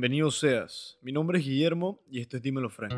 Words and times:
Bienvenido 0.00 0.30
seas. 0.30 0.98
Mi 1.02 1.12
nombre 1.12 1.38
es 1.38 1.44
Guillermo 1.44 2.00
y 2.10 2.22
esto 2.22 2.38
es 2.38 2.42
Dímelo 2.42 2.70
Frank. 2.70 2.94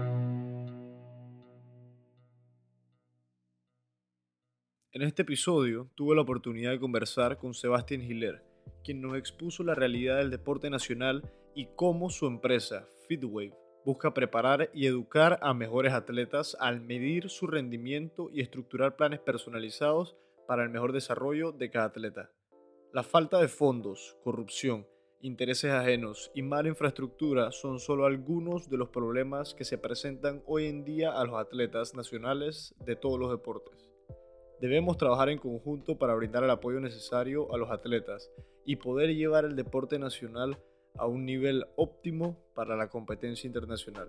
En 4.93 5.03
este 5.03 5.23
episodio 5.23 5.91
tuve 5.97 6.15
la 6.15 6.23
oportunidad 6.23 6.71
de 6.71 6.79
conversar 6.79 7.39
con 7.39 7.55
Sebastián 7.55 8.03
Hiller, 8.03 8.45
quien 8.85 9.01
nos 9.01 9.17
expuso 9.17 9.65
la 9.65 9.75
realidad 9.75 10.19
del 10.19 10.31
deporte 10.31 10.71
nacional 10.71 11.29
y 11.57 11.67
cómo 11.75 12.09
su 12.09 12.29
empresa, 12.29 12.87
Fitwave, 13.09 13.59
busca 13.85 14.15
preparar 14.15 14.71
y 14.73 14.87
educar 14.87 15.41
a 15.43 15.55
mejores 15.55 15.95
atletas 15.95 16.57
al 16.61 16.81
medir 16.81 17.31
su 17.31 17.49
rendimiento 17.49 18.31
y 18.33 18.43
estructurar 18.43 18.95
planes 18.95 19.19
personalizados 19.19 20.15
para 20.47 20.63
el 20.63 20.71
mejor 20.71 20.93
desarrollo 20.93 21.51
de 21.51 21.69
cada 21.69 21.87
atleta. 21.87 22.31
La 22.93 23.03
falta 23.03 23.41
de 23.41 23.49
fondos, 23.49 24.17
corrupción, 24.23 24.87
intereses 25.23 25.71
ajenos 25.71 26.33
y 26.35 26.43
mala 26.43 26.69
infraestructura 26.69 27.53
son 27.53 27.79
solo 27.79 28.07
algunos 28.07 28.69
de 28.69 28.77
los 28.77 28.89
problemas 28.89 29.55
que 29.55 29.65
se 29.65 29.79
presentan 29.79 30.43
hoy 30.47 30.67
en 30.67 30.85
día 30.85 31.13
a 31.13 31.25
los 31.25 31.39
atletas 31.39 31.95
nacionales 31.95 32.75
de 32.85 32.97
todos 32.97 33.21
los 33.21 33.31
deportes. 33.31 33.89
Debemos 34.61 34.97
trabajar 34.97 35.29
en 35.29 35.39
conjunto 35.39 35.97
para 35.97 36.15
brindar 36.15 36.43
el 36.43 36.51
apoyo 36.51 36.81
necesario 36.81 37.53
a 37.55 37.57
los 37.57 37.71
atletas 37.71 38.33
y 38.65 38.77
poder 38.77 39.15
llevar 39.15 39.45
el 39.45 39.55
deporte 39.55 39.99
nacional 39.99 40.59
a 40.99 41.07
un 41.07 41.25
nivel 41.25 41.67
óptimo 41.77 42.37
para 42.55 42.77
la 42.77 42.89
competencia 42.91 43.47
internacional. 43.47 44.09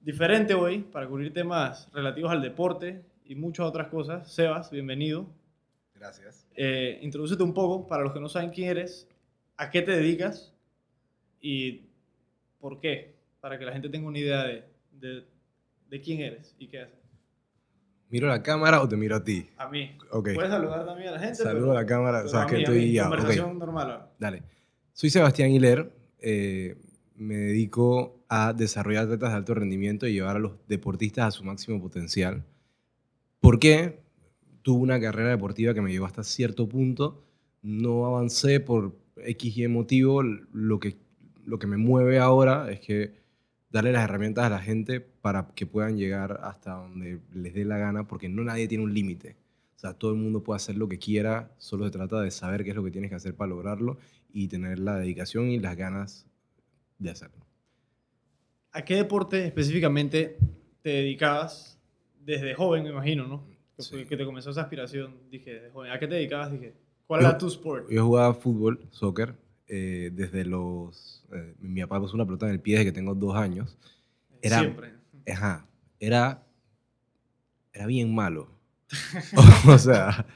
diferente 0.01 0.55
hoy 0.55 0.81
para 0.81 1.07
cubrir 1.07 1.33
temas 1.33 1.89
relativos 1.93 2.33
al 2.33 2.43
deporte 2.43 3.01
y 3.25 3.37
muchas 3.37 3.65
otras 3.65 3.87
cosas. 3.91 4.33
Sebas, 4.33 4.73
bienvenido. 4.73 5.25
Gracias. 5.95 6.49
Eh, 6.57 6.99
introdúcete 7.01 7.45
un 7.45 7.55
poco 7.55 7.87
para 7.87 8.03
los 8.03 8.13
que 8.13 8.19
no 8.19 8.29
saben 8.29 8.51
quién 8.51 8.71
eres, 8.71 9.09
a 9.57 9.71
qué 9.71 9.83
te 9.83 9.93
dedicas 9.93 10.53
y 11.41 11.83
por 12.59 12.81
qué, 12.81 13.15
para 13.41 13.57
que 13.57 13.65
la 13.67 13.71
gente 13.73 13.89
tenga 13.89 14.09
una 14.09 14.19
idea 14.19 14.43
de, 14.43 14.65
de, 14.91 15.25
de 15.89 16.01
quién 16.01 16.23
eres 16.23 16.57
y 16.59 16.67
qué 16.67 16.81
haces. 16.81 17.00
¿Miro 18.11 18.27
la 18.29 18.43
cámara 18.43 18.83
o 18.83 18.89
te 18.89 18.97
miro 18.97 19.17
a 19.17 19.23
ti? 19.25 19.49
A 19.57 19.69
mí. 19.69 19.97
Ok. 20.11 20.31
Puedes 20.35 20.51
saludar 20.51 20.85
también 20.85 21.09
a 21.09 21.13
la 21.13 21.19
gente. 21.21 21.37
Saludo 21.37 21.71
a 21.73 21.75
la 21.75 21.87
cámara. 21.87 22.19
pero 22.19 22.29
Sabes 22.31 22.47
a 22.47 22.49
que 22.49 22.57
mí, 22.57 22.63
estoy 22.63 22.79
mí, 22.81 22.93
ya. 22.93 23.03
Conversación 23.05 23.59
normal. 23.59 24.07
Dale. 24.19 24.43
Soy 24.93 25.11
Sebastián 25.11 25.51
Hiler. 25.51 25.93
eh, 26.19 26.77
me 27.15 27.37
dedico 27.37 28.25
a 28.31 28.53
desarrollar 28.55 29.05
atletas 29.05 29.31
de 29.31 29.37
alto 29.37 29.55
rendimiento 29.55 30.07
y 30.07 30.15
llevar 30.15 30.37
a 30.37 30.39
los 30.39 30.53
deportistas 30.69 31.27
a 31.27 31.31
su 31.31 31.45
máximo 31.45 31.79
potencial. 31.81 32.45
¿Por 33.41 33.59
qué? 33.59 34.01
Tuve 34.63 34.83
una 34.83 34.99
carrera 35.01 35.29
deportiva 35.31 35.75
que 35.75 35.83
me 35.83 35.93
llevó 35.93 36.07
hasta 36.07 36.25
cierto 36.25 36.67
punto. 36.69 37.23
No 37.63 38.07
avancé 38.07 38.59
por 38.61 38.97
X 39.19 39.57
y 39.59 39.69
motivo. 39.69 40.23
Lo 40.23 40.81
que, 40.81 40.97
lo 41.45 41.59
que 41.59 41.67
me 41.67 41.77
mueve 41.77 42.19
ahora 42.19 42.71
es 42.73 42.81
que 42.81 43.20
darle 43.71 43.93
las 43.93 44.05
herramientas 44.05 44.45
a 44.45 44.51
la 44.51 44.59
gente 44.59 45.01
para 45.01 45.49
que 45.55 45.67
puedan 45.67 45.97
llegar 45.97 46.41
hasta 46.43 46.73
donde 46.75 47.21
les 47.33 47.55
dé 47.55 47.65
la 47.65 47.79
gana, 47.79 48.07
porque 48.07 48.29
no 48.29 48.43
nadie 48.43 48.67
tiene 48.69 48.85
un 48.85 48.93
límite. 48.95 49.37
O 49.77 49.79
sea, 49.81 49.95
todo 49.95 50.11
el 50.13 50.19
mundo 50.19 50.43
puede 50.43 50.57
hacer 50.57 50.77
lo 50.77 50.89
que 50.89 50.99
quiera, 50.99 51.51
solo 51.59 51.85
se 51.87 51.91
trata 51.91 52.21
de 52.21 52.31
saber 52.31 52.65
qué 52.65 52.71
es 52.71 52.77
lo 52.77 52.85
que 52.85 52.91
tienes 52.91 53.11
que 53.11 53.17
hacer 53.17 53.35
para 53.35 53.49
lograrlo 53.49 53.97
y 54.33 54.49
tener 54.49 54.79
la 54.79 54.97
dedicación 54.99 55.49
y 55.49 55.59
las 55.59 55.77
ganas 55.77 56.27
de 56.99 57.11
hacerlo. 57.11 57.47
¿A 58.73 58.83
qué 58.85 58.97
deporte 58.97 59.47
específicamente 59.47 60.37
te 60.83 60.91
dedicabas 60.91 61.79
desde 62.25 62.55
joven, 62.55 62.85
me 62.85 62.91
imagino, 62.91 63.27
no? 63.27 63.43
Que, 63.77 63.83
Sí. 63.83 63.91
fue- 63.91 64.07
que 64.07 64.17
te 64.17 64.25
comenzó 64.25 64.51
esa 64.51 64.63
aspiración, 64.63 65.15
dije, 65.31 65.55
desde 65.55 65.71
joven. 65.71 65.91
¿A 65.91 65.99
qué 65.99 66.07
te 66.07 66.15
dedicabas? 66.15 66.53
Dije, 66.53 66.75
¿cuál 67.07 67.23
Yo- 67.23 67.29
era 67.29 67.39
tu 67.39 67.47
sport? 67.49 67.89
Yo 67.91 68.05
jugaba 68.05 68.35
fútbol, 68.35 68.81
soccer, 68.91 69.35
eh, 69.73 70.11
desde 70.13 70.45
los... 70.45 71.25
eh, 71.33 71.55
mi 71.61 71.81
papá 71.83 72.01
puso 72.01 72.15
una 72.17 72.25
pelota 72.27 72.47
en 72.47 72.53
el 72.53 72.61
pie 72.61 72.75
desde 72.79 72.87
que 72.91 72.93
tengo 72.93 73.15
dos 73.15 73.37
años. 73.37 73.79
Era, 74.43 74.59
Siempre. 74.61 74.91
Ajá, 75.33 75.67
era, 76.01 76.43
era 77.73 77.87
bien 77.87 78.15
malo. 78.15 78.49
o 79.69 79.79
sea, 79.79 80.27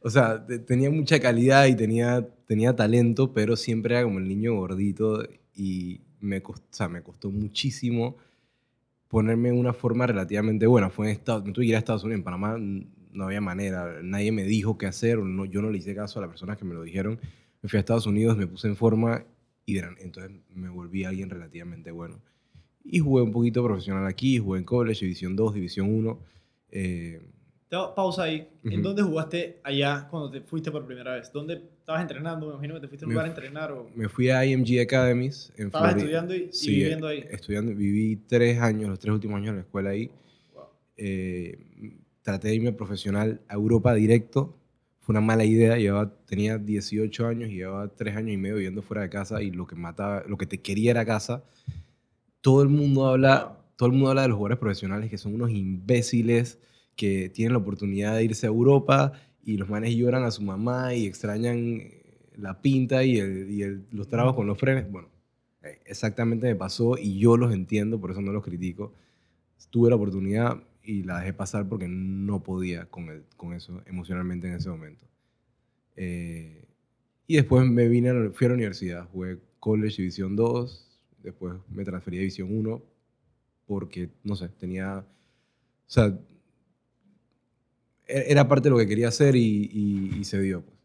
o 0.00 0.10
sea, 0.10 0.46
te- 0.46 0.60
tenía 0.60 0.90
mucha 0.90 1.18
calidad 1.18 1.66
y 1.66 1.74
tenía, 1.74 2.26
tenía 2.46 2.74
talento, 2.76 3.32
pero 3.32 3.56
siempre 3.56 3.94
era 3.94 4.04
como 4.04 4.18
el 4.18 4.28
niño 4.28 4.54
gordito 4.54 5.22
y 5.54 6.00
me 6.20 6.42
costó, 6.42 6.64
o 6.70 6.74
sea, 6.74 6.88
me 6.88 7.02
costó 7.02 7.30
muchísimo 7.30 8.16
ponerme 9.08 9.48
en 9.48 9.58
una 9.58 9.72
forma 9.72 10.06
relativamente 10.06 10.66
buena. 10.66 10.90
Fue 10.90 11.06
en 11.06 11.12
Estados, 11.12 11.44
me 11.44 11.52
tuve 11.52 11.64
que 11.64 11.70
ir 11.70 11.74
a 11.76 11.78
Estados 11.78 12.04
Unidos, 12.04 12.18
en 12.20 12.24
Panamá 12.24 12.56
no 12.58 13.24
había 13.24 13.40
manera, 13.40 14.00
nadie 14.02 14.30
me 14.30 14.44
dijo 14.44 14.76
qué 14.76 14.86
hacer, 14.86 15.18
o 15.18 15.24
no, 15.24 15.44
yo 15.46 15.62
no 15.62 15.70
le 15.70 15.78
hice 15.78 15.94
caso 15.94 16.18
a 16.18 16.22
las 16.22 16.28
personas 16.30 16.58
que 16.58 16.64
me 16.64 16.74
lo 16.74 16.82
dijeron. 16.82 17.18
Me 17.62 17.68
fui 17.68 17.76
a 17.78 17.80
Estados 17.80 18.06
Unidos, 18.06 18.36
me 18.36 18.46
puse 18.46 18.68
en 18.68 18.76
forma 18.76 19.24
y 19.64 19.78
entonces 19.78 20.30
me 20.54 20.68
volví 20.68 21.04
alguien 21.04 21.28
relativamente 21.30 21.90
bueno. 21.90 22.20
Y 22.84 23.00
jugué 23.00 23.22
un 23.22 23.32
poquito 23.32 23.64
profesional 23.64 24.06
aquí, 24.06 24.38
jugué 24.38 24.60
en 24.60 24.64
college, 24.64 25.04
División 25.04 25.34
2, 25.34 25.54
División 25.54 25.92
1. 25.92 26.18
eh, 26.70 27.20
pausa 27.94 28.22
ahí. 28.22 28.48
¿En 28.64 28.74
Ujú. 28.74 28.82
dónde 28.82 29.02
jugaste 29.02 29.60
allá 29.64 30.06
cuando 30.08 30.30
te 30.30 30.40
fuiste 30.40 30.70
por 30.70 30.86
primera 30.86 31.16
vez? 31.16 31.30
¿Dónde 31.32 31.54
estabas 31.78 32.00
entrenando? 32.02 32.46
Me 32.46 32.52
imagino 32.52 32.74
que 32.74 32.80
te 32.80 32.88
fuiste 32.88 33.04
a 33.04 33.08
un 33.08 33.12
lugar 33.14 33.26
a 33.26 33.28
entrenar 33.28 33.72
o 33.72 33.90
me 33.94 34.08
fui 34.08 34.30
a 34.30 34.46
IMG 34.46 34.80
Academies 34.80 35.52
en 35.56 35.66
estabas 35.66 35.92
Florida. 35.94 36.20
estudiando 36.20 36.34
y, 36.34 36.48
y 36.48 36.52
Sí, 36.52 36.70
viviendo 36.76 37.06
ahí. 37.08 37.24
Estudiando, 37.28 37.74
viví 37.74 38.16
tres 38.28 38.60
años, 38.60 38.88
los 38.88 38.98
tres 39.00 39.12
últimos 39.12 39.36
años 39.38 39.50
en 39.50 39.54
la 39.56 39.60
escuela 39.62 39.90
ahí. 39.90 40.10
Wow. 40.54 40.64
Eh, 40.96 41.98
traté 42.22 42.48
de 42.48 42.54
irme 42.54 42.72
profesional 42.72 43.40
a 43.48 43.54
Europa 43.54 43.92
directo. 43.94 44.56
Fue 45.06 45.12
una 45.12 45.20
mala 45.20 45.44
idea. 45.44 45.76
Llevaba, 45.78 46.12
tenía 46.26 46.58
18 46.58 47.28
años 47.28 47.48
y 47.48 47.54
llevaba 47.58 47.86
tres 47.94 48.16
años 48.16 48.32
y 48.32 48.36
medio 48.36 48.56
viviendo 48.56 48.82
fuera 48.82 49.02
de 49.02 49.08
casa 49.08 49.40
y 49.40 49.52
lo 49.52 49.64
que 49.64 49.76
mataba, 49.76 50.24
lo 50.26 50.36
que 50.36 50.46
te 50.46 50.60
quería 50.60 50.90
era 50.90 51.04
casa. 51.06 51.44
Todo 52.40 52.62
el 52.62 52.68
mundo 52.68 53.06
habla, 53.06 53.56
todo 53.76 53.86
el 53.88 53.92
mundo 53.92 54.10
habla 54.10 54.22
de 54.22 54.28
los 54.28 54.36
jugadores 54.36 54.58
profesionales 54.58 55.08
que 55.08 55.16
son 55.16 55.34
unos 55.34 55.50
imbéciles 55.52 56.58
que 56.96 57.28
tienen 57.28 57.52
la 57.52 57.58
oportunidad 57.58 58.16
de 58.16 58.24
irse 58.24 58.46
a 58.46 58.48
Europa 58.48 59.12
y 59.44 59.58
los 59.58 59.68
manes 59.68 59.94
lloran 59.94 60.24
a 60.24 60.32
su 60.32 60.42
mamá 60.42 60.92
y 60.94 61.06
extrañan 61.06 61.56
eh, 61.80 62.30
la 62.36 62.60
pinta 62.60 63.04
y, 63.04 63.18
el- 63.18 63.48
y 63.50 63.62
el- 63.62 63.86
los 63.92 64.08
trabajos 64.08 64.34
con 64.34 64.48
los 64.48 64.58
frenes. 64.58 64.90
Bueno, 64.90 65.08
eh, 65.62 65.78
exactamente 65.86 66.48
me 66.48 66.56
pasó 66.56 66.98
y 66.98 67.18
yo 67.20 67.36
los 67.36 67.52
entiendo, 67.54 68.00
por 68.00 68.10
eso 68.10 68.20
no 68.22 68.32
los 68.32 68.42
critico. 68.42 68.92
Tuve 69.70 69.88
la 69.90 69.96
oportunidad 69.96 70.62
y 70.86 71.02
la 71.02 71.18
dejé 71.20 71.32
pasar 71.32 71.68
porque 71.68 71.86
no 71.88 72.42
podía 72.42 72.86
con, 72.86 73.08
el- 73.08 73.24
con 73.36 73.52
eso 73.54 73.82
emocionalmente 73.86 74.46
en 74.48 74.54
ese 74.54 74.68
momento. 74.68 75.04
Eh, 75.96 76.64
y 77.26 77.36
después 77.36 77.66
me 77.68 77.88
vine, 77.88 78.10
a 78.10 78.30
fui 78.32 78.44
a 78.46 78.48
la 78.50 78.54
universidad, 78.54 79.08
jugué 79.10 79.38
college 79.58 79.96
División 80.02 80.36
2, 80.36 81.00
después 81.22 81.54
me 81.70 81.84
transferí 81.84 82.18
a 82.18 82.20
División 82.20 82.56
1 82.56 82.82
porque, 83.66 84.10
no 84.22 84.36
sé, 84.36 84.48
tenía, 84.48 84.98
o 84.98 85.04
sea, 85.86 86.16
e- 88.06 88.24
era 88.28 88.46
parte 88.48 88.64
de 88.68 88.70
lo 88.70 88.78
que 88.78 88.86
quería 88.86 89.08
hacer 89.08 89.34
y, 89.36 89.68
y- 89.72 90.16
y 90.20 90.24
se 90.24 90.40
dio. 90.40 90.62
Pues. 90.62 90.76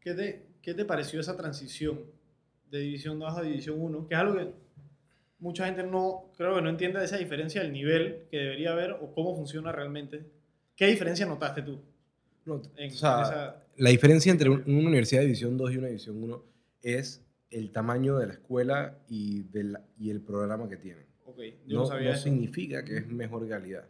¿Qué 0.00 0.14
te, 0.14 0.42
¿qué 0.62 0.74
te 0.74 0.84
pareció 0.84 1.20
esa 1.20 1.36
transición 1.36 2.00
de 2.70 2.80
División 2.80 3.18
2 3.18 3.36
a 3.36 3.42
División 3.42 3.76
1? 3.80 4.08
Que 4.08 4.14
es 4.14 4.20
algo 4.20 4.34
que 4.36 4.50
mucha 5.42 5.66
gente 5.66 5.82
no, 5.82 6.30
creo 6.36 6.54
que 6.54 6.62
no 6.62 6.70
entiende 6.70 7.04
esa 7.04 7.18
diferencia 7.18 7.62
del 7.62 7.72
nivel 7.72 8.26
que 8.30 8.38
debería 8.38 8.72
haber 8.72 8.92
o 8.92 9.12
cómo 9.12 9.34
funciona 9.36 9.72
realmente. 9.72 10.24
¿Qué 10.76 10.86
diferencia 10.86 11.26
notaste 11.26 11.62
tú? 11.62 11.80
No, 12.44 12.62
En- 12.76 12.90
o 12.90 12.94
sea, 12.94 13.22
esa- 13.22 13.64
la 13.76 13.90
diferencia 13.90 14.30
entre 14.32 14.48
un- 14.48 14.62
una 14.66 14.88
universidad 14.88 15.20
de 15.20 15.26
División 15.26 15.56
2 15.58 15.72
y 15.72 15.76
una 15.78 15.88
División 15.88 16.22
1 16.22 16.42
es 16.82 17.24
el 17.50 17.70
tamaño 17.72 18.18
de 18.18 18.26
la 18.28 18.32
escuela 18.34 18.98
y, 19.08 19.42
del, 19.42 19.76
y 19.98 20.10
el 20.10 20.20
programa 20.20 20.68
que 20.68 20.76
tienen. 20.76 21.04
Ok, 21.26 21.38
yo 21.66 21.76
no, 21.76 21.80
No, 21.82 21.86
sabía 21.86 22.12
no 22.12 22.16
significa 22.16 22.84
que 22.84 22.98
es 22.98 23.06
mejor 23.08 23.48
calidad. 23.48 23.84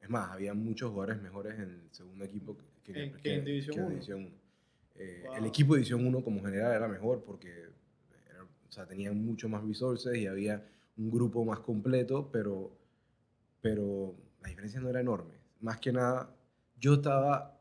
Es 0.00 0.08
más, 0.08 0.30
había 0.30 0.54
muchos 0.54 0.90
jugadores 0.90 1.20
mejores 1.22 1.54
en 1.54 1.62
el 1.62 1.80
segundo 1.90 2.24
equipo 2.24 2.56
que, 2.56 2.92
que- 2.92 3.02
En- 3.04 3.12
que- 3.12 3.20
que 3.22 3.34
en 3.34 3.44
División 3.44 3.74
que 3.74 3.80
en 3.80 3.86
1. 3.86 3.94
División 3.94 4.20
1. 4.20 4.30
Eh, 4.96 5.22
Wow. 5.26 5.34
El 5.36 5.44
equipo 5.46 5.74
de 5.74 5.78
División 5.80 6.06
1 6.06 6.22
como 6.22 6.42
general 6.42 6.72
era 6.74 6.86
mejor 6.88 7.22
porque 7.24 7.48
era- 7.50 8.44
o 8.68 8.72
sea, 8.72 8.86
tenían 8.86 9.24
mucho 9.24 9.48
más 9.48 9.64
resources 9.64 10.16
y 10.16 10.26
había 10.26 10.62
un 10.96 11.10
grupo 11.10 11.44
más 11.44 11.60
completo, 11.60 12.28
pero, 12.32 12.76
pero 13.60 14.14
la 14.42 14.48
diferencia 14.48 14.80
no 14.80 14.88
era 14.90 15.00
enorme. 15.00 15.34
Más 15.60 15.78
que 15.78 15.92
nada, 15.92 16.34
yo 16.78 16.94
estaba 16.94 17.58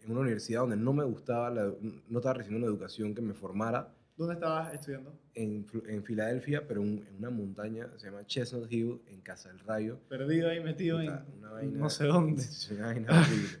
en 0.00 0.10
una 0.12 0.20
universidad 0.20 0.60
donde 0.60 0.76
no 0.76 0.92
me 0.92 1.04
gustaba, 1.04 1.50
la- 1.50 1.72
no 2.08 2.18
estaba 2.18 2.34
recibiendo 2.34 2.66
una 2.66 2.72
educación 2.74 3.14
que 3.14 3.20
me 3.22 3.34
formara 3.34 3.94
¿Dónde 4.16 4.34
estabas 4.34 4.74
estudiando? 4.74 5.16
en, 5.34 5.64
en 5.86 6.02
Filadelfia, 6.02 6.66
pero 6.66 6.80
un- 6.82 7.04
en 7.08 7.16
una 7.18 7.30
montaña, 7.30 7.88
se 7.96 8.06
llama 8.06 8.26
Chestnut 8.26 8.70
Hill, 8.72 9.00
en 9.06 9.20
Casa 9.20 9.48
del 9.48 9.60
Rayo. 9.60 9.98
Perdido 10.08 10.48
ahí, 10.48 10.60
metido 10.62 11.00
en 11.00 11.10
una 11.38 11.50
vaina- 11.52 11.78
no 11.78 11.88
sé 11.90 12.04
dónde. 12.06 12.42
Una 12.72 12.86
vaina 12.86 13.20
horrible. 13.20 13.58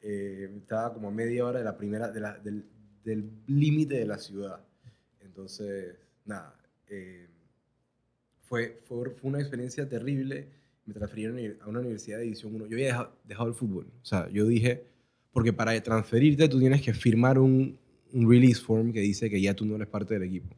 Eh, 0.00 0.50
estaba 0.58 0.92
como 0.92 1.06
a 1.08 1.10
media 1.12 1.46
hora 1.46 1.60
de 1.60 1.64
la 1.64 1.76
primera, 1.76 2.10
de 2.10 2.20
la- 2.20 2.38
del 2.38 2.64
del 3.04 3.30
límite 3.48 3.96
de 3.96 4.06
la 4.06 4.16
ciudad. 4.16 4.60
Entonces, 5.20 5.96
nada, 6.24 6.54
eh, 6.88 7.28
fue, 8.52 8.76
fue, 8.86 9.08
fue 9.10 9.30
una 9.30 9.40
experiencia 9.40 9.88
terrible. 9.88 10.46
Me 10.84 10.92
transfirieron 10.92 11.38
a 11.62 11.68
una 11.70 11.80
universidad 11.80 12.18
de 12.18 12.24
División 12.24 12.54
1. 12.54 12.66
Yo 12.66 12.74
había 12.76 12.86
dejado, 12.88 13.16
dejado 13.24 13.48
el 13.48 13.54
fútbol. 13.54 13.86
O 14.02 14.04
sea, 14.04 14.28
yo 14.28 14.46
dije, 14.46 14.84
porque 15.32 15.54
para 15.54 15.80
transferirte 15.82 16.46
tú 16.50 16.58
tienes 16.58 16.82
que 16.82 16.92
firmar 16.92 17.38
un, 17.38 17.78
un 18.12 18.30
release 18.30 18.60
form 18.60 18.92
que 18.92 19.00
dice 19.00 19.30
que 19.30 19.40
ya 19.40 19.54
tú 19.54 19.64
no 19.64 19.76
eres 19.76 19.88
parte 19.88 20.12
del 20.12 20.24
equipo. 20.24 20.54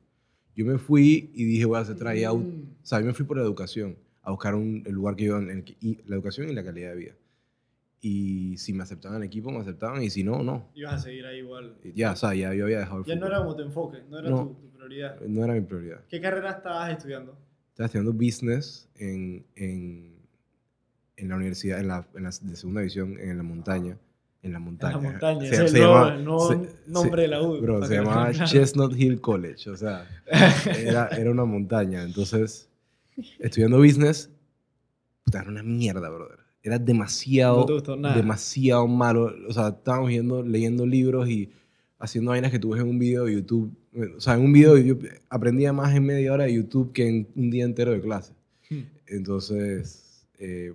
Yo 0.57 0.67
me 0.67 0.77
fui 0.79 1.31
y 1.35 1.45
dije, 1.45 1.67
voy 1.67 1.77
a 1.79 1.83
hacer 1.83 1.95
tryout. 1.95 2.43
Mm. 2.45 2.63
O 2.83 2.85
sea, 2.87 2.99
yo 2.99 3.07
me 3.07 3.13
fui 3.15 3.25
por 3.27 3.37
la 3.37 3.45
educación, 3.45 3.97
a 4.23 4.33
buscar 4.33 4.57
un, 4.57 4.83
el 4.87 4.93
lugar 4.93 5.15
que 5.15 5.25
yo, 5.27 5.39
en 5.39 5.51
el 5.51 5.63
que- 5.63 5.77
y 5.81 5.99
la 6.09 6.17
educación 6.17 6.49
y 6.49 6.53
la 6.53 6.65
calidad 6.65 6.91
de 6.91 6.97
vida. 6.97 7.13
Y 8.01 8.57
si 8.59 8.73
me 8.73 8.83
aceptaban 8.83 9.19
el 9.19 9.27
equipo, 9.29 9.51
me 9.53 9.59
aceptaban, 9.61 10.03
y 10.03 10.11
si 10.11 10.25
no, 10.25 10.43
no. 10.43 10.69
Ibas 10.75 10.95
a 10.95 10.99
seguir 10.99 11.27
ahí 11.27 11.39
igual. 11.39 11.77
Ya, 11.95 12.11
o 12.13 12.17
sea, 12.17 12.35
ya 12.35 12.53
yo 12.55 12.65
había 12.65 12.81
dejado 12.81 12.99
el 13.01 13.05
Ya 13.07 13.15
no 13.15 13.21
fútbol. 13.21 13.31
era 13.33 13.39
como 13.45 13.57
tu 13.57 13.63
enfoque, 13.63 13.99
no 14.11 14.19
era 14.19 14.31
No. 14.31 14.49
tu, 14.49 14.55
tu 14.69 14.71
prioridad. 14.77 15.21
No 15.21 15.45
era 15.45 15.55
mi 15.55 15.61
prioridad. 15.61 16.01
¿Qué 16.09 16.21
carrera 16.21 16.51
estabas 16.51 16.91
estudiando? 16.91 17.39
Estaba 17.75 17.87
estudiando 17.87 18.13
business 18.13 18.89
en, 18.97 19.45
en, 19.57 20.15
en 21.17 21.29
la 21.29 21.35
universidad, 21.35 21.81
en 21.81 21.89
la, 21.89 22.07
en 22.15 22.23
la 22.23 22.31
de 22.31 22.55
segunda 22.57 22.81
división, 22.83 23.19
en 23.19 23.37
la 23.37 23.43
montaña. 23.43 23.99
En 24.45 24.53
la 24.53 24.61
montaña. 24.61 24.97
En 24.97 25.03
la 25.03 25.11
montaña, 25.11 25.41
Se- 25.41 25.65
es 25.65 25.71
se 25.73 25.79
el 25.79 25.83
llama- 25.83 26.17
nuevo 26.19 26.49
se- 26.53 26.69
nombre 26.87 27.23
de 27.23 27.29
la 27.29 27.43
U. 27.43 27.61
Bro, 27.61 27.85
se 27.85 27.95
llamaba. 27.97 28.31
Chestnut 28.45 28.95
Hill 28.97 29.21
College, 29.21 29.71
o 29.71 29.77
sea, 29.77 30.07
era, 30.79 31.09
era 31.09 31.31
una 31.33 31.45
montaña. 31.45 32.05
Entonces, 32.05 32.69
estudiando 33.41 33.79
business, 33.79 34.31
puta, 35.25 35.41
era 35.41 35.51
una 35.51 35.63
mierda, 35.65 36.09
brother. 36.11 36.39
Era 36.63 36.79
demasiado, 36.79 37.67
No 37.99 38.15
demasiado 38.15 38.87
malo. 38.87 39.33
O 39.49 39.53
sea, 39.53 39.69
estábamos 39.69 40.11
viendo, 40.11 40.45
leyendo 40.45 40.87
libros 40.87 41.29
y 41.29 41.51
haciendo 41.99 42.31
vainas 42.31 42.53
que 42.53 42.59
tú 42.61 42.71
ves 42.71 42.81
en 42.83 42.89
un 42.89 42.99
video 43.01 43.25
de 43.25 43.35
YouTube. 43.35 43.75
O 44.17 44.21
sea, 44.21 44.35
en 44.35 44.41
un 44.41 44.53
video 44.53 44.77
yo 44.79 44.97
aprendía 45.29 45.73
más 45.73 45.95
en 45.95 46.05
media 46.05 46.33
hora 46.33 46.45
de 46.45 46.55
YouTube 46.55 46.93
que 46.93 47.07
en 47.09 47.27
un 47.37 47.51
día 47.51 47.65
entero 47.65 47.93
de 47.93 48.01
clase. 48.01 48.33
Hmm. 48.71 48.81
Entonces, 49.07 50.27
eh, 50.39 50.73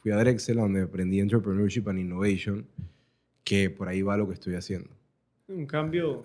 fui 0.00 0.10
a 0.12 0.16
Drexel, 0.16 0.56
donde 0.56 0.82
aprendí 0.82 1.20
Entrepreneurship 1.20 1.88
and 1.88 1.98
Innovation, 1.98 2.66
que 3.42 3.70
por 3.70 3.88
ahí 3.88 4.02
va 4.02 4.16
lo 4.16 4.26
que 4.28 4.34
estoy 4.34 4.54
haciendo. 4.54 4.88
Un 5.48 5.66
cambio 5.66 6.24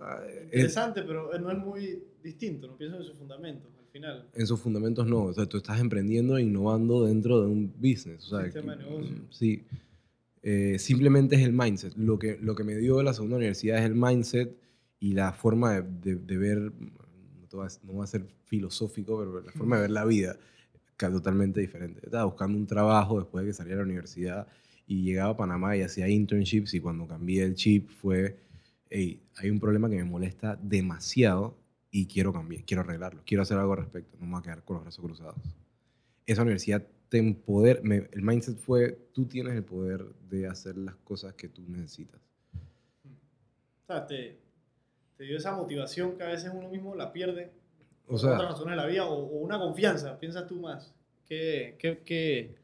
Ah, 0.00 0.20
es- 0.28 0.44
interesante, 0.46 1.02
pero 1.02 1.30
no 1.38 1.50
es 1.52 1.58
muy 1.58 2.02
distinto. 2.24 2.66
No 2.66 2.76
pienso 2.76 2.96
en 2.98 3.04
sus 3.04 3.16
fundamentos 3.16 3.70
al 3.78 3.86
final. 3.92 4.26
en 4.34 4.46
sus 4.48 4.58
fundamentos 4.58 5.06
no. 5.06 5.24
O 5.24 5.32
sea, 5.32 5.46
tú 5.46 5.58
estás 5.58 5.78
emprendiendo 5.80 6.36
e 6.38 6.42
innovando 6.42 7.04
dentro 7.06 7.40
de 7.40 7.46
un 7.46 7.72
business. 7.78 8.24
O 8.32 8.36
sea, 8.36 8.44
Sistema 8.46 8.74
de 8.74 8.82
que- 8.82 8.90
negocio. 8.90 9.10
mm, 9.16 9.26
Sí. 9.30 9.62
Eh, 10.42 10.76
simplemente 10.80 11.36
es 11.36 11.42
el 11.42 11.52
mindset. 11.52 11.94
Lo 11.96 12.18
que, 12.18 12.36
lo 12.40 12.56
que 12.56 12.64
me 12.64 12.74
dio 12.76 13.00
la 13.04 13.14
segunda 13.14 13.36
universidad 13.36 13.78
es 13.78 13.84
el 13.84 13.94
mindset 13.94 14.50
y 15.02 15.14
la 15.14 15.32
forma 15.32 15.72
de, 15.72 15.82
de- 15.82 16.14
de 16.16 16.36
ver, 16.38 16.58
no, 17.52 17.58
va 17.98 18.04
a 18.04 18.06
ser 18.06 18.24
filosófico, 18.44 19.18
pero 19.18 19.40
la 19.40 19.50
forma 19.50 19.74
de 19.76 19.82
ver 19.82 19.90
la 19.90 20.04
vida 20.04 20.36
que 20.96 21.06
es 21.06 21.12
totalmente 21.12 21.60
diferente. 21.60 22.00
Estaba 22.04 22.24
buscando 22.24 22.56
un 22.56 22.66
trabajo 22.68 23.18
después 23.18 23.44
de 23.44 23.50
que 23.50 23.54
salí 23.54 23.70
de 23.70 23.76
la 23.76 23.82
universidad 23.82 24.46
y 24.86 25.02
llegaba 25.02 25.32
a 25.32 25.36
Panamá 25.36 25.76
y 25.76 25.82
hacía 25.82 26.08
internships 26.08 26.74
y 26.74 26.80
cuando 26.80 27.08
cambié 27.08 27.42
el 27.42 27.54
chip 27.56 27.88
fue, 27.90 28.38
hey, 28.90 29.20
hay 29.38 29.50
un 29.50 29.58
problema 29.58 29.90
que 29.90 29.96
me 29.96 30.04
molesta 30.04 30.56
demasiado 30.62 31.56
y 31.90 32.06
quiero 32.06 32.32
cambiar, 32.32 32.62
quiero 32.64 32.82
arreglarlo, 32.82 33.22
quiero 33.26 33.42
hacer 33.42 33.58
algo 33.58 33.72
al 33.72 33.78
respecto, 33.80 34.16
no 34.20 34.26
me 34.26 34.32
voy 34.32 34.40
a 34.40 34.42
quedar 34.44 34.62
con 34.64 34.76
los 34.76 34.84
brazos 34.84 35.04
cruzados. 35.04 35.34
Esa 36.26 36.42
universidad 36.42 36.86
te 37.08 37.18
empodera, 37.18 37.80
me- 37.82 38.08
el 38.12 38.22
mindset 38.22 38.56
fue, 38.56 38.92
tú 39.12 39.26
tienes 39.26 39.54
el 39.54 39.64
poder 39.64 40.04
de 40.30 40.46
hacer 40.46 40.76
las 40.76 40.94
cosas 40.96 41.34
que 41.34 41.48
tú 41.48 41.62
necesitas. 41.68 42.20
O 43.04 43.86
sea, 43.92 44.06
te, 44.06 44.38
te 45.22 45.28
dio 45.28 45.36
esa 45.36 45.54
motivación 45.54 46.16
que 46.16 46.24
a 46.24 46.26
veces 46.26 46.50
uno 46.52 46.68
mismo 46.68 46.96
la 46.96 47.12
pierde 47.12 47.52
O 48.08 48.10
por 48.10 48.18
sea, 48.18 48.32
otras 48.32 48.50
razones 48.50 48.72
de 48.72 48.76
la 48.76 48.86
vida 48.88 49.04
o, 49.06 49.14
o 49.14 49.38
una 49.38 49.56
confianza. 49.56 50.18
Piensas 50.18 50.48
tú 50.48 50.56
más. 50.56 50.92
¿Qué, 51.28 51.76
qué, 51.78 52.00
qué- 52.04 52.56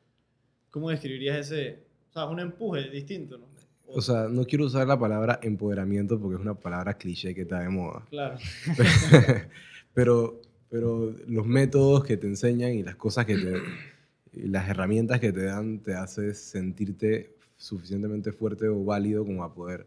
cómo 0.68 0.90
describirías 0.90 1.36
ese? 1.38 1.78
O 2.10 2.12
sea, 2.12 2.24
es 2.24 2.30
un 2.30 2.40
empuje 2.40 2.90
distinto, 2.90 3.38
¿no? 3.38 3.46
o 3.90 4.02
sea, 4.02 4.26
no 4.28 4.44
quiero 4.44 4.64
usar 4.66 4.88
la 4.88 4.98
palabra 4.98 5.38
empoderamiento 5.40 6.18
porque 6.20 6.34
es 6.34 6.40
una 6.42 6.54
palabra 6.54 6.94
cliché 6.94 7.32
que 7.32 7.42
está 7.42 7.60
de 7.60 7.68
moda. 7.68 8.04
Claro. 8.10 8.36
pero, 9.94 10.40
pero 10.68 11.14
los 11.28 11.46
métodos 11.46 12.02
que 12.04 12.16
te 12.16 12.26
enseñan 12.26 12.72
y 12.72 12.82
las 12.82 12.96
cosas 12.96 13.24
que 13.24 13.36
te, 13.36 13.62
y 14.32 14.48
las 14.48 14.68
herramientas 14.68 15.20
que 15.20 15.32
te 15.32 15.44
dan 15.44 15.78
te 15.78 15.94
hace 15.94 16.34
sentirte 16.34 17.36
suficientemente 17.56 18.32
fuerte 18.32 18.66
o 18.66 18.84
válido 18.84 19.24
como 19.24 19.44
a 19.44 19.54
poder, 19.54 19.86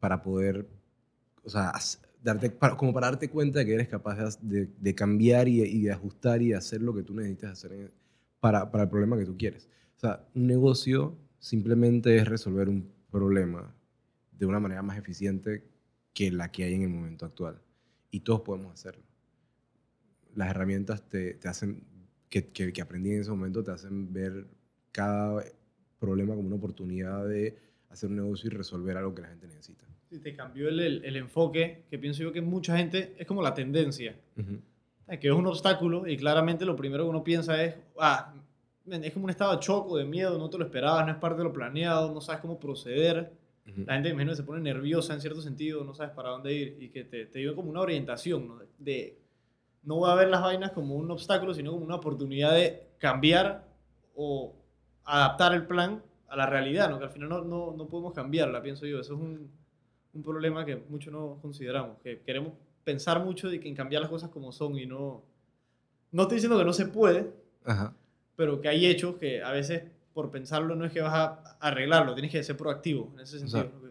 para 0.00 0.22
poder, 0.22 0.66
o 1.44 1.50
sea, 1.50 1.72
darte, 2.22 2.56
como 2.76 2.92
para 2.92 3.08
darte 3.08 3.28
cuenta 3.28 3.60
de 3.60 3.66
que 3.66 3.74
eres 3.74 3.88
capaz 3.88 4.38
de, 4.40 4.94
cambiar 4.94 5.46
y, 5.46 5.82
de 5.82 5.92
ajustar 5.92 6.42
y 6.42 6.48
de 6.48 6.56
hacer 6.56 6.80
lo 6.80 6.94
que 6.94 7.02
tú 7.02 7.14
necesitas 7.14 7.52
hacer 7.52 7.92
para, 8.40 8.70
el 8.72 8.88
problema 8.88 9.16
que 9.18 9.26
tú 9.26 9.36
quieres. 9.36 9.68
O 9.96 10.00
sea, 10.00 10.26
un 10.34 10.46
negocio 10.46 11.16
simplemente 11.38 12.16
es 12.16 12.26
resolver 12.26 12.68
un 12.68 12.90
problema 13.10 13.74
de 14.32 14.46
una 14.46 14.58
manera 14.58 14.82
más 14.82 14.98
eficiente 14.98 15.64
que 16.12 16.30
la 16.30 16.50
que 16.50 16.64
hay 16.64 16.74
en 16.74 16.82
el 16.82 16.88
momento 16.88 17.26
actual. 17.26 17.60
Y 18.10 18.20
todos 18.20 18.40
podemos 18.40 18.72
hacerlo. 18.72 19.02
Las 20.34 20.50
herramientas 20.50 21.02
que, 21.02 21.38
que 22.28 22.82
aprendí 22.82 23.12
en 23.12 23.20
ese 23.20 23.30
momento, 23.30 23.62
te 23.62 23.70
hacen 23.70 24.12
ver 24.12 24.46
cada 24.92 25.44
problema 25.98 26.34
como 26.34 26.46
una 26.46 26.56
oportunidad 26.56 27.26
de 27.28 27.56
hacer 27.90 28.10
un 28.10 28.16
negocio 28.16 28.48
y 28.48 28.50
resolver 28.50 28.96
algo 28.96 29.14
que 29.14 29.22
la 29.22 29.28
gente 29.28 29.46
necesita. 29.46 29.84
Te 30.22 30.34
cambió 30.34 30.68
el, 30.68 30.80
el- 30.80 31.04
el 31.04 31.16
enfoque, 31.16 31.84
que 31.90 31.98
pienso 31.98 32.22
yo 32.22 32.32
que 32.32 32.40
mucha 32.40 32.76
gente 32.76 33.14
es 33.18 33.26
como 33.26 33.42
la 33.42 33.54
tendencia. 33.54 34.14
Ujú. 34.36 34.58
Eh, 35.08 35.18
que 35.18 35.28
es 35.28 35.34
un 35.34 35.46
obstáculo 35.46 36.06
y 36.06 36.16
claramente 36.16 36.64
lo 36.64 36.74
primero 36.76 37.04
que 37.04 37.10
uno 37.10 37.22
piensa 37.24 37.62
es, 37.62 37.74
ah, 37.98 38.32
es 38.90 39.12
como 39.12 39.24
un 39.24 39.30
estado 39.30 39.52
de 39.52 39.60
choco, 39.60 39.96
de 39.98 40.04
miedo, 40.04 40.38
no 40.38 40.48
te 40.50 40.58
lo 40.58 40.64
esperabas, 40.64 41.04
no 41.06 41.12
es 41.12 41.18
parte 41.18 41.38
de 41.38 41.44
lo 41.44 41.52
planeado, 41.52 42.12
no 42.12 42.20
sabes 42.20 42.40
cómo 42.40 42.58
proceder. 42.58 43.32
La 43.86 43.94
gente, 43.94 44.10
imagino, 44.10 44.32
que 44.32 44.36
se 44.36 44.42
pone 44.42 44.60
nerviosa 44.60 45.14
en 45.14 45.20
cierto 45.22 45.40
sentido, 45.40 45.84
no 45.84 45.94
sabes 45.94 46.12
para 46.12 46.28
dónde 46.30 46.52
ir 46.52 46.76
y 46.80 46.90
que 46.90 47.04
te, 47.04 47.24
te 47.26 47.38
dio 47.38 47.54
como 47.54 47.70
una 47.70 47.80
orientación, 47.80 48.46
¿no? 48.46 48.58
De, 48.78 49.18
no 49.84 49.96
voy 49.96 50.10
a 50.10 50.14
ver 50.14 50.28
las 50.28 50.42
vainas 50.42 50.72
como 50.72 50.96
un 50.96 51.10
obstáculo, 51.10 51.54
sino 51.54 51.72
como 51.72 51.84
una 51.84 51.94
oportunidad 51.96 52.52
de 52.54 52.88
cambiar 52.98 53.64
o 54.14 54.54
adaptar 55.04 55.54
el 55.54 55.66
plan 55.66 56.02
a 56.28 56.36
la 56.36 56.46
realidad, 56.46 56.90
¿no? 56.90 56.98
Que 56.98 57.04
al 57.04 57.10
final 57.10 57.28
no, 57.30 57.42
no, 57.42 57.74
no 57.76 57.86
podemos 57.88 58.12
cambiarla, 58.12 58.62
pienso 58.62 58.84
yo. 58.86 59.00
Eso 59.00 59.14
es 59.14 59.20
un, 59.20 59.50
un 60.14 60.22
problema 60.22 60.64
que 60.64 60.76
muchos 60.88 61.12
no 61.12 61.38
consideramos, 61.42 61.98
que 62.02 62.20
queremos 62.20 62.52
pensar 62.84 63.24
mucho 63.24 63.48
de 63.48 63.58
que 63.60 63.68
en 63.68 63.74
cambiar 63.74 64.02
las 64.02 64.10
cosas 64.10 64.30
como 64.30 64.52
son 64.52 64.78
y 64.78 64.86
no... 64.86 65.22
No 66.12 66.22
estoy 66.22 66.36
diciendo 66.36 66.58
que 66.58 66.64
no 66.64 66.72
se 66.72 66.86
puede, 66.86 67.30
Ajá. 67.64 67.94
pero 68.36 68.60
que 68.60 68.68
hay 68.68 68.86
hechos 68.86 69.16
que 69.16 69.42
a 69.42 69.50
veces 69.50 69.82
por 70.12 70.30
pensarlo 70.30 70.76
no 70.76 70.84
es 70.84 70.92
que 70.92 71.00
vas 71.00 71.12
a 71.14 71.56
arreglarlo, 71.60 72.14
tienes 72.14 72.30
que 72.30 72.42
ser 72.44 72.56
proactivo 72.56 73.10
en 73.14 73.20
ese 73.20 73.36
O 73.36 73.38
sentido. 73.40 73.62
sea, 73.62 73.90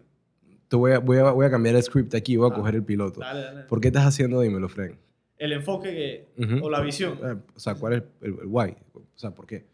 Te 0.68 0.76
voy 0.76 0.92
a, 0.92 0.98
voy, 1.00 1.18
a, 1.18 1.30
voy 1.32 1.44
a 1.44 1.50
cambiar 1.50 1.74
el 1.76 1.82
script 1.82 2.14
aquí, 2.14 2.36
voy 2.36 2.48
a 2.50 2.54
Ah. 2.54 2.56
coger 2.56 2.76
el 2.76 2.82
piloto. 2.84 3.20
Dale, 3.20 3.40
dale. 3.42 3.62
¿Por 3.64 3.80
qué 3.80 3.88
estás 3.88 4.06
haciendo 4.06 4.40
Dímelo, 4.40 4.68
Fren? 4.70 4.98
El 5.36 5.52
enfoque 5.52 5.90
que, 6.36 6.42
Ujú. 6.42 6.64
o 6.66 6.70
la 6.70 6.80
visión, 6.80 7.18
Eh, 7.22 7.36
O 7.54 7.58
sea, 7.60 7.74
¿cuál 7.74 7.92
es 7.94 8.02
el, 8.22 8.30
el 8.40 8.46
why? 8.46 8.74
O 8.94 9.02
sea, 9.14 9.32
¿por 9.34 9.46
qué? 9.46 9.66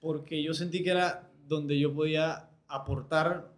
porque 0.00 0.40
yo 0.42 0.52
sentí 0.54 0.82
que 0.84 0.90
era 0.90 1.28
donde 1.48 1.76
yo 1.78 1.92
podía 1.94 2.48
aportar 2.68 3.50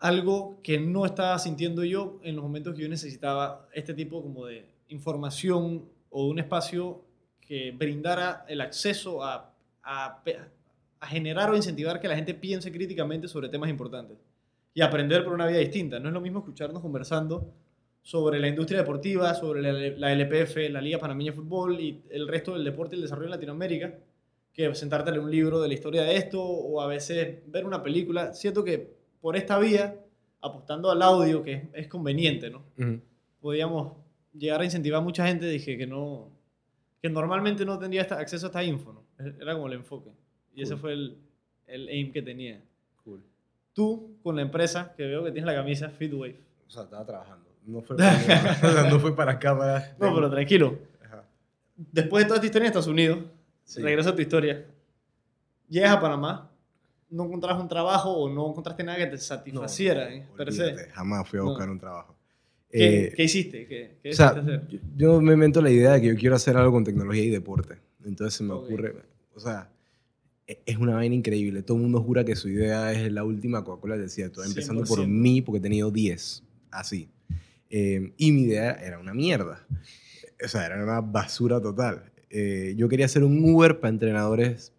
algo 0.00 0.58
que 0.62 0.80
no 0.80 1.04
estaba 1.04 1.38
sintiendo 1.38 1.84
yo 1.84 2.18
en 2.22 2.34
los 2.34 2.42
momentos 2.42 2.74
que 2.74 2.82
yo 2.82 2.88
necesitaba 2.88 3.68
este 3.74 3.92
tipo 3.92 4.22
como 4.22 4.46
de 4.46 4.64
información 4.88 5.84
o 6.08 6.26
un 6.26 6.38
espacio 6.38 7.04
que 7.40 7.72
brindara 7.72 8.44
el 8.48 8.62
acceso 8.62 9.22
a, 9.22 9.54
a, 9.82 10.22
a 11.00 11.06
generar 11.06 11.50
o 11.50 11.56
incentivar 11.56 12.00
que 12.00 12.08
la 12.08 12.16
gente 12.16 12.32
piense 12.32 12.72
críticamente 12.72 13.28
sobre 13.28 13.50
temas 13.50 13.68
importantes 13.68 14.16
y 14.72 14.80
aprender 14.80 15.22
por 15.22 15.34
una 15.34 15.46
vida 15.46 15.58
distinta. 15.58 16.00
No 16.00 16.08
es 16.08 16.14
lo 16.14 16.20
mismo 16.20 16.38
escucharnos 16.38 16.80
conversando 16.80 17.52
sobre 18.02 18.40
la 18.40 18.48
industria 18.48 18.80
deportiva, 18.80 19.34
sobre 19.34 19.60
la, 19.60 19.72
la 19.72 20.12
LPF, 20.12 20.70
la 20.70 20.80
Liga 20.80 20.98
Panameña 20.98 21.32
de 21.32 21.36
Fútbol 21.36 21.78
y 21.78 22.02
el 22.08 22.26
resto 22.26 22.54
del 22.54 22.64
deporte 22.64 22.96
y 22.96 22.98
el 22.98 23.02
desarrollo 23.02 23.26
en 23.26 23.32
Latinoamérica, 23.32 23.98
que 24.54 24.74
sentarte 24.74 25.10
a 25.10 25.12
leer 25.12 25.24
un 25.24 25.30
libro 25.30 25.60
de 25.60 25.68
la 25.68 25.74
historia 25.74 26.02
de 26.02 26.16
esto 26.16 26.42
o 26.42 26.80
a 26.80 26.86
veces 26.86 27.40
ver 27.46 27.66
una 27.66 27.82
película. 27.82 28.32
Siento 28.32 28.64
que 28.64 28.99
por 29.20 29.36
esta 29.36 29.58
vía, 29.58 29.96
apostando 30.40 30.90
al 30.90 31.02
audio, 31.02 31.42
que 31.42 31.52
es, 31.54 31.62
es 31.74 31.88
conveniente, 31.88 32.50
¿no? 32.50 32.64
Podíamos 33.40 33.92
llegar 34.34 34.60
a 34.60 34.64
incentivar 34.64 35.00
a 35.00 35.04
mucha 35.04 35.26
gente, 35.26 35.46
dije 35.46 35.76
que 35.78 35.86
no 35.86 36.28
que 37.02 37.08
normalmente 37.08 37.64
no 37.64 37.78
tendría 37.78 38.02
acceso 38.02 38.46
a 38.46 38.48
esta 38.48 38.62
info, 38.62 38.92
¿no? 38.92 39.04
Era 39.40 39.54
como 39.54 39.68
el 39.68 39.72
enfoque. 39.74 40.10
Y 40.54 40.62
ese 40.62 40.76
fue 40.76 40.92
el, 40.92 41.16
el 41.66 41.88
aim 41.88 42.12
que 42.12 42.20
tenía. 42.20 42.60
Cool. 43.02 43.22
Tú, 43.72 44.18
con 44.22 44.36
la 44.36 44.42
empresa, 44.42 44.92
que 44.96 45.06
veo 45.06 45.24
que 45.24 45.30
tienes 45.32 45.46
la 45.46 45.54
camisa 45.54 45.88
Fitwave. 45.88 46.38
O 46.66 46.70
sea, 46.70 46.82
estaba 46.82 47.06
trabajando. 47.06 47.46
No 47.64 47.80
fue 47.80 47.96
para, 47.96 48.84
no 48.90 49.00
fue 49.00 49.16
para 49.16 49.38
cámaras. 49.38 49.92
No, 49.98 50.14
pero 50.14 50.30
tranquilo. 50.30 50.78
Ajá. 51.02 51.24
Después 51.74 52.24
de 52.24 52.28
toda 52.28 52.36
esta 52.36 52.46
historia 52.46 52.66
en 52.66 52.70
Estados 52.70 52.86
Unidos, 52.88 53.18
Sí. 53.64 53.80
regreso 53.80 54.10
a 54.10 54.14
tu 54.14 54.20
historia. 54.20 54.66
Llegas 55.70 55.92
a 55.92 56.00
Panamá, 56.00 56.49
no 57.10 57.24
encontrabas 57.24 57.60
un 57.62 57.68
trabajo 57.68 58.10
o 58.12 58.28
no 58.32 58.48
encontraste 58.50 58.84
nada 58.84 58.98
que 58.98 59.06
te 59.06 59.18
satisfaciera, 59.18 60.12
¿eh? 60.14 60.26
per 60.36 60.52
se. 60.52 60.62
olvídate, 60.64 60.90
Jamás 60.90 61.28
fui 61.28 61.38
a 61.38 61.42
No. 61.42 61.48
buscar 61.50 61.68
un 61.70 61.78
trabajo. 61.78 62.16
¿Qué, 62.70 63.06
Eh, 63.06 63.12
qué 63.16 63.24
hiciste? 63.24 63.66
¿Qué, 63.66 63.98
qué 64.02 64.10
o 64.10 64.12
sea, 64.12 64.28
hacer? 64.28 64.68
yo, 64.68 64.78
yo 64.96 65.20
me 65.20 65.32
invento 65.34 65.60
la 65.60 65.70
idea 65.70 65.92
de 65.94 66.00
que 66.02 66.06
yo 66.08 66.16
quiero 66.16 66.36
hacer 66.36 66.56
algo 66.56 66.70
con 66.72 66.84
tecnología 66.84 67.24
y 67.24 67.30
deporte. 67.30 67.76
Entonces 68.04 68.34
se 68.34 68.44
me 68.44 68.52
Ok. 68.54 68.64
ocurre, 68.66 68.94
o 69.34 69.40
sea, 69.40 69.70
e- 70.46 70.60
es 70.64 70.76
una 70.76 70.94
vaina 70.94 71.14
increíble. 71.16 71.62
Todo 71.62 71.76
el 71.78 71.82
mundo 71.82 72.00
jura 72.00 72.24
que 72.24 72.36
su 72.36 72.48
idea 72.48 72.92
es 72.92 73.10
la 73.12 73.24
última 73.24 73.64
Coca-Cola 73.64 73.94
del 73.96 74.04
desierto, 74.04 74.44
empezando 74.44 74.84
por 74.84 74.98
100%. 75.00 75.08
mí 75.08 75.42
porque 75.42 75.58
he 75.58 75.62
tenido 75.62 75.90
10, 75.90 76.44
así. 76.70 77.08
Eh, 77.70 78.12
y 78.16 78.30
mi 78.32 78.42
idea 78.42 78.72
era 78.72 78.98
una 79.00 79.14
mierda. 79.14 79.66
O 80.44 80.48
sea, 80.48 80.64
era 80.66 80.82
una 80.82 81.00
basura 81.00 81.60
total. 81.60 82.04
Eh, 82.30 82.74
yo 82.76 82.88
quería 82.88 83.06
hacer 83.06 83.24
un 83.24 83.44
Uber 83.44 83.80
para 83.80 83.90
entrenadores 83.90 84.72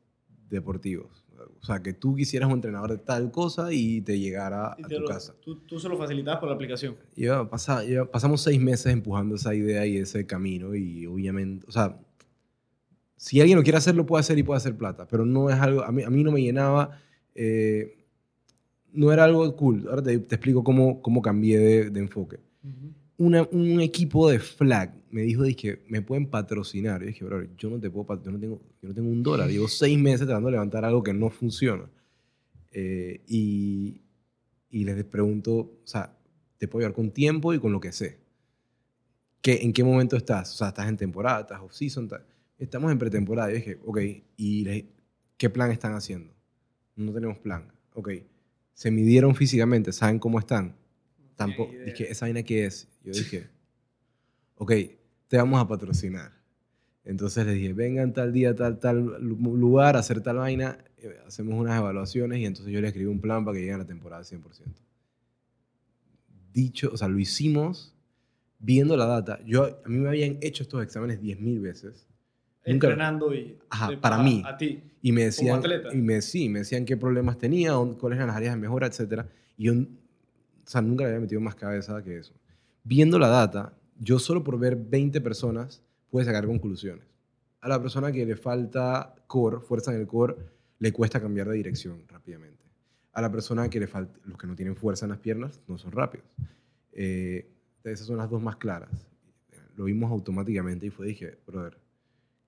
deportivos. 0.50 1.21
O 1.62 1.66
sea, 1.66 1.82
que 1.82 1.94
tú 1.94 2.16
quisieras 2.16 2.48
un 2.48 2.56
entrenador 2.56 2.90
de 2.92 2.98
tal 2.98 3.32
cosa 3.32 3.72
y 3.72 4.02
te 4.02 4.18
llegara 4.20 4.76
Y 4.80 4.84
a 4.84 4.88
te 4.88 4.96
tu 4.96 5.02
lo- 5.02 5.08
casa. 5.08 5.36
Tú, 5.44 5.58
tú 5.58 5.80
se 5.80 5.88
lo 5.88 5.96
facilitabas 5.98 6.40
por 6.40 6.50
la 6.50 6.56
aplicación. 6.56 6.96
Lleva- 7.16 7.48
pasa- 7.50 7.84
pasamos 8.12 8.42
seis 8.42 8.60
meses 8.60 8.92
empujando 8.92 9.36
esa 9.36 9.54
idea 9.54 9.86
y 9.86 9.98
ese 9.98 10.26
camino 10.26 10.74
y 10.76 11.06
obviamente, 11.06 11.66
o 11.68 11.72
sea, 11.72 11.98
si 13.16 13.40
alguien 13.40 13.58
lo 13.58 13.64
quiere 13.64 13.78
hacer, 13.78 13.94
lo 13.96 14.06
puede 14.08 14.22
hacer 14.22 14.38
y 14.40 14.44
puede 14.44 14.58
hacer 14.58 14.76
plata, 14.76 15.06
pero 15.08 15.24
no 15.26 15.50
es 15.52 15.56
algo, 15.60 15.84
a 15.84 15.92
mí, 15.92 16.02
a 16.02 16.10
mí 16.10 16.24
no 16.24 16.32
me 16.32 16.42
llenaba, 16.42 16.98
eh, 17.36 17.96
no 18.94 19.12
era 19.14 19.26
algo 19.26 19.56
cool. 19.56 19.86
Ahora 19.88 20.02
te, 20.02 20.18
te 20.18 20.36
explico 20.36 20.64
cómo, 20.64 21.02
cómo 21.04 21.22
cambié 21.22 21.60
de, 21.60 21.90
de 21.92 22.00
enfoque. 22.00 22.40
Una- 23.22 23.48
un 23.52 23.80
equipo 23.82 24.30
de 24.30 24.40
flag 24.40 24.96
me 25.12 25.22
dijo, 25.22 25.44
dije, 25.44 25.84
me 25.88 26.02
pueden 26.02 26.26
patrocinar. 26.28 27.02
Yo 27.02 27.08
dije, 27.08 27.24
bro, 27.26 27.44
yo 27.56 27.70
no 27.70 27.80
te 27.80 27.90
puedo, 27.92 28.24
yo 28.24 28.32
no 28.32 28.40
tengo, 28.40 28.62
yo 28.82 28.88
no 28.90 28.96
tengo 28.96 29.10
un 29.10 29.22
dólar. 29.22 29.50
Llevo 29.50 29.68
seis 29.68 30.00
meses 30.00 30.22
tratando 30.26 30.48
de 30.48 30.54
levantar 30.54 30.84
algo 30.86 31.04
que 31.04 31.14
no 31.14 31.30
funciona. 31.30 31.88
Eh, 32.72 33.22
y, 33.28 34.02
y 34.70 34.84
les 34.86 35.04
pregunto, 35.04 35.54
o 35.54 35.82
sea, 35.84 36.18
te 36.58 36.68
puedo 36.68 36.84
ayudar 36.86 36.96
con 36.96 37.12
tiempo 37.12 37.54
y 37.54 37.60
con 37.60 37.72
lo 37.72 37.80
que 37.80 37.92
sé. 37.92 38.18
¿Qué, 39.42 39.60
¿En 39.64 39.74
qué 39.74 39.84
momento 39.84 40.16
estás? 40.18 40.54
O 40.54 40.58
sea, 40.58 40.70
estás 40.70 40.88
en 40.88 40.98
temporada, 40.98 41.42
estás 41.42 41.62
off-season. 41.62 42.10
Estamos 42.58 42.92
en 42.92 42.98
pretemporada. 42.98 43.52
Y 43.52 43.56
dije, 43.56 43.80
ok, 43.86 44.00
¿y 44.38 44.86
qué 45.38 45.50
plan 45.50 45.72
están 45.72 45.94
haciendo? 45.94 46.34
No 46.96 47.12
tenemos 47.12 47.38
plan. 47.40 47.72
Ok, 47.94 48.10
¿se 48.74 48.90
midieron 48.92 49.36
físicamente? 49.36 49.92
¿Saben 49.92 50.18
cómo 50.20 50.40
están? 50.40 50.76
Tampoco. 51.36 51.72
Dije, 51.86 52.12
¿esa 52.12 52.26
vaina 52.26 52.44
qué 52.44 52.66
es? 52.66 52.88
Yo 53.04 53.14
dije, 53.14 53.48
ok, 54.56 54.72
te 55.28 55.38
vamos 55.38 55.60
a 55.62 55.68
patrocinar. 55.68 56.32
Entonces 57.04 57.46
les 57.46 57.56
dije, 57.56 57.74
vengan 57.74 58.14
tal 58.14 58.32
día, 58.32 58.56
tal, 58.56 58.80
tal 58.80 59.04
lu- 59.20 59.58
lugar, 59.58 59.96
a 59.96 60.00
hacer 60.00 60.22
tal 60.22 60.38
vaina, 60.38 60.78
eh, 60.98 61.18
hacemos 61.26 61.60
unas 61.60 61.80
evaluaciones 61.80 62.40
y 62.40 62.46
entonces 62.46 62.72
yo 62.74 62.80
les 62.80 62.90
escribí 62.90 63.08
un 63.10 63.20
plan 63.20 63.44
para 63.44 63.56
que 63.56 63.62
lleguen 63.62 63.76
a 63.76 63.80
la 63.80 63.86
temporada 63.88 64.20
al 64.20 64.26
100%. 64.26 64.44
Dicho, 66.54 66.92
o 66.94 66.98
sea, 66.98 67.08
lo 67.08 67.18
hicimos 67.18 67.96
viendo 68.60 68.98
la 68.98 69.06
data. 69.06 69.40
Yo, 69.46 69.80
a 69.84 69.90
mí 69.90 69.98
me 69.98 70.10
habían 70.10 70.38
hecho 70.42 70.64
estos 70.64 70.84
exámenes 70.84 71.22
10.000 71.22 71.60
veces 71.62 72.08
Nunca- 72.66 72.88
Entrenando 72.90 73.34
y... 73.34 73.58
Ajá, 73.72 74.00
para 74.00 74.18
a- 74.18 74.24
mí. 74.24 74.44
A 74.46 74.56
ti. 74.56 74.84
y 75.02 75.12
me 75.12 75.24
decían, 75.24 75.58
atleta. 75.58 75.90
y 75.92 75.98
me, 75.98 76.22
sí, 76.22 76.48
me 76.50 76.60
decían 76.60 76.86
qué 76.86 76.96
problemas 76.96 77.40
tenía, 77.40 77.74
cuáles 78.00 78.18
eran 78.18 78.28
las 78.28 78.36
áreas 78.38 78.54
de 78.54 78.62
mejora, 78.62 78.86
etc. 78.86 79.24
Y 79.58 79.64
yo, 79.66 79.74
o 79.74 79.86
sea, 80.66 80.82
nunca 80.84 81.04
le 81.06 81.10
había 81.10 81.22
metido 81.22 81.42
más 81.42 81.56
cabeza 81.56 82.04
que 82.04 82.18
eso. 82.18 82.34
Viendo 82.84 83.20
la 83.20 83.28
data, 83.28 83.74
yo 84.00 84.20
solo 84.20 84.44
por 84.44 84.58
ver 84.58 84.76
20 84.76 85.22
personas 85.22 85.82
pude 86.10 86.26
sacar 86.26 86.46
conclusiones. 86.46 87.06
A 87.62 87.68
la 87.68 87.82
persona 87.82 88.12
que 88.12 88.26
le 88.26 88.36
falta 88.36 89.16
core, 89.28 89.60
fuerza 89.60 89.94
en 89.94 90.02
el 90.02 90.08
core, 90.08 90.36
le 90.80 90.92
cuesta 90.92 91.22
cambiar 91.22 91.48
de 91.48 91.58
dirección 91.58 92.04
rápidamente. 92.08 92.64
A 93.14 93.22
la 93.22 93.32
persona 93.32 93.70
que 93.70 93.80
le 93.80 93.88
falta, 93.88 94.20
los 94.26 94.38
que 94.38 94.48
no 94.48 94.56
tienen 94.56 94.76
fuerza 94.76 95.06
en 95.06 95.12
las 95.12 95.20
piernas, 95.20 95.62
no 95.68 95.78
son 95.78 95.92
rápidos. 95.92 96.26
Eh, 96.94 97.48
esas 97.84 98.08
son 98.08 98.18
las 98.18 98.30
dos 98.30 98.42
más 98.42 98.56
claras. 98.56 98.90
Lo 99.76 99.86
vimos 99.86 100.12
automáticamente 100.12 100.88
y 100.88 100.90
fue, 100.90 101.08
dije, 101.08 101.38
brother, 101.46 101.78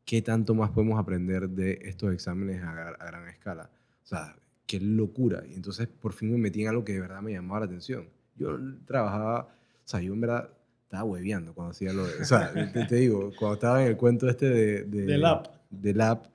¿qué 0.06 0.22
tanto 0.22 0.56
más 0.56 0.72
podemos 0.72 1.00
aprender 1.00 1.50
de 1.50 1.80
estos 1.84 2.13
exámenes 2.13 2.63
a, 2.63 2.72
a 2.72 3.06
gran 3.06 3.28
escala? 3.28 3.70
O 4.04 4.06
sea, 4.06 4.36
qué 4.66 4.80
locura. 4.80 5.44
Y 5.48 5.54
entonces 5.54 5.88
por 5.88 6.13
fin 6.13 6.32
me 6.32 6.38
metí 6.38 6.63
en 6.63 6.70
algo 6.70 6.84
que 6.84 6.94
de 6.94 7.02
verdad 7.02 7.22
me 7.22 7.32
llamaba 7.32 7.62
la 7.62 7.66
atención. 7.68 8.08
Yo 8.36 8.58
trabajaba, 8.86 9.56
o 9.86 9.88
sea, 9.88 10.00
yo 10.02 10.13
en 10.13 10.22
verdad 10.22 10.50
estaba 10.84 11.04
hueveando 11.04 11.54
cuando 11.54 11.72
hacía 11.72 11.92
lo 11.94 12.06
de, 12.06 12.22
o 12.22 12.25
sea, 12.25 12.54
te, 12.72 12.86
te 12.86 12.96
digo, 12.96 13.32
cuando 13.38 13.56
estaba 13.56 13.82
en 13.84 13.90
el 13.90 13.98
cuento 13.98 14.30
este 14.30 14.50
de... 14.50 14.84
de 14.84 15.02
Del 15.06 15.25
app. 15.25 15.48
Del 15.70 16.02
app, 16.02 16.25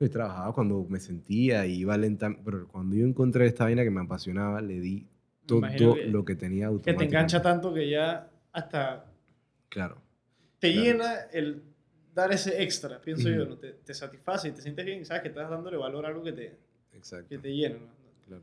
yo 0.00 0.10
trabajaba 0.10 0.52
cuando 0.52 0.84
me 0.88 0.98
sentía 1.00 1.66
y 1.66 1.78
iba 1.80 1.96
lentamente, 1.96 2.42
pero 2.44 2.66
cuando 2.68 2.96
yo 2.96 3.06
encontré 3.06 3.46
esta 3.46 3.64
vaina 3.64 3.82
que 3.84 3.90
me 3.90 4.00
apasionaba, 4.00 4.60
le 4.60 4.80
di 4.80 5.06
todo 5.46 5.62
que- 5.62 6.06
lo 6.06 6.24
que 6.24 6.34
tenía 6.34 6.60
Que 6.62 6.64
automáticamente. 6.66 6.98
te 6.98 7.16
engancha 7.16 7.42
tanto 7.42 7.72
que 7.72 7.88
ya 7.88 8.28
hasta 8.52 9.04
Claro. 9.68 9.96
te 10.58 10.72
Claro. 10.72 10.84
llena 10.86 11.14
el 11.32 11.62
dar 12.14 12.32
ese 12.32 12.60
extra, 12.62 13.00
pienso 13.00 13.28
yo, 13.28 13.42
Ujú. 13.42 13.50
¿no? 13.50 13.58
Te, 13.58 13.72
te 13.72 13.94
satisface 13.94 14.48
y 14.48 14.50
te 14.52 14.60
sientes 14.62 14.84
bien, 14.84 15.04
sabes 15.06 15.22
que 15.22 15.28
estás 15.28 15.48
dándole 15.48 15.76
valor 15.76 16.04
a 16.04 16.08
algo 16.08 16.22
que 16.24 16.32
te, 16.32 16.58
Exacto. 16.92 17.28
que 17.28 17.38
te 17.38 17.54
llena. 17.54 17.76
¿no? 17.76 17.86
Claro. 18.26 18.42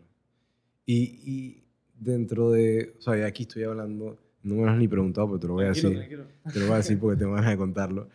Y, 0.85 1.19
y 1.25 1.63
dentro 1.93 2.51
de, 2.51 2.95
o 2.97 3.01
sea, 3.01 3.25
aquí 3.25 3.43
estoy 3.43 3.63
hablando, 3.63 4.17
no 4.45 4.55
me 4.55 4.63
lo 4.63 4.69
has 4.71 4.77
ni 4.77 4.87
preguntado, 4.87 5.27
pero 5.27 5.39
te 5.39 5.47
lo 5.47 5.53
voy 5.53 5.65
a 5.65 5.69
decir. 5.69 5.93
tranquilo. 5.97 6.23
Te 6.53 6.59
lo 6.59 6.65
voy 6.67 6.73
a 6.75 6.77
decir 6.77 6.99
porque 6.99 7.17
tengo 7.19 7.33
ganas 7.33 7.49
de 7.49 7.57
contarlo. 7.57 8.07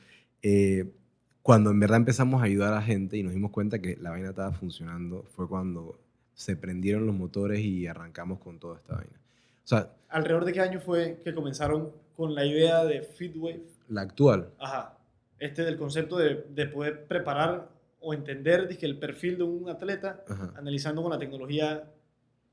Eh, 0.42 0.87
cuando 1.42 1.70
en 1.70 1.80
verdad 1.80 1.96
empezamos 1.99 2.40
a 2.40 2.44
ayudar 2.44 2.72
a 2.72 2.76
la 2.76 2.82
gente 2.82 3.16
y 3.16 3.22
nos 3.22 3.32
dimos 3.32 3.50
cuenta 3.50 3.80
que 3.80 3.96
la 4.00 4.10
vaina 4.10 4.30
estaba 4.30 4.52
funcionando, 4.52 5.25
fue 5.34 5.49
cuando 5.49 5.99
se 6.34 6.56
prendieron 6.56 7.06
los 7.06 7.14
motores 7.14 7.60
y 7.60 7.87
arrancamos 7.87 8.38
con 8.38 8.58
toda 8.58 8.76
esta 8.78 8.94
vaina. 8.96 9.18
O 9.64 9.68
sea, 9.68 9.90
¿Alrededor 10.08 10.44
de 10.44 10.52
qué 10.52 10.60
año 10.60 10.80
fue 10.80 11.20
que 11.22 11.34
comenzaron 11.34 11.90
con 12.16 12.34
la 12.34 12.44
idea 12.44 12.84
de 12.84 13.02
Fitwave? 13.02 13.62
la 13.88 14.02
actual, 14.02 14.50
Ajá. 14.58 14.96
Este 15.38 15.62
del 15.64 15.76
concepto 15.78 16.16
de, 16.18 16.44
de 16.54 16.66
poder 16.66 17.06
preparar 17.06 17.68
o 18.00 18.14
entender 18.14 18.68
dizque, 18.68 18.87
el 18.87 18.99
perfil 18.99 19.37
de 19.38 19.42
un 19.44 19.68
atleta, 19.68 20.22
Ajá. 20.28 20.52
analizando 20.56 21.02
con 21.02 21.10
la 21.10 21.18
tecnología 21.18 21.84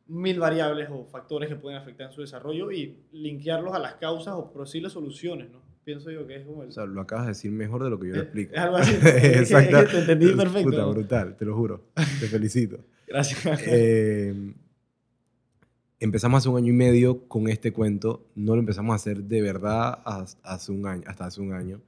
mil 0.08 0.40
variables 0.40 0.88
o 0.92 1.06
factores 1.06 1.50
que 1.50 1.56
pueden 1.56 1.78
afectar 1.80 2.08
en 2.08 2.14
su 2.14 2.22
desarrollo 2.22 2.72
y 2.72 2.98
linkearlos 3.12 3.74
a 3.74 3.80
las 3.80 3.96
causas 3.96 4.34
o 4.36 4.52
posibles 4.52 4.94
soluciones, 4.94 5.50
¿no? 5.52 5.62
Pienso 5.84 6.12
yo 6.12 6.28
que 6.28 6.36
es 6.38 6.46
como 6.46 6.64
el... 6.64 6.70
o 6.70 6.72
sea, 6.72 6.86
lo 6.86 7.00
acabas 7.02 7.26
de 7.26 7.32
decir 7.32 7.52
mejor 7.52 7.84
de 7.84 7.90
lo 7.90 8.00
que 8.00 8.08
yo 8.10 8.14
lo 8.16 8.20
Eh, 8.20 8.24
explico. 8.24 8.54
es 8.54 8.60
algo 8.60 8.78
así. 8.78 8.96
Exacto. 9.06 9.86
te 9.86 10.00
entendí 10.00 10.32
perfecto. 10.34 10.70
Puta, 10.70 10.86
brutal, 10.86 11.38
te 11.38 11.46
lo 11.46 11.56
juro. 11.56 11.84
Te 11.96 12.28
felicito. 12.28 12.80
Gracias. 13.08 13.62
Eh, 13.68 14.54
empezamos 16.00 16.40
hace 16.40 16.50
un 16.50 16.58
año 16.58 16.70
y 16.70 16.76
medio 16.76 17.28
con 17.28 17.48
este 17.48 17.72
cuento. 17.72 18.28
No 18.36 18.54
lo 18.56 18.60
empezamos 18.60 18.94
a 18.94 18.96
hacer 18.96 19.24
de 19.24 19.42
verdad 19.42 20.00
has- 20.06 20.38
hace 20.44 20.72
un 20.72 20.86
año, 20.86 21.04
hasta 21.08 21.26
hace 21.26 21.42
un 21.42 21.54
año. 21.54 21.82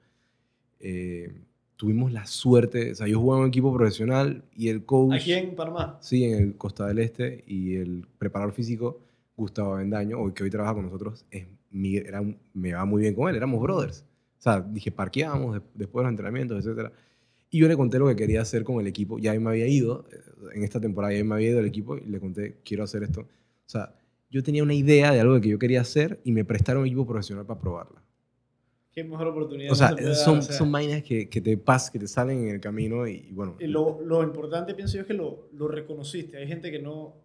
Eh, 0.79 1.33
tuvimos 1.79 2.11
la 2.11 2.25
suerte, 2.27 2.91
o 2.91 2.95
sea, 2.95 3.07
yo 3.07 3.17
jugaba 3.21 3.39
en 3.39 3.43
un 3.43 3.47
equipo 3.47 3.73
profesional 3.73 4.43
y 4.53 4.67
el 4.67 4.83
coach... 4.83 5.13
Aquí 5.13 5.31
en 5.31 5.55
Panamá. 5.55 5.97
Sí, 6.01 6.25
en 6.25 6.33
el 6.43 6.55
Costa 6.57 6.85
del 6.87 6.99
Este 6.99 7.45
y 7.47 7.75
el 7.75 8.05
preparador 8.17 8.53
físico, 8.53 8.99
Gustavo 9.37 9.75
Avendaño, 9.75 10.19
hoy 10.19 10.33
que 10.33 10.43
hoy 10.43 10.49
trabaja 10.49 10.73
con 10.73 10.83
nosotros, 10.87 11.25
es, 11.31 11.45
mi- 11.71 11.95
era 11.95 12.21
me 12.53 12.73
va 12.73 12.83
muy 12.83 13.03
bien 13.03 13.15
con 13.15 13.29
él, 13.29 13.37
éramos 13.37 13.61
brothers. 13.61 14.03
O 14.39 14.41
sea, 14.41 14.59
dije, 14.59 14.91
parqueábamos 14.91 15.55
de- 15.55 15.61
después 15.73 16.01
de 16.01 16.03
los 16.03 16.11
entrenamientos, 16.11 16.65
etc. 16.65 16.91
Y 17.49 17.59
yo 17.59 17.69
le 17.69 17.77
conté 17.77 17.97
lo 17.97 18.09
que 18.09 18.17
quería 18.17 18.41
hacer 18.41 18.65
con 18.65 18.81
el 18.81 18.87
equipo. 18.87 19.17
Ya 19.17 19.33
me 19.39 19.49
había 19.49 19.67
ido, 19.67 20.05
eh, 20.11 20.17
en 20.55 20.63
esta 20.65 20.81
temporada 20.81 21.13
ya 21.13 21.23
me 21.23 21.35
había 21.35 21.47
ido 21.51 21.57
del 21.59 21.67
equipo 21.67 21.95
y 21.97 22.01
le 22.09 22.19
conté, 22.19 22.57
quiero 22.65 22.83
hacer 22.83 23.03
esto. 23.03 23.21
O 23.21 23.25
sea, 23.69 23.95
yo 24.29 24.43
tenía 24.43 24.63
una 24.63 24.73
idea 24.73 25.13
de 25.13 25.21
algo 25.21 25.39
que 25.39 25.47
yo 25.47 25.57
quería 25.57 25.79
hacer 25.79 26.19
y 26.25 26.33
me 26.33 26.43
prestaron 26.43 26.81
un 26.81 26.87
equipo 26.87 27.07
profesional 27.07 27.45
para 27.45 27.61
probarla. 27.61 28.03
Qué 28.91 29.03
mejor 29.03 29.27
oportunidad. 29.27 29.71
O 29.71 29.75
sea, 29.75 29.89
se 29.95 30.03
dar, 30.03 30.15
son, 30.15 30.39
o 30.39 30.41
sea. 30.41 30.55
son 30.55 30.71
vainas 30.71 31.03
que, 31.03 31.29
que 31.29 31.41
te 31.41 31.57
pasan, 31.57 31.93
que 31.93 31.99
te 31.99 32.07
salen 32.07 32.43
en 32.43 32.55
el 32.55 32.59
camino 32.59 33.07
y, 33.07 33.27
y 33.29 33.31
bueno. 33.31 33.55
Y 33.59 33.67
lo, 33.67 34.01
lo 34.01 34.23
importante, 34.23 34.73
pienso 34.73 34.95
yo, 34.95 35.01
es 35.01 35.07
que 35.07 35.13
lo, 35.13 35.49
lo 35.53 35.67
reconociste. 35.67 36.37
Hay 36.37 36.47
gente 36.47 36.71
que 36.71 36.79
no, 36.79 37.15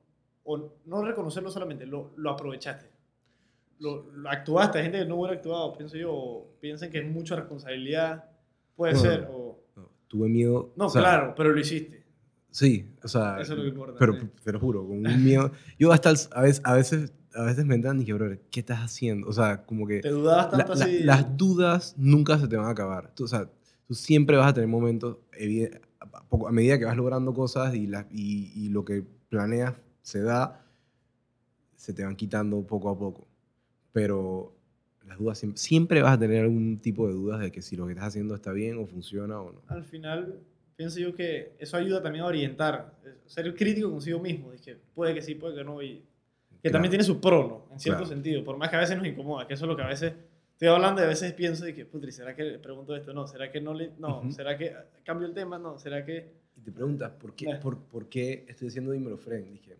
o 0.44 0.74
no 0.84 1.02
reconocerlo 1.02 1.50
solamente, 1.50 1.86
lo, 1.86 2.12
lo 2.16 2.30
aprovechaste. 2.30 2.90
Lo, 3.78 4.10
lo 4.12 4.30
actuaste. 4.30 4.78
Hay 4.78 4.84
gente 4.84 4.98
que 4.98 5.06
no 5.06 5.16
hubiera 5.16 5.34
actuado, 5.34 5.76
pienso 5.76 5.96
yo, 5.96 6.12
o 6.12 6.56
piensan 6.60 6.90
que 6.90 6.98
es 6.98 7.06
mucha 7.06 7.34
responsabilidad. 7.34 8.24
Puede 8.76 8.94
ser, 8.96 9.28
o... 9.30 9.58
no, 9.76 9.88
tuve 10.06 10.28
miedo. 10.28 10.72
No, 10.76 10.86
o 10.86 10.90
sea, 10.90 11.00
claro, 11.00 11.34
pero 11.36 11.50
lo 11.50 11.60
hiciste. 11.60 12.04
Sí, 12.50 12.94
o 13.02 13.08
sea. 13.08 13.40
Eso 13.40 13.52
es 13.54 13.58
lo 13.58 13.64
que 13.64 13.70
importa. 13.70 13.96
Pero 13.98 14.14
sí. 14.14 14.28
lo 14.44 14.60
juro, 14.60 14.86
con 14.86 15.04
un 15.04 15.24
miedo. 15.24 15.50
Yo 15.78 15.92
hasta 15.92 16.10
a 16.10 16.42
veces, 16.42 16.60
a 16.64 16.74
veces, 16.74 17.12
a 17.34 17.42
veces 17.44 17.64
me 17.66 17.74
entran 17.74 17.96
y 17.96 18.00
dije, 18.00 18.12
bro, 18.12 18.36
¿qué 18.50 18.60
estás 18.60 18.78
haciendo? 18.80 19.28
O 19.28 19.32
sea, 19.32 19.64
como 19.64 19.86
que 19.86 20.00
Te 20.00 20.10
dudabas 20.10 20.46
la- 20.52 20.58
tanto 20.58 20.74
la- 20.74 20.84
así. 20.84 20.98
las 21.00 21.36
dudas 21.36 21.94
nunca 21.98 22.38
se 22.38 22.48
te 22.48 22.56
van 22.56 22.66
a 22.66 22.70
acabar. 22.70 23.12
Tú, 23.14 23.24
o 23.24 23.28
sea, 23.28 23.50
tú 23.86 23.94
siempre 23.94 24.36
vas 24.36 24.50
a 24.50 24.54
tener 24.54 24.68
momentos, 24.68 25.18
a, 26.00 26.52
medida 26.52 26.78
que 26.78 26.84
vas 26.84 26.96
logrando 26.96 27.32
cosas 27.34 27.74
y, 27.74 27.86
la- 27.86 28.06
y, 28.10 28.52
y 28.54 28.68
lo 28.68 28.84
que 28.84 29.04
planeas 29.28 29.74
se 30.02 30.20
da, 30.22 30.64
se 31.76 31.92
te 31.92 32.04
van 32.04 32.16
quitando 32.16 32.62
poco 32.66 32.88
a 32.90 32.98
poco. 32.98 33.26
Pero 33.92 34.54
las 35.06 35.18
dudas 35.18 35.38
siempre, 35.38 35.58
siempre 35.58 36.02
vas 36.02 36.14
a 36.14 36.18
tener 36.18 36.42
algún 36.42 36.78
tipo 36.78 37.06
de 37.06 37.12
dudas 37.14 37.40
de 37.40 37.52
que 37.52 37.62
si 37.62 37.76
lo 37.76 37.86
que 37.86 37.92
estás 37.92 38.08
haciendo 38.08 38.34
está 38.34 38.52
bien 38.52 38.78
o 38.78 38.86
funciona 38.86 39.40
o 39.40 39.52
no. 39.52 39.60
Al 39.68 39.84
final, 39.84 40.40
pienso 40.76 40.98
yo 41.00 41.14
que 41.14 41.54
eso 41.58 41.76
ayuda 41.76 42.02
también 42.02 42.24
a 42.24 42.28
orientar. 42.28 42.94
eh, 43.04 43.14
Ser 43.26 43.54
crítico 43.54 43.90
consigo 43.90 44.18
mismo. 44.20 44.50
Dije, 44.52 44.78
puede 44.94 45.14
que 45.14 45.22
sí, 45.22 45.34
puede 45.34 45.56
que 45.56 45.64
no. 45.64 45.82
Y 45.82 46.04
que 46.64 46.70
Claro. 46.70 46.76
también 46.76 46.90
tiene 46.92 47.04
su 47.04 47.20
pro, 47.20 47.66
¿no? 47.68 47.74
En 47.74 47.78
cierto 47.78 48.00
Claro. 48.04 48.14
sentido. 48.14 48.42
Por 48.42 48.56
más 48.56 48.70
que 48.70 48.76
a 48.76 48.80
veces 48.80 48.96
nos 48.96 49.06
incomoda, 49.06 49.46
que 49.46 49.52
eso 49.52 49.66
es 49.66 49.68
lo 49.68 49.76
que 49.76 49.82
a 49.82 49.86
veces 49.88 50.14
estoy 50.52 50.68
hablando 50.68 51.02
y 51.02 51.04
a 51.04 51.08
veces 51.08 51.30
pienso 51.34 51.66
de 51.66 51.74
que, 51.74 51.84
putri, 51.84 52.10
¿será 52.10 52.34
que 52.34 52.42
le 52.42 52.58
pregunto 52.58 52.96
esto? 52.96 53.12
No, 53.12 53.26
¿será 53.26 53.52
que 53.52 53.60
no 53.60 53.74
le.? 53.74 53.90
No, 53.98 54.20
Ujú. 54.20 54.32
¿será 54.32 54.56
que 54.56 54.74
cambio 55.04 55.26
el 55.28 55.34
tema? 55.34 55.58
No, 55.58 55.78
¿será 55.78 56.04
que.? 56.06 56.32
Y 56.56 56.62
te 56.62 56.72
preguntas, 56.72 57.10
¿por 57.20 57.34
qué, 57.36 57.50
Eh. 57.50 57.56
por, 57.56 57.78
por 57.84 58.08
qué 58.08 58.46
estoy 58.48 58.68
diciendo 58.68 58.92
dímelo, 58.92 59.18
Fren? 59.18 59.52
Dije, 59.52 59.76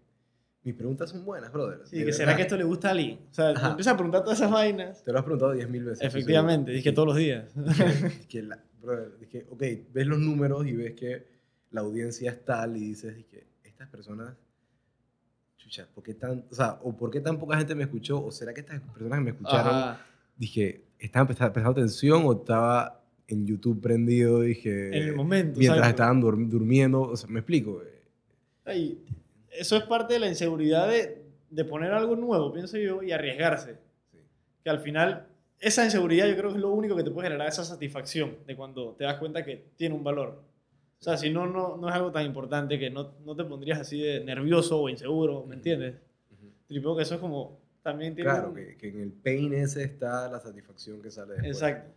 mis 0.62 0.74
preguntas 0.74 1.08
son 1.08 1.24
buenas, 1.24 1.50
brother. 1.50 1.80
Sí, 1.86 2.04
que 2.04 2.12
¿será 2.12 2.36
que 2.36 2.42
esto 2.42 2.56
le 2.58 2.64
gusta 2.64 2.88
a 2.88 2.90
alguien? 2.90 3.18
O 3.30 3.34
sea, 3.34 3.48
Ajá. 3.50 3.70
empieza 3.70 3.92
a 3.92 3.94
preguntar 3.96 4.22
todas 4.22 4.38
esas 4.38 4.50
vainas. 4.50 5.02
Te 5.04 5.10
lo 5.12 5.18
has 5.18 5.24
preguntado 5.24 5.54
10.000 5.54 5.84
veces. 5.84 6.06
Efectivamente, 6.06 6.70
dije 6.72 6.92
todos 6.92 7.08
los 7.08 7.16
días. 7.16 7.50
Dije, 7.54 8.26
que 8.28 8.42
la- 8.42 8.62
brother, 8.82 9.18
dije, 9.18 9.46
ok, 9.48 9.62
ves 9.92 10.06
los 10.06 10.18
números 10.18 10.66
y 10.66 10.72
ves 10.72 10.92
que 10.94 11.26
la 11.70 11.80
audiencia 11.80 12.30
es 12.30 12.44
tal 12.44 12.76
y 12.76 12.80
dices, 12.88 13.16
dije, 13.16 13.46
estas 13.62 13.88
personas, 13.88 14.34
chucha, 15.64 15.87
¿por 15.94 16.04
qué 16.04 16.14
tan, 16.14 16.44
o 16.50 16.54
sea, 16.54 16.78
o 16.83 16.94
por 16.97 17.11
qué 17.11 17.21
tan 17.21 17.38
poca 17.38 17.56
gente 17.56 17.75
me 17.75 17.85
escuchó? 17.85 18.23
¿O 18.25 18.30
será 18.30 18.52
que 18.52 18.61
estas 18.61 18.80
personas 18.80 19.18
que 19.18 19.25
me 19.25 19.30
escucharon, 19.30 19.75
Ajá. 19.75 20.06
dije, 20.37 20.85
estaban 20.99 21.26
presta- 21.26 21.52
prestando 21.52 21.71
atención 21.80 22.23
o 22.26 22.33
estaba 22.35 23.00
en 23.28 23.47
YouTube 23.47 23.80
prendido? 23.80 24.40
Dije, 24.42 24.88
En 24.88 25.09
el 25.09 25.14
momento. 25.16 25.59
mientras 25.59 25.78
exacto. 25.78 26.02
estaban 26.02 26.23
dur- 26.23 26.49
durmiendo, 26.49 27.02
o 27.02 27.16
sea, 27.16 27.28
me 27.30 27.40
explico. 27.40 27.83
eh, 27.83 28.02
Ay, 28.66 29.04
eso 29.50 29.76
es 29.76 29.84
parte 29.84 30.15
de 30.15 30.21
la 30.21 30.28
inseguridad 30.28 30.88
de, 30.88 31.23
de 31.50 31.65
poner 31.65 31.93
algo 31.93 32.17
nuevo, 32.17 32.52
pienso 32.52 32.76
yo, 32.78 33.02
y 33.02 33.12
arriesgarse. 33.12 33.76
Sí. 34.12 34.19
Que 34.62 34.71
al 34.71 34.80
final, 34.80 35.26
esa 35.60 35.84
inseguridad 35.84 36.26
yo 36.28 36.36
creo 36.36 36.50
que 36.50 36.56
es 36.56 36.60
lo 36.62 36.71
único 36.71 36.95
que 36.97 37.04
te 37.04 37.10
puede 37.10 37.28
generar 37.28 37.49
esa 37.49 37.65
satisfacción 37.65 38.36
de 38.47 38.54
cuando 38.56 38.93
te 38.99 39.04
das 39.04 39.17
cuenta 39.19 39.45
que 39.45 39.65
tiene 39.76 39.95
un 39.95 40.02
valor. 40.04 40.43
O 41.04 41.10
sea, 41.10 41.19
si 41.19 41.28
no, 41.30 41.47
no, 41.47 41.76
no 41.76 41.86
es 41.90 41.95
algo 41.95 42.10
tan 42.10 42.25
importante 42.25 42.78
que 42.78 42.88
no, 42.88 43.12
no 43.26 43.36
te 43.36 43.45
pondrías 43.45 43.78
así 43.78 44.00
de 44.00 44.25
nervioso 44.25 44.80
o 44.80 44.88
inseguro, 44.88 45.45
¿me 45.45 45.54
entiendes? 45.54 45.97
Ujú. 46.32 46.50
Tripeo 46.67 46.97
que 46.97 47.02
eso 47.02 47.17
es 47.17 47.21
como, 47.21 47.60
también 47.82 48.14
tiene... 48.14 48.30
Claro, 48.30 48.49
un- 48.49 48.54
que, 48.54 48.76
que 48.78 48.88
en 48.88 49.00
el 49.00 49.12
pain 49.12 49.52
ese 49.52 49.82
está 49.84 50.30
la 50.30 50.40
satisfacción 50.40 51.02
que 51.02 51.10
sale 51.10 51.34
después. 51.34 51.56
Exacto. 51.56 51.93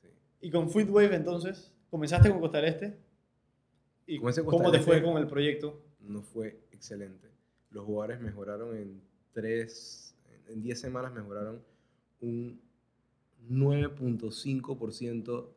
Sí. 0.00 0.08
Y 0.40 0.50
con 0.50 0.70
Footwave 0.70 1.14
entonces, 1.14 1.70
comenzaste 1.90 2.30
con 2.30 2.40
Costa 2.40 2.56
del 2.58 2.68
Este. 2.70 2.96
¿Y 4.06 4.18
con 4.18 4.32
cómo 4.32 4.50
Costa 4.62 4.70
te 4.72 4.78
fue 4.80 4.96
Este. 4.96 5.06
con 5.06 5.18
el 5.18 5.26
proyecto? 5.26 5.82
no 6.00 6.22
fue 6.22 6.58
excelente. 6.72 7.28
Los 7.70 7.84
jugadores 7.84 8.20
mejoraron 8.22 8.74
en 8.74 9.02
tres, 9.32 10.14
en 10.48 10.62
10 10.62 10.80
semanas 10.80 11.12
mejoraron 11.12 11.60
un 12.22 12.58
9.5% 13.50 15.48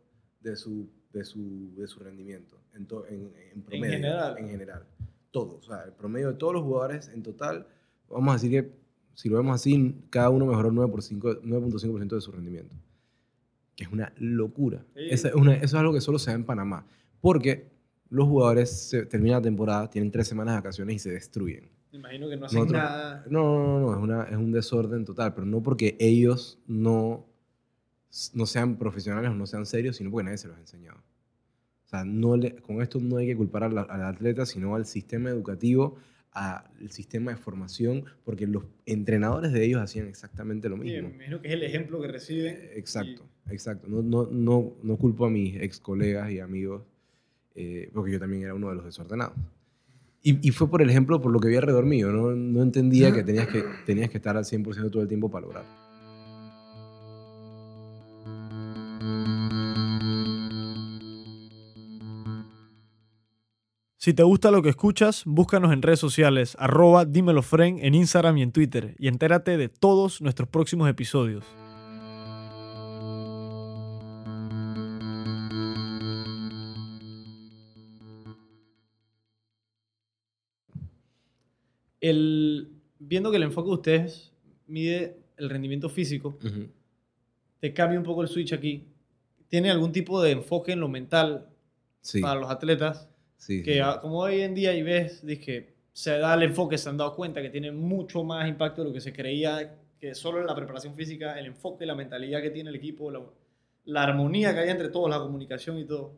de 0.41 0.55
su, 0.55 0.89
de, 1.13 1.23
su, 1.23 1.73
de 1.75 1.87
su 1.87 1.99
rendimiento 1.99 2.57
en, 2.75 2.87
en, 3.09 3.31
en 3.53 3.61
promedio. 3.63 3.91
general. 3.93 4.35
En 4.37 4.49
general. 4.49 4.85
Todo. 5.31 5.57
O 5.57 5.61
sea, 5.61 5.83
el 5.83 5.93
promedio 5.93 6.29
de 6.29 6.33
todos 6.35 6.53
los 6.53 6.63
jugadores 6.63 7.09
en 7.09 7.21
total, 7.23 7.67
vamos 8.09 8.29
a 8.29 8.33
decir 8.33 8.51
que 8.51 8.79
si 9.13 9.29
lo 9.29 9.37
vemos 9.37 9.55
así, 9.55 9.95
cada 10.09 10.29
uno 10.29 10.45
mejoró 10.45 10.71
9 10.71 10.89
por 10.91 11.01
cinco- 11.03 11.41
9.5% 11.41 12.15
de 12.15 12.21
su 12.21 12.31
rendimiento. 12.31 12.73
Que 13.75 13.83
es 13.83 13.91
una 13.91 14.11
locura. 14.17 14.83
Sí. 14.95 15.01
Esa 15.09 15.27
es 15.29 15.35
una- 15.35 15.55
eso 15.55 15.65
es 15.65 15.73
algo 15.75 15.93
que 15.93 16.01
solo 16.01 16.19
se 16.19 16.31
da 16.31 16.35
en 16.35 16.45
Panamá. 16.45 16.85
Porque 17.21 17.69
los 18.09 18.27
jugadores 18.27 18.69
se, 18.89 19.05
terminan 19.05 19.39
la 19.39 19.43
temporada, 19.43 19.89
tienen 19.89 20.09
tres 20.11 20.27
semanas 20.27 20.53
de 20.55 20.59
vacaciones 20.59 20.95
y 20.95 20.99
se 20.99 21.11
destruyen. 21.11 21.69
Me 21.91 21.99
imagino 21.99 22.29
que 22.29 22.37
no 22.37 22.45
hacen 22.45 22.59
Nosotros- 22.59 22.81
nada. 22.81 23.25
No, 23.29 23.43
no, 23.43 23.79
no, 23.79 23.79
no, 23.79 23.93
es, 23.97 23.99
una, 24.03 24.23
es 24.23 24.37
un 24.37 24.51
desorden 24.51 25.05
total, 25.05 25.33
pero 25.33 25.45
no 25.45 25.61
porque 25.61 25.95
ellos 25.99 26.59
no, 26.67 27.25
no 28.33 28.45
sean 28.45 28.77
profesionales 28.77 29.29
o 29.31 29.35
no 29.35 29.45
sean 29.45 29.65
serios, 29.65 29.97
sino 29.97 30.09
porque 30.11 30.23
nadie 30.25 30.37
se 30.37 30.47
los 30.47 30.57
ha 30.57 30.61
enseñado. 30.61 30.97
O 31.89 31.91
sea, 31.91 32.05
no 32.05 32.37
le- 32.37 32.53
con 32.57 32.83
esto 32.83 32.99
no 32.99 33.17
hay 33.17 33.25
que 33.25 33.35
culpar 33.35 33.63
al, 33.63 33.75
al 33.75 34.03
atleta, 34.03 34.45
sino 34.45 34.75
al 34.75 34.85
sistema 34.85 35.29
educativo, 35.31 35.97
al 36.33 36.61
sistema 36.91 37.31
de 37.31 37.37
formación, 37.37 38.05
porque 38.23 38.45
los 38.45 38.63
entrenadores 38.85 39.51
de 39.53 39.65
ellos 39.65 39.81
hacían 39.81 40.05
exactamente 40.07 40.69
lo 40.69 40.75
Sí, 40.75 40.83
mismo. 40.83 41.09
me 41.09 41.15
imagino 41.15 41.41
que 41.41 41.47
es 41.47 41.53
el 41.55 41.63
ejemplo 41.63 41.99
que 41.99 42.07
reciben. 42.09 42.53
Eh, 42.61 42.73
Exacto, 42.75 43.23
exacto. 43.49 43.87
No, 43.87 44.03
no, 44.03 44.27
no, 44.31 44.73
no 44.83 44.97
culpo 44.97 45.25
a 45.25 45.31
mis 45.31 45.55
ex 45.59 45.79
colegas 45.79 46.29
y 46.31 46.39
amigos, 46.39 46.83
eh, 47.55 47.89
porque 47.91 48.11
yo 48.11 48.19
también 48.19 48.43
era 48.43 48.53
uno 48.53 48.69
de 48.69 48.75
los 48.75 48.85
desordenados. 48.85 49.33
Y, 50.21 50.47
y 50.47 50.51
fue 50.51 50.69
por 50.69 50.83
el 50.83 50.91
ejemplo, 50.91 51.19
por 51.19 51.31
lo 51.31 51.39
que 51.39 51.47
vi 51.47 51.55
alrededor 51.55 51.87
mío. 51.87 52.11
No, 52.11 52.35
no 52.35 52.61
entendía 52.61 53.11
que 53.11 53.23
tenías, 53.23 53.47
que 53.47 53.63
tenías 53.87 54.11
que 54.11 54.17
estar 54.17 54.37
al 54.37 54.45
100% 54.45 54.91
todo 54.91 55.01
el 55.01 55.07
tiempo 55.07 55.31
para 55.31 55.47
lograr. 55.47 55.65
Si 64.01 64.13
te 64.13 64.23
gusta 64.23 64.49
lo 64.49 64.61
que 64.61 64.69
escuchas, 64.69 65.23
búscanos 65.25 65.73
en 65.73 65.81
redes 65.81 65.99
sociales, 65.99 66.55
arroba 66.57 67.03
dímelofren 67.03 67.79
en 67.83 67.95
Instagram 67.95 68.37
y 68.37 68.43
en 68.43 68.53
Twitter, 68.53 68.95
y 68.97 69.09
entérate 69.09 69.57
de 69.57 69.67
todos 69.67 70.21
nuestros 70.21 70.47
próximos 70.47 70.89
episodios. 70.89 71.43
El, 81.99 82.71
viendo 82.99 83.31
que 83.31 83.35
el 83.35 83.43
enfoque 83.43 83.67
de 83.67 83.73
ustedes 83.73 84.31
mide 84.65 85.17
el 85.35 85.49
rendimiento 85.49 85.89
físico, 85.89 86.37
te 87.59 87.73
cambia 87.73 87.99
un 87.99 88.05
poco 88.05 88.21
el 88.21 88.29
switch 88.29 88.53
aquí. 88.53 88.85
¿Tiene 89.49 89.69
algún 89.69 89.91
tipo 89.91 90.21
de 90.21 90.31
enfoque 90.31 90.71
en 90.71 90.79
lo 90.79 90.87
mental 90.87 91.49
Sí, 91.99 92.21
para 92.21 92.39
los 92.39 92.49
atletas? 92.49 93.08
Sí, 93.39 93.63
que 93.63 93.73
sí. 93.73 93.79
a- 93.79 93.99
como 93.99 94.19
hoy 94.19 94.41
en 94.41 94.53
día 94.53 94.75
y 94.75 94.83
ves, 94.83 95.23
que 95.43 95.73
se 95.91 96.11
da 96.19 96.35
el 96.35 96.43
enfoque, 96.43 96.77
se 96.77 96.87
han 96.89 96.97
dado 96.97 97.15
cuenta 97.15 97.41
que 97.41 97.49
tiene 97.49 97.71
mucho 97.71 98.23
más 98.23 98.47
impacto 98.47 98.83
de 98.83 98.89
lo 98.89 98.93
que 98.93 99.01
se 99.01 99.11
creía, 99.11 99.75
que 99.99 100.13
solo 100.13 100.39
en 100.39 100.45
la 100.45 100.55
preparación 100.55 100.93
física, 100.93 101.37
el 101.39 101.47
enfoque, 101.47 101.85
la 101.87 101.95
mentalidad 101.95 102.41
que 102.43 102.51
tiene 102.51 102.69
el 102.69 102.75
equipo, 102.75 103.09
la, 103.11 103.21
la 103.85 104.03
armonía 104.03 104.53
que 104.53 104.59
hay 104.59 104.69
entre 104.69 104.89
todos, 104.89 105.09
la 105.09 105.17
comunicación 105.19 105.79
y 105.79 105.85
todo. 105.85 106.13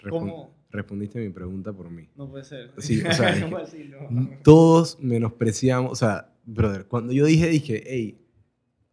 Respon- 0.00 0.10
¿Cómo? 0.10 0.54
Respondiste 0.70 1.18
mi 1.20 1.28
pregunta 1.30 1.72
por 1.72 1.88
mí. 1.90 2.08
No 2.16 2.28
puede 2.28 2.44
ser. 2.44 2.70
Sí, 2.78 3.02
o 3.06 3.12
sea. 3.12 3.34
No. 4.10 4.30
Todos 4.42 4.98
menospreciamos, 5.00 5.92
o 5.92 5.94
sea, 5.94 6.32
brother, 6.44 6.86
cuando 6.86 7.12
yo 7.12 7.24
dije, 7.26 7.46
dije, 7.48 7.82
hey, 7.86 8.18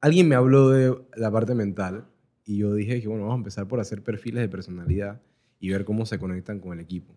alguien 0.01 0.27
me 0.27 0.35
habló 0.35 0.69
de 0.69 0.95
la 1.15 1.31
parte 1.31 1.55
mental 1.55 2.05
y 2.45 2.57
yo 2.59 2.73
dije 2.75 3.01
que, 3.01 3.07
bueno, 3.07 3.23
vamos 3.23 3.35
a 3.35 3.39
empezar 3.39 3.67
por 3.67 3.79
hacer 3.79 4.03
perfiles 4.03 4.41
de 4.41 4.49
personalidad 4.49 5.21
y 5.59 5.69
ver 5.69 5.83
cómo 5.85 6.05
se 6.05 6.19
conectan 6.19 6.59
con 6.59 6.73
el 6.77 6.79
equipo. 6.83 7.13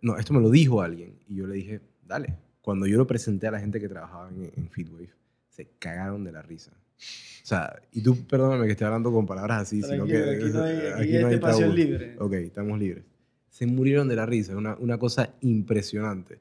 No, 0.00 0.16
esto 0.16 0.32
me 0.32 0.40
lo 0.40 0.50
dijo 0.50 0.80
alguien 0.82 1.14
y 1.28 1.36
yo 1.36 1.46
le 1.46 1.54
dije, 1.54 1.80
dale. 2.06 2.36
Cuando 2.60 2.86
yo 2.86 2.98
lo 2.98 3.06
presenté 3.06 3.46
a 3.46 3.50
la 3.50 3.60
gente 3.60 3.80
que 3.80 3.88
trabajaba 3.88 4.28
en, 4.28 4.50
en 4.54 4.68
Fitwave, 4.70 5.10
se 5.48 5.68
cagaron 5.78 6.24
de 6.24 6.32
la 6.32 6.42
risa. 6.42 6.72
O 6.72 7.46
sea, 7.48 7.80
y 7.92 8.02
tú 8.02 8.26
perdóname 8.26 8.66
que 8.66 8.72
esté 8.72 8.84
hablando 8.84 9.10
con 9.10 9.24
palabras 9.26 9.62
así, 9.62 9.82
sino 9.82 10.04
Tranquilo, 10.04 10.24
que 10.24 10.30
aquí 10.36 10.52
no 10.52 10.62
hay, 10.62 10.76
aquí 10.76 10.86
aquí 11.02 11.12
no 11.22 11.28
este 11.30 11.46
hay 11.46 11.60
tabú. 11.60 11.72
libre. 11.72 12.16
Ok, 12.18 12.32
estamos 12.34 12.78
libres. 12.78 13.04
Se 13.48 13.66
murieron 13.66 14.08
de 14.08 14.16
la 14.16 14.26
risa, 14.26 14.56
una, 14.56 14.76
una 14.76 14.98
cosa 14.98 15.34
impresionante. 15.40 16.40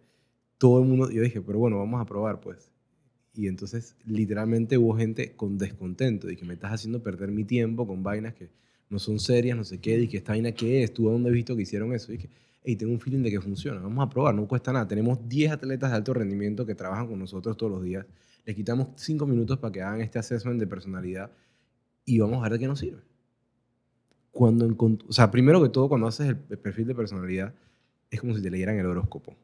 Todo 0.57 0.81
el 0.81 0.87
mundo, 0.87 1.09
yo 1.09 1.21
dije, 1.21 1.41
pero 1.41 1.59
bueno, 1.59 1.77
vamos 1.77 2.01
a 2.01 2.05
probar 2.05 2.39
pues. 2.41 2.71
Y 3.33 3.47
entonces 3.47 3.95
literalmente 4.05 4.77
hubo 4.77 4.97
gente 4.97 5.33
con 5.35 5.57
descontento 5.57 6.29
y 6.29 6.35
que 6.35 6.45
me 6.45 6.55
estás 6.55 6.73
haciendo 6.73 7.01
perder 7.03 7.29
mi 7.31 7.43
tiempo 7.43 7.87
con 7.87 8.01
vainas 8.03 8.33
que 8.33 8.49
no 8.89 8.99
son 8.99 9.19
serias, 9.19 9.57
no 9.57 9.63
sé 9.63 9.79
qué, 9.79 9.99
y 9.99 10.07
que 10.07 10.17
esta 10.17 10.31
vaina 10.33 10.51
qué 10.51 10.83
es, 10.83 10.93
tú 10.93 11.09
a 11.09 11.11
dónde 11.11 11.29
has 11.29 11.33
visto 11.35 11.55
que 11.55 11.63
hicieron 11.63 11.93
eso. 11.93 12.11
Y 12.11 12.17
dije, 12.17 12.29
hey, 12.63 12.75
tengo 12.75 12.93
un 12.93 12.99
feeling 12.99 13.23
de 13.23 13.31
que 13.31 13.41
funciona, 13.41 13.79
vamos 13.79 14.05
a 14.05 14.09
probar, 14.09 14.33
no 14.35 14.47
cuesta 14.47 14.71
nada. 14.71 14.87
Tenemos 14.87 15.27
10 15.27 15.51
atletas 15.51 15.91
de 15.91 15.97
alto 15.97 16.13
rendimiento 16.13 16.65
que 16.65 16.75
trabajan 16.75 17.07
con 17.07 17.19
nosotros 17.19 17.55
todos 17.57 17.71
los 17.71 17.83
días. 17.83 18.05
le 18.45 18.55
quitamos 18.55 18.87
cinco 18.95 19.25
minutos 19.27 19.57
para 19.59 19.71
que 19.73 19.81
hagan 19.81 19.99
este 20.01 20.19
assessment 20.19 20.59
de 20.59 20.67
personalidad 20.67 21.31
y 22.05 22.19
vamos 22.19 22.39
a 22.39 22.43
ver 22.43 22.53
de 22.53 22.59
qué 22.59 22.67
nos 22.67 22.79
sirve. 22.79 23.01
Cuando 24.31 24.67
o 25.07 25.11
sea, 25.11 25.29
primero 25.31 25.61
que 25.61 25.69
todo, 25.69 25.89
cuando 25.89 26.07
haces 26.07 26.27
el 26.27 26.37
perfil 26.37 26.87
de 26.87 26.95
personalidad, 26.95 27.53
es 28.09 28.21
como 28.21 28.35
si 28.35 28.41
te 28.41 28.49
leyeran 28.49 28.77
el 28.77 28.85
horóscopo. 28.85 29.35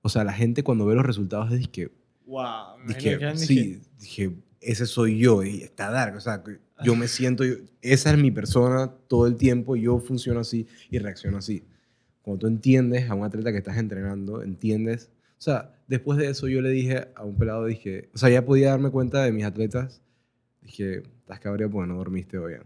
O 0.00 0.08
sea, 0.08 0.24
la 0.24 0.32
gente 0.32 0.62
cuando 0.62 0.86
ve 0.86 0.94
los 0.94 1.04
resultados 1.04 1.52
es 1.52 1.68
que, 1.68 1.90
Wow. 2.24 2.86
que 2.98 3.36
sí, 3.36 3.80
dije, 3.98 4.32
ese 4.62 4.86
soy 4.86 5.18
yo 5.18 5.42
y 5.42 5.62
está 5.62 5.90
dark. 5.90 6.16
O 6.16 6.20
sea, 6.20 6.42
yo 6.84 6.96
me 6.96 7.08
siento, 7.08 7.44
yo- 7.44 7.56
esa 7.80 8.10
es 8.12 8.18
mi 8.18 8.30
persona 8.30 8.92
todo 9.08 9.26
el 9.26 9.36
tiempo, 9.36 9.76
yo 9.76 9.98
funciono 9.98 10.40
así 10.40 10.66
y 10.90 10.98
reacciono 10.98 11.38
así. 11.38 11.64
Cuando 12.22 12.40
tú 12.40 12.46
entiendes 12.46 13.10
a 13.10 13.14
un 13.14 13.24
atleta 13.24 13.50
que 13.52 13.58
estás 13.58 13.76
entrenando, 13.78 14.42
entiendes. 14.42 15.10
O 15.38 15.42
sea, 15.42 15.72
después 15.88 16.18
de 16.18 16.28
eso 16.28 16.46
yo 16.48 16.60
le 16.62 16.70
dije 16.70 17.08
a 17.16 17.24
un 17.24 17.36
pelado, 17.36 17.66
dije, 17.66 18.08
o 18.14 18.18
sea, 18.18 18.28
ya 18.30 18.44
podía 18.44 18.70
darme 18.70 18.90
cuenta 18.90 19.24
de 19.24 19.32
mis 19.32 19.44
atletas. 19.44 20.00
Dije, 20.60 21.02
estás 21.18 21.40
cabreado 21.40 21.72
porque 21.72 21.88
no 21.88 21.96
dormiste 21.96 22.38
hoy. 22.38 22.54
¿eh?". 22.54 22.60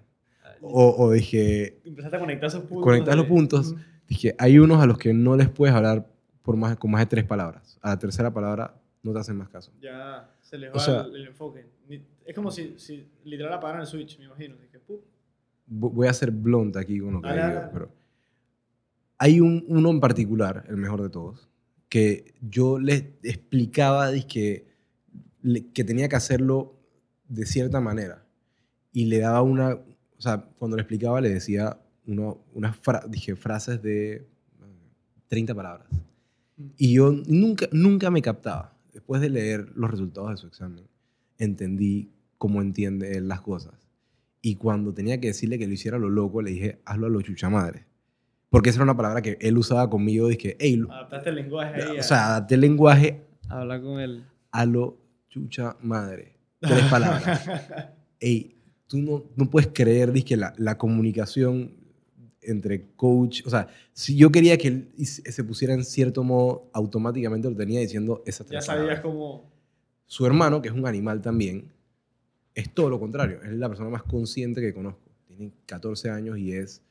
O, 0.61 0.95
o 0.99 1.13
dije, 1.13 1.79
Empezaste 1.85 2.17
a 2.17 2.21
conectar 2.21 2.49
esos 2.49 2.63
puntos. 2.65 2.85
Conectar 2.85 3.17
los 3.17 3.27
puntos. 3.27 3.75
dije, 4.09 4.35
hay 4.39 4.59
unos 4.59 4.83
a 4.83 4.87
los 4.87 4.99
que 4.99 5.13
no 5.15 5.37
les 5.37 5.49
puedes 5.49 5.75
hablar 5.75 6.07
por 6.43 6.57
más, 6.57 6.77
con 6.77 6.91
más 6.91 7.01
de 7.01 7.07
tres 7.07 7.25
palabras. 7.25 7.79
A 7.83 7.91
la 7.91 7.99
tercera 7.99 8.33
palabra 8.33 8.75
no 9.03 9.13
te 9.13 9.19
hacen 9.21 9.37
más 9.37 9.49
caso. 9.49 9.73
Ya 9.81 10.31
se 10.49 10.59
les 10.59 10.71
O 10.71 10.75
va 10.75 10.81
sea- 10.81 11.01
el, 11.03 11.17
el 11.17 11.27
enfoque. 11.27 11.67
Es 12.25 12.35
como 12.35 12.51
si, 12.51 12.75
si 12.79 13.07
literal 13.25 13.53
apagaran 13.55 13.81
el 13.83 13.87
switch, 13.87 14.19
me 14.19 14.27
imagino. 14.27 14.57
Que, 14.59 14.79
Voy 15.69 16.07
a 16.07 16.13
ser 16.13 16.31
blunt 16.31 16.77
aquí 16.77 17.01
con 17.01 17.15
lo 17.15 17.23
que 17.23 17.29
Dale, 17.29 17.49
digo, 17.57 17.69
pero 17.73 17.91
hay 19.19 19.41
un, 19.41 19.65
uno 19.69 19.91
en 19.91 19.99
particular, 20.01 20.65
el 20.69 20.77
mejor 20.77 21.03
de 21.03 21.09
todos, 21.11 21.49
que 21.89 22.35
yo 22.41 22.79
les 22.79 23.05
explicaba 23.23 24.11
dizque, 24.11 24.67
le- 25.43 25.67
que 25.73 25.83
tenía 25.85 26.09
que 26.09 26.17
hacerlo 26.17 26.77
de 27.29 27.47
cierta 27.47 27.81
manera 27.81 28.25
y 28.93 29.07
le 29.07 29.19
daba 29.19 29.43
una, 29.43 29.75
o 29.75 30.21
sea, 30.21 30.45
cuando 30.59 30.77
le 30.77 30.83
explicaba 30.83 31.21
le 31.21 31.31
decía 31.31 31.81
uno, 32.07 32.45
unas 32.55 32.77
fra- 32.77 33.05
dije, 33.09 33.35
frases 33.35 33.83
de 33.83 34.13
eh, 34.15 34.27
30 35.29 35.53
palabras. 35.55 35.89
Y 36.77 36.95
yo 36.95 37.11
nunca, 37.27 37.67
nunca 37.73 38.11
me 38.11 38.23
captaba. 38.23 38.76
Después 38.97 39.21
de 39.21 39.29
leer 39.29 39.73
los 39.75 39.91
resultados 39.91 40.31
de 40.31 40.37
su 40.39 40.47
examen, 40.47 40.87
entendí 41.37 42.09
cómo 42.39 42.63
entiende 42.63 43.19
él 43.19 43.29
las 43.29 43.43
cosas. 43.43 43.75
Y 44.41 44.55
cuando 44.57 44.95
tenía 44.95 45.21
que 45.21 45.27
decirle 45.27 45.59
que 45.59 45.67
lo 45.67 45.75
hiciera 45.75 45.99
a 45.99 46.01
lo 46.01 46.09
loco, 46.09 46.41
le 46.41 46.53
dije, 46.53 46.81
hazlo 46.87 47.07
a 47.07 47.11
lo 47.11 47.21
chucha 47.21 47.51
madre. 47.51 47.85
Porque 48.49 48.71
esa 48.71 48.79
era 48.79 48.85
una 48.85 48.97
palabra 48.97 49.21
que 49.21 49.37
él 49.43 49.59
usaba 49.59 49.91
conmigo. 49.91 50.29
Dije, 50.29 50.57
hey, 50.59 50.77
lo- 50.77 50.91
Adaptaste 50.91 51.29
el 51.29 51.37
lenguaje 51.37 51.83
ahí. 51.83 51.99
o 51.99 52.03
sea, 52.03 52.29
adapté 52.29 52.55
el 52.55 52.63
lenguaje 52.63 53.21
habla 53.51 53.83
con 53.83 54.01
él. 54.01 54.25
a 54.51 54.65
lo 54.65 54.97
chucha 55.29 55.77
madre. 55.83 56.39
Tres 56.61 56.85
palabras. 56.85 57.47
Ey, 58.21 58.57
tú 58.87 58.97
no, 58.97 59.25
no 59.37 59.51
puedes 59.51 59.69
creer, 59.75 60.11
dizque, 60.11 60.39
la, 60.39 60.55
la 60.57 60.79
comunicación 60.79 61.73
entre 62.47 62.87
coach, 62.97 63.43
o 63.47 63.51
sea, 63.51 63.69
si 63.93 64.17
yo 64.17 64.31
quería 64.31 64.57
que 64.59 64.69
él 64.69 64.89
se 64.99 65.45
pusiera 65.45 65.75
en 65.75 65.85
cierto 65.85 66.23
modo, 66.25 66.71
automáticamente 66.73 67.49
lo 67.51 67.57
tenía 67.57 67.81
diciendo 67.81 68.23
esas 68.27 68.47
ya 68.47 68.51
tres 68.51 68.65
sabías 68.65 68.85
palabras. 68.87 69.01
cómo. 69.01 69.51
Su 70.07 70.25
hermano, 70.27 70.63
que 70.63 70.69
es 70.69 70.75
un 70.75 70.87
animal 70.87 71.21
también, 71.21 71.73
es 72.55 72.73
todo 72.73 72.89
lo 72.91 72.99
contrario. 73.01 73.41
Es 73.43 73.53
la 73.53 73.69
persona 73.69 73.91
más 73.91 74.03
consciente 74.05 74.61
que 74.61 74.73
conozco. 74.73 75.01
Tiene 75.27 75.53
14 75.67 76.11
años 76.11 76.39
y 76.39 76.53
es... 76.53 76.83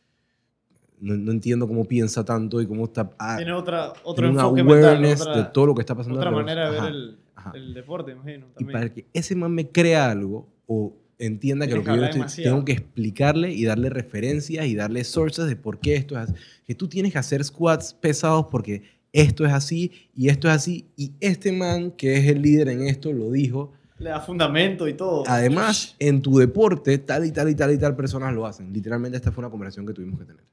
No, 0.99 1.15
no 1.15 1.31
entiendo 1.31 1.67
cómo 1.67 1.85
piensa 1.85 2.23
tanto 2.23 2.61
y 2.61 2.67
cómo 2.67 2.85
está... 2.85 3.11
ah, 3.19 3.35
Tiene 3.37 3.51
otra, 3.53 3.93
otro 4.03 4.23
tiene 4.27 4.29
enfoque 4.39 4.63
mental. 4.63 4.83
awareness 4.97 5.21
Otra, 5.21 5.37
de 5.37 5.43
todo 5.45 5.65
lo 5.67 5.75
que 5.75 5.81
está 5.81 5.95
pasando. 5.95 6.17
otra 6.19 6.31
manera 6.31 6.71
de 6.71 6.79
ver 6.81 6.89
el, 6.91 7.17
el 7.53 7.73
deporte, 7.73 8.11
imagino. 8.11 8.45
Y 8.51 8.53
También. 8.59 8.71
para 8.79 8.93
que 8.93 9.05
ese 9.13 9.35
man 9.35 9.51
me 9.53 9.67
crea 9.69 10.09
algo 10.09 10.47
o 10.67 10.93
entienda 11.19 11.65
que 11.67 11.73
Tienes 11.73 11.87
lo 11.87 11.93
que 11.93 11.99
yo 11.99 12.05
estoy- 12.05 12.19
demasiado. 12.19 12.51
tengo 12.55 12.65
que 12.65 12.71
explicarle 12.73 13.51
y 13.53 13.63
darle 13.65 13.89
referencias 13.89 14.65
y 14.65 14.75
darle 14.75 15.03
sources 15.03 15.47
de 15.47 15.55
por 15.55 15.79
qué 15.79 15.95
esto 15.95 16.15
es 16.15 16.29
así. 16.29 16.33
Que 16.65 16.75
tú 16.75 16.87
tienes 16.87 17.11
que 17.13 17.19
hacer 17.19 17.43
squats 17.43 17.93
pesados 17.93 18.47
porque 18.51 18.83
esto 19.13 19.45
es 19.45 19.53
así 19.53 19.91
y 20.15 20.29
esto 20.29 20.47
es 20.49 20.53
así. 20.55 20.87
Y 20.97 21.13
este 21.19 21.51
man, 21.51 21.91
que 21.91 22.17
es 22.17 22.25
el 22.27 22.41
líder 22.41 22.67
en 22.69 22.81
esto, 22.83 23.13
lo 23.13 23.31
dijo. 23.31 23.71
Le 23.97 24.09
da 24.09 24.19
fundamento 24.19 24.87
y 24.89 24.93
todo. 24.93 25.23
Además, 25.25 25.95
en 25.99 26.21
tu 26.21 26.37
deporte, 26.37 26.97
tal 26.97 27.25
y 27.25 27.31
tal 27.31 27.47
y 27.49 27.55
tal 27.55 27.71
y 27.71 27.77
tal 27.77 27.95
personas 27.95 28.33
lo 28.33 28.45
hacen. 28.45 28.73
Literalmente 28.73 29.15
esta 29.15 29.31
fue 29.31 29.41
una 29.41 29.49
conversación 29.49 29.85
que 29.85 29.93
tuvimos 29.93 30.19
que 30.19 30.25
tener. 30.25 30.43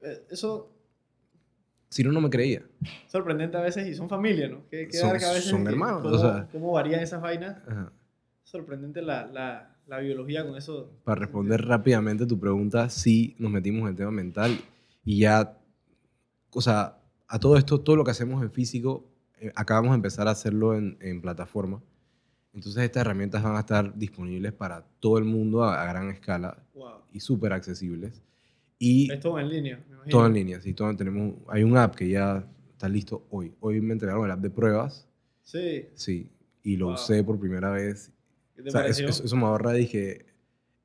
Eh, 0.00 0.22
Eso 0.30 0.72
Si 1.90 2.02
no, 2.02 2.10
no 2.12 2.22
me 2.22 2.30
creía. 2.30 2.62
sorprendente 3.08 3.58
a 3.58 3.60
veces 3.60 3.86
y 3.86 3.94
son 3.94 4.08
familia, 4.08 4.48
¿no? 4.48 4.66
Que, 4.70 4.88
que 4.88 4.96
Son- 4.96 5.10
a 5.10 5.12
veces 5.12 5.44
son 5.44 5.66
hermanos, 5.66 6.00
Cómo, 6.00 6.14
o 6.14 6.18
sea. 6.18 6.48
cómo 6.50 6.72
varían 6.72 7.00
esas 7.00 7.20
vainas. 7.20 7.58
Ajá. 7.68 7.92
Sorprendente 8.42 9.02
la, 9.02 9.26
la, 9.26 9.71
la 9.86 9.98
biología 9.98 10.46
con 10.46 10.56
eso. 10.56 10.90
Para 11.04 11.20
responder 11.20 11.64
rápidamente 11.66 12.26
tu 12.26 12.38
pregunta, 12.38 12.88
sí 12.88 13.34
nos 13.38 13.50
metimos 13.50 13.82
en 13.82 13.88
el 13.88 13.96
tema 13.96 14.10
mental 14.10 14.58
y 15.04 15.20
ya, 15.20 15.58
o 16.50 16.60
sea, 16.60 16.98
a 17.28 17.38
todo 17.38 17.56
esto, 17.56 17.80
todo 17.80 17.96
lo 17.96 18.04
que 18.04 18.10
hacemos 18.10 18.42
en 18.42 18.50
físico, 18.50 19.04
eh, 19.40 19.52
acabamos 19.54 19.90
de 19.92 19.96
empezar 19.96 20.28
a 20.28 20.32
hacerlo 20.32 20.74
en, 20.74 20.96
en 21.00 21.20
plataforma. 21.20 21.82
Entonces 22.54 22.82
estas 22.84 23.00
herramientas 23.00 23.42
van 23.42 23.56
a 23.56 23.60
estar 23.60 23.96
disponibles 23.98 24.52
para 24.52 24.84
todo 25.00 25.18
el 25.18 25.24
mundo 25.24 25.64
a, 25.64 25.82
a 25.82 25.86
gran 25.86 26.10
escala 26.10 26.58
Wow. 26.74 26.90
y 27.12 27.20
súper 27.20 27.52
accesibles. 27.52 28.22
Y 28.78 29.10
Es 29.12 29.20
todo 29.20 29.38
en 29.38 29.48
línea, 29.48 29.76
me 29.88 29.94
imagino. 29.94 30.10
todo 30.10 30.26
en 30.26 30.34
línea, 30.34 30.60
sí, 30.60 30.74
todo, 30.74 30.94
tenemos, 30.96 31.34
hay 31.48 31.62
un 31.62 31.76
app 31.76 31.94
que 31.94 32.08
ya 32.08 32.44
está 32.72 32.88
listo 32.88 33.26
hoy. 33.30 33.52
Hoy 33.60 33.80
me 33.80 33.92
entregaron 33.92 34.24
el 34.24 34.30
app 34.32 34.40
de 34.40 34.50
pruebas, 34.50 35.06
Sí. 35.42 35.86
sí, 35.94 36.30
y 36.62 36.76
lo 36.76 36.86
Wow. 36.86 36.94
usé 36.94 37.22
por 37.24 37.38
primera 37.38 37.70
vez 37.70 38.12
¿Qué 38.54 38.62
te 38.62 38.68
o 38.68 38.72
sea, 38.72 38.80
eso, 38.82 38.86
pareció? 39.02 39.08
eso- 39.08 39.24
eso 39.24 39.36
me 39.36 39.44
ahorra, 39.46 39.72
dije, 39.72 40.26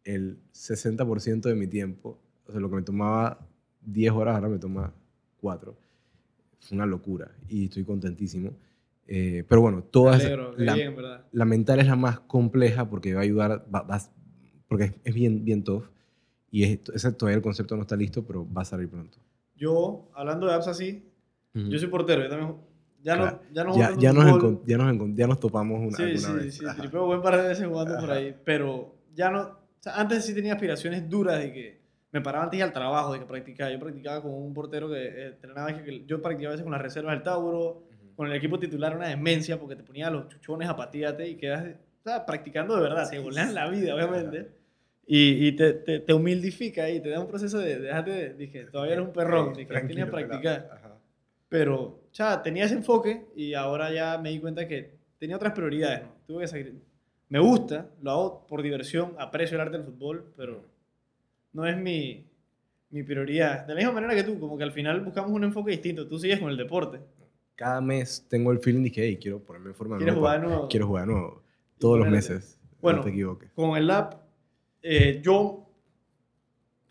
el 0.03 0.39
60% 0.53 1.49
de 1.49 1.55
mi 1.55 1.67
tiempo. 1.67 2.19
O 2.45 2.51
sea, 2.51 2.61
lo 2.61 2.69
que 2.69 2.75
me 2.77 2.81
tomaba 2.81 3.45
10 3.81 4.11
horas, 4.11 4.35
ahora 4.35 4.49
me 4.49 4.59
toma 4.59 4.93
4. 5.41 5.77
Fue 6.59 6.75
una 6.75 6.85
locura 6.85 7.31
y 7.49 7.65
estoy 7.65 7.83
contentísimo. 7.83 8.51
Eh, 9.05 9.43
pero 9.47 9.61
bueno, 9.61 9.83
todas... 9.83 10.21
alegro, 10.21 10.53
la, 10.57 10.75
bien, 10.75 10.95
la 11.31 11.45
mental 11.45 11.79
es 11.79 11.87
la 11.87 11.95
más 11.95 12.19
compleja 12.21 12.89
porque 12.89 13.13
va 13.13 13.21
a 13.21 13.23
ayudar, 13.23 13.65
va- 13.73 13.83
va- 13.83 14.01
porque 14.67 14.83
es, 14.85 14.93
es 15.03 15.13
bien, 15.13 15.45
bien 15.45 15.63
tough. 15.63 15.85
Y 16.51 16.63
es, 16.63 16.79
ese 16.93 17.11
todavía 17.13 17.37
el 17.37 17.41
concepto 17.43 17.75
no 17.75 17.81
está 17.83 17.95
listo, 17.95 18.25
pero 18.25 18.45
va 18.51 18.61
a 18.61 18.65
salir 18.65 18.89
pronto. 18.89 19.17
Yo, 19.55 20.09
hablando 20.15 20.47
de 20.47 20.53
apps 20.53 20.67
así, 20.67 21.03
yo 21.53 21.79
soy 21.79 21.87
portero, 21.89 22.21
yo 22.23 22.29
también. 22.29 22.55
Ya 23.07 23.15
Claro. 23.15 23.39
no, 23.47 23.53
ya 23.53 23.63
no 23.63 23.77
ya, 23.77 23.89
nos 23.89 23.97
ya, 24.01 24.11
nos 24.77 25.15
ya 25.15 25.27
nos 25.27 25.39
topamos 25.39 25.79
una, 25.79 25.95
Sí, 25.95 26.03
alguna 26.03 26.27
sí, 26.27 26.33
vez. 26.33 26.55
sí, 26.57 26.65
Ajá. 26.65 26.81
tripeo 26.81 27.05
buen 27.05 27.21
par 27.21 27.41
de 27.41 27.47
veces 27.47 27.65
jugando 27.65 27.97
por 27.99 28.11
ahí, 28.11 28.35
pero 28.43 28.95
ya 29.15 29.29
no, 29.31 29.41
o 29.43 29.57
sea, 29.79 29.95
antes 29.95 30.25
sí 30.25 30.35
tenía 30.35 30.53
aspiraciones 30.53 31.09
duras 31.09 31.39
de 31.39 31.53
que 31.53 31.79
me 32.11 32.19
paraba 32.19 32.43
antes 32.43 32.61
al 32.61 32.73
trabajo, 32.73 33.13
de 33.13 33.19
que 33.19 33.25
practicaba, 33.25 33.71
yo 33.71 33.79
practicaba 33.79 34.21
con 34.21 34.33
un 34.33 34.53
portero 34.53 34.89
que 34.89 35.05
eh, 35.05 35.27
entrenaba, 35.27 35.73
que 35.83 36.03
yo 36.05 36.21
practicaba 36.21 36.49
a 36.51 36.55
veces 36.55 36.63
con 36.63 36.73
las 36.73 36.81
reservas 36.81 37.13
del 37.13 37.23
Tauro, 37.23 37.83
con 38.17 38.27
el 38.27 38.33
equipo 38.33 38.59
titular 38.59 38.93
una 38.97 39.07
demencia 39.07 39.57
porque 39.57 39.77
te 39.77 39.83
ponía 39.83 40.09
los 40.09 40.27
chuchones 40.27 40.67
a 40.67 40.75
patíate 40.75 41.29
y 41.29 41.35
quedas 41.35 41.63
o 41.65 42.09
sea, 42.09 42.25
practicando 42.25 42.75
de 42.75 42.81
verdad, 42.81 43.09
te 43.09 43.19
golean 43.19 43.53
la 43.55 43.69
vida, 43.69 43.95
obviamente. 43.95 44.49
Y, 45.05 45.47
y 45.47 45.51
te, 45.53 45.71
te, 45.73 45.99
te 46.01 46.13
humildifica 46.13 46.89
y 46.89 46.99
te 46.99 47.09
da 47.09 47.21
un 47.21 47.27
proceso 47.27 47.57
de, 47.59 48.33
dije, 48.37 48.65
todavía 48.65 48.95
eres 48.95 49.05
un 49.07 49.13
perrón, 49.13 49.53
dije, 49.53 49.73
tienes 49.85 50.05
que 50.05 50.11
practicar. 50.11 50.63
pelado. 50.63 50.73
Ajá. 50.73 50.86
Pero, 51.49 52.01
cha, 52.11 52.41
tenía 52.43 52.65
ese 52.65 52.75
enfoque 52.75 53.27
y 53.35 53.53
ahora 53.53 53.91
ya 53.93 54.17
me 54.17 54.29
di 54.31 54.39
cuenta 54.39 54.67
que 54.67 54.97
tenía 55.17 55.35
otras 55.37 55.53
prioridades. 55.53 56.03
¿no? 56.03 56.09
Tuve 56.25 56.41
que 56.41 56.47
sacrificar. 56.47 56.81
Me 57.29 57.39
gusta, 57.39 57.89
lo 58.01 58.11
hago 58.11 58.47
por 58.47 58.61
diversión, 58.61 59.13
aprecio 59.17 59.55
el 59.55 59.61
arte 59.61 59.77
del 59.77 59.85
fútbol, 59.85 60.33
pero 60.37 60.63
no 61.53 61.65
es 61.65 61.75
mi, 61.77 62.25
mi 62.89 63.03
prioridad. 63.03 63.65
De 63.65 63.73
la 63.73 63.77
misma 63.79 63.93
manera 63.93 64.15
que 64.15 64.23
tú, 64.23 64.39
como 64.39 64.57
que 64.57 64.63
al 64.63 64.71
final 64.71 65.01
buscamos 65.01 65.31
un 65.31 65.43
enfoque 65.43 65.71
distinto. 65.71 66.07
Tú 66.07 66.17
sigues 66.19 66.39
con 66.39 66.49
el 66.49 66.57
deporte. 66.57 66.99
Cada 67.55 67.81
mes 67.81 68.25
tengo 68.29 68.51
el 68.51 68.59
feeling 68.59 68.83
de 68.83 68.91
que, 68.91 69.03
hey, 69.03 69.17
quiero 69.21 69.39
ponerme 69.39 69.69
en 69.69 69.75
forma 69.75 69.95
de 69.95 69.99
Quieres 69.99 70.15
jugar 70.15 70.37
para- 70.37 70.47
nuevo. 70.47 70.67
Quiero 70.69 70.87
jugar 70.87 71.07
de 71.07 71.13
nuevo. 71.13 71.43
Todos 71.79 71.99
los 71.99 72.07
meses. 72.09 72.59
Bueno. 72.81 72.99
no 72.99 73.03
te 73.05 73.09
equivoques. 73.09 73.51
Con 73.55 73.75
el 73.75 73.89
app, 73.89 74.13
eh, 74.83 75.19
yo, 75.23 75.66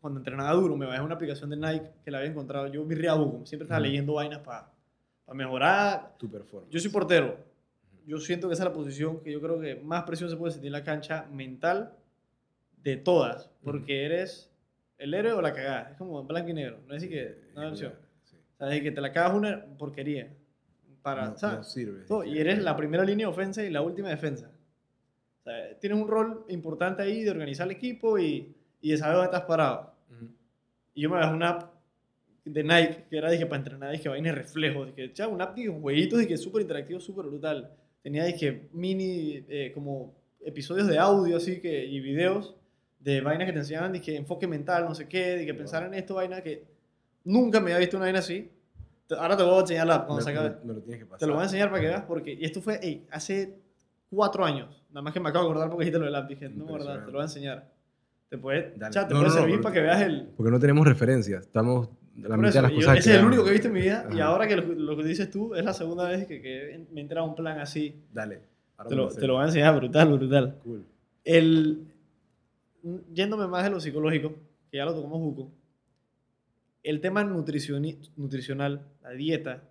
cuando 0.06 0.20
entrenaba 0.20 0.52
duro, 0.52 0.76
me 0.76 0.86
bajé 0.86 1.00
una 1.00 1.16
aplicación 1.16 1.50
de 1.50 1.56
Nike 1.56 1.90
que 2.04 2.12
la 2.12 2.18
había 2.18 2.30
encontrado. 2.30 2.68
Yo 2.68 2.84
virreaba 2.84 3.18
como 3.18 3.44
siempre 3.44 3.64
estaba 3.64 3.80
Ujú. 3.80 3.88
leyendo 3.88 4.14
vainas 4.14 4.38
para 4.38 4.70
mejorar 5.34 6.14
Tu 6.16 6.30
performance. 6.30 6.72
Yo 6.72 6.78
soy 6.78 6.92
portero. 6.92 7.36
Yo 8.06 8.18
siento 8.20 8.46
que 8.46 8.54
esa 8.54 8.62
es 8.62 8.68
la 8.68 8.72
posición 8.72 9.18
que 9.20 9.32
yo 9.32 9.40
creo 9.40 9.58
que 9.60 9.74
más 9.74 10.04
presión 10.04 10.30
se 10.30 10.36
puede 10.36 10.52
sentir 10.52 10.68
en 10.68 10.74
la 10.74 10.84
cancha 10.84 11.26
mental 11.32 11.92
de 12.84 12.96
todas. 12.98 13.50
Porque 13.64 14.04
eres 14.04 14.48
el 14.98 15.12
héroe 15.12 15.32
o 15.32 15.42
la 15.42 15.52
cagada. 15.52 15.90
Es 15.90 15.96
como 15.96 16.22
blanco 16.22 16.50
y 16.50 16.54
negro. 16.54 16.78
No 16.86 16.94
es 16.94 17.02
decir 17.02 17.10
que 17.10 17.52
no 17.56 17.62
hay 17.62 17.68
opción. 17.70 17.94
Sí. 18.22 18.36
O 18.54 18.56
sea, 18.58 18.72
es 18.76 18.82
que 18.82 18.92
te 18.92 19.00
la 19.00 19.12
cagas 19.12 19.34
una 19.34 19.64
porquería. 19.76 20.32
Para, 21.02 21.30
No, 21.30 21.36
¿sabes? 21.38 21.56
no 21.58 21.64
sirve. 21.64 22.04
Todo, 22.04 22.22
y 22.22 22.38
eres 22.38 22.62
la 22.62 22.76
primera 22.76 23.02
línea 23.04 23.26
de 23.26 23.32
ofensa 23.32 23.64
y 23.64 23.70
la 23.70 23.82
última 23.82 24.08
defensa. 24.08 24.52
O 25.40 25.42
sea, 25.42 25.76
tienes 25.80 25.98
un 26.00 26.06
rol 26.06 26.44
importante 26.48 27.02
ahí 27.02 27.24
de 27.24 27.30
organizar 27.32 27.66
el 27.66 27.72
equipo 27.72 28.18
y, 28.20 28.54
y 28.80 28.90
de 28.92 28.98
saber 28.98 29.16
dónde 29.16 29.26
estás 29.32 29.46
parado. 29.48 29.95
Y 30.94 31.02
yo 31.02 31.10
me 31.10 31.16
bajé 31.16 31.34
una 31.34 31.48
app 31.50 31.74
de 32.44 32.62
Nike 32.62 33.04
que 33.10 33.18
era 33.18 33.30
dije, 33.30 33.44
para 33.46 33.58
entrenar, 33.58 33.92
dije, 33.92 34.08
vaina 34.08 34.30
de 34.30 34.36
reflejos. 34.36 34.86
Dije, 34.94 35.12
chavo, 35.12 35.34
una 35.34 35.44
app 35.44 35.56
de 35.56 35.68
jueguitos 35.68 36.20
es 36.20 36.40
súper 36.42 36.62
interactivo, 36.62 37.00
súper 37.00 37.26
brutal. 37.26 37.70
tenía 38.02 38.24
dije, 38.24 38.68
mini, 38.72 39.44
eh, 39.48 39.72
como 39.74 40.14
episodios 40.44 40.86
de 40.86 40.98
audio 40.98 41.36
así 41.36 41.60
que, 41.60 41.84
y 41.84 42.00
videos 42.00 42.54
de 43.00 43.20
vainas 43.20 43.46
que 43.46 43.52
te 43.52 43.58
enseñaban, 43.58 43.92
dije, 43.92 44.16
enfoque 44.16 44.46
mental, 44.46 44.84
no 44.84 44.94
sé 44.94 45.08
qué, 45.08 45.42
que 45.44 45.54
pensar 45.54 45.82
en 45.84 45.94
esto, 45.94 46.14
vaina 46.14 46.40
que 46.40 46.64
nunca 47.24 47.60
me 47.60 47.66
había 47.72 47.78
visto 47.80 47.96
una 47.96 48.06
vaina 48.06 48.20
así. 48.20 48.50
Ahora 49.18 49.36
te 49.36 49.42
voy 49.42 49.56
a 49.56 49.60
enseñar 49.60 49.86
la, 49.86 49.98
cuando 50.06 50.16
Me- 50.16 50.22
se 50.22 50.30
acabe. 50.30 50.50
me- 50.60 50.64
me 50.66 50.74
lo 50.74 50.80
tienes 50.80 51.00
que 51.00 51.06
pasar. 51.06 51.18
Te 51.20 51.26
lo 51.26 51.32
voy 51.34 51.42
a 51.42 51.44
enseñar 51.44 51.68
para 51.70 51.80
que 51.80 51.88
veas, 51.88 52.02
porque 52.04 52.32
y 52.34 52.44
esto 52.44 52.60
fue 52.62 52.78
ey, 52.82 53.06
hace 53.10 53.54
cuatro 54.10 54.44
años. 54.44 54.82
Nada 54.90 55.02
más 55.02 55.12
que 55.12 55.20
me 55.20 55.28
acabo 55.28 55.44
de 55.44 55.50
acordar 55.50 55.68
porque 55.70 55.84
dijiste 55.84 55.98
lo 55.98 56.04
del 56.06 56.14
app. 56.14 56.28
Dije, 56.28 56.48
no, 56.48 56.64
verdad, 56.72 57.00
te 57.00 57.06
lo 57.06 57.12
voy 57.12 57.20
a 57.20 57.24
enseñar. 57.24 57.70
Te 58.36 58.42
puede, 58.42 58.62
te 58.62 58.78
No, 58.78 58.88
puede 58.90 59.08
no, 59.14 59.22
no, 59.22 59.30
servir 59.30 59.50
pero- 59.56 59.62
para 59.62 59.74
que 59.74 59.80
veas 59.80 60.02
el. 60.02 60.28
Porque 60.36 60.50
no 60.52 60.58
tenemos 60.60 60.86
referencias. 60.86 61.42
Estamos. 61.46 61.88
La 62.16 62.28
Por 62.28 62.38
mitad 62.38 62.48
eso, 62.50 62.58
de 62.58 62.62
las 62.62 62.70
y 62.72 62.74
yo- 62.74 62.80
cosas 62.80 62.98
ese 62.98 63.10
es 63.12 63.18
el 63.18 63.24
único 63.26 63.44
que 63.44 63.50
he 63.50 63.52
visto 63.52 63.68
en 63.68 63.74
mi 63.74 63.80
vida. 63.82 64.08
Y 64.10 64.14
Ajá. 64.14 64.24
ahora 64.26 64.48
que 64.48 64.56
lo, 64.56 64.62
lo 64.62 64.96
que 64.96 65.04
dices 65.04 65.30
tú, 65.30 65.54
es 65.54 65.62
la 65.64 65.74
segunda 65.74 66.08
vez 66.08 66.26
que, 66.26 66.40
que 66.40 66.86
me 66.90 67.02
entra 67.02 67.22
un 67.22 67.34
plan 67.34 67.58
así. 67.60 67.94
Dale. 68.12 68.40
Ahora 68.78 68.88
Te 68.88 68.94
lo, 68.96 69.08
te 69.08 69.26
lo 69.26 69.34
voy 69.34 69.42
a 69.42 69.46
enseñar, 69.46 69.74
brutal, 69.76 70.12
brutal. 70.12 70.58
Cool. 70.64 70.86
El, 71.24 71.86
yéndome 73.12 73.46
más 73.48 73.64
de 73.64 73.70
lo 73.70 73.80
psicológico, 73.80 74.32
que 74.70 74.76
ya 74.78 74.84
lo 74.86 74.94
tocamos 74.94 75.18
Juco, 75.18 75.50
el 76.82 77.00
tema 77.00 77.24
nutricional, 77.24 78.80
la 79.02 79.10
dieta 79.10 79.64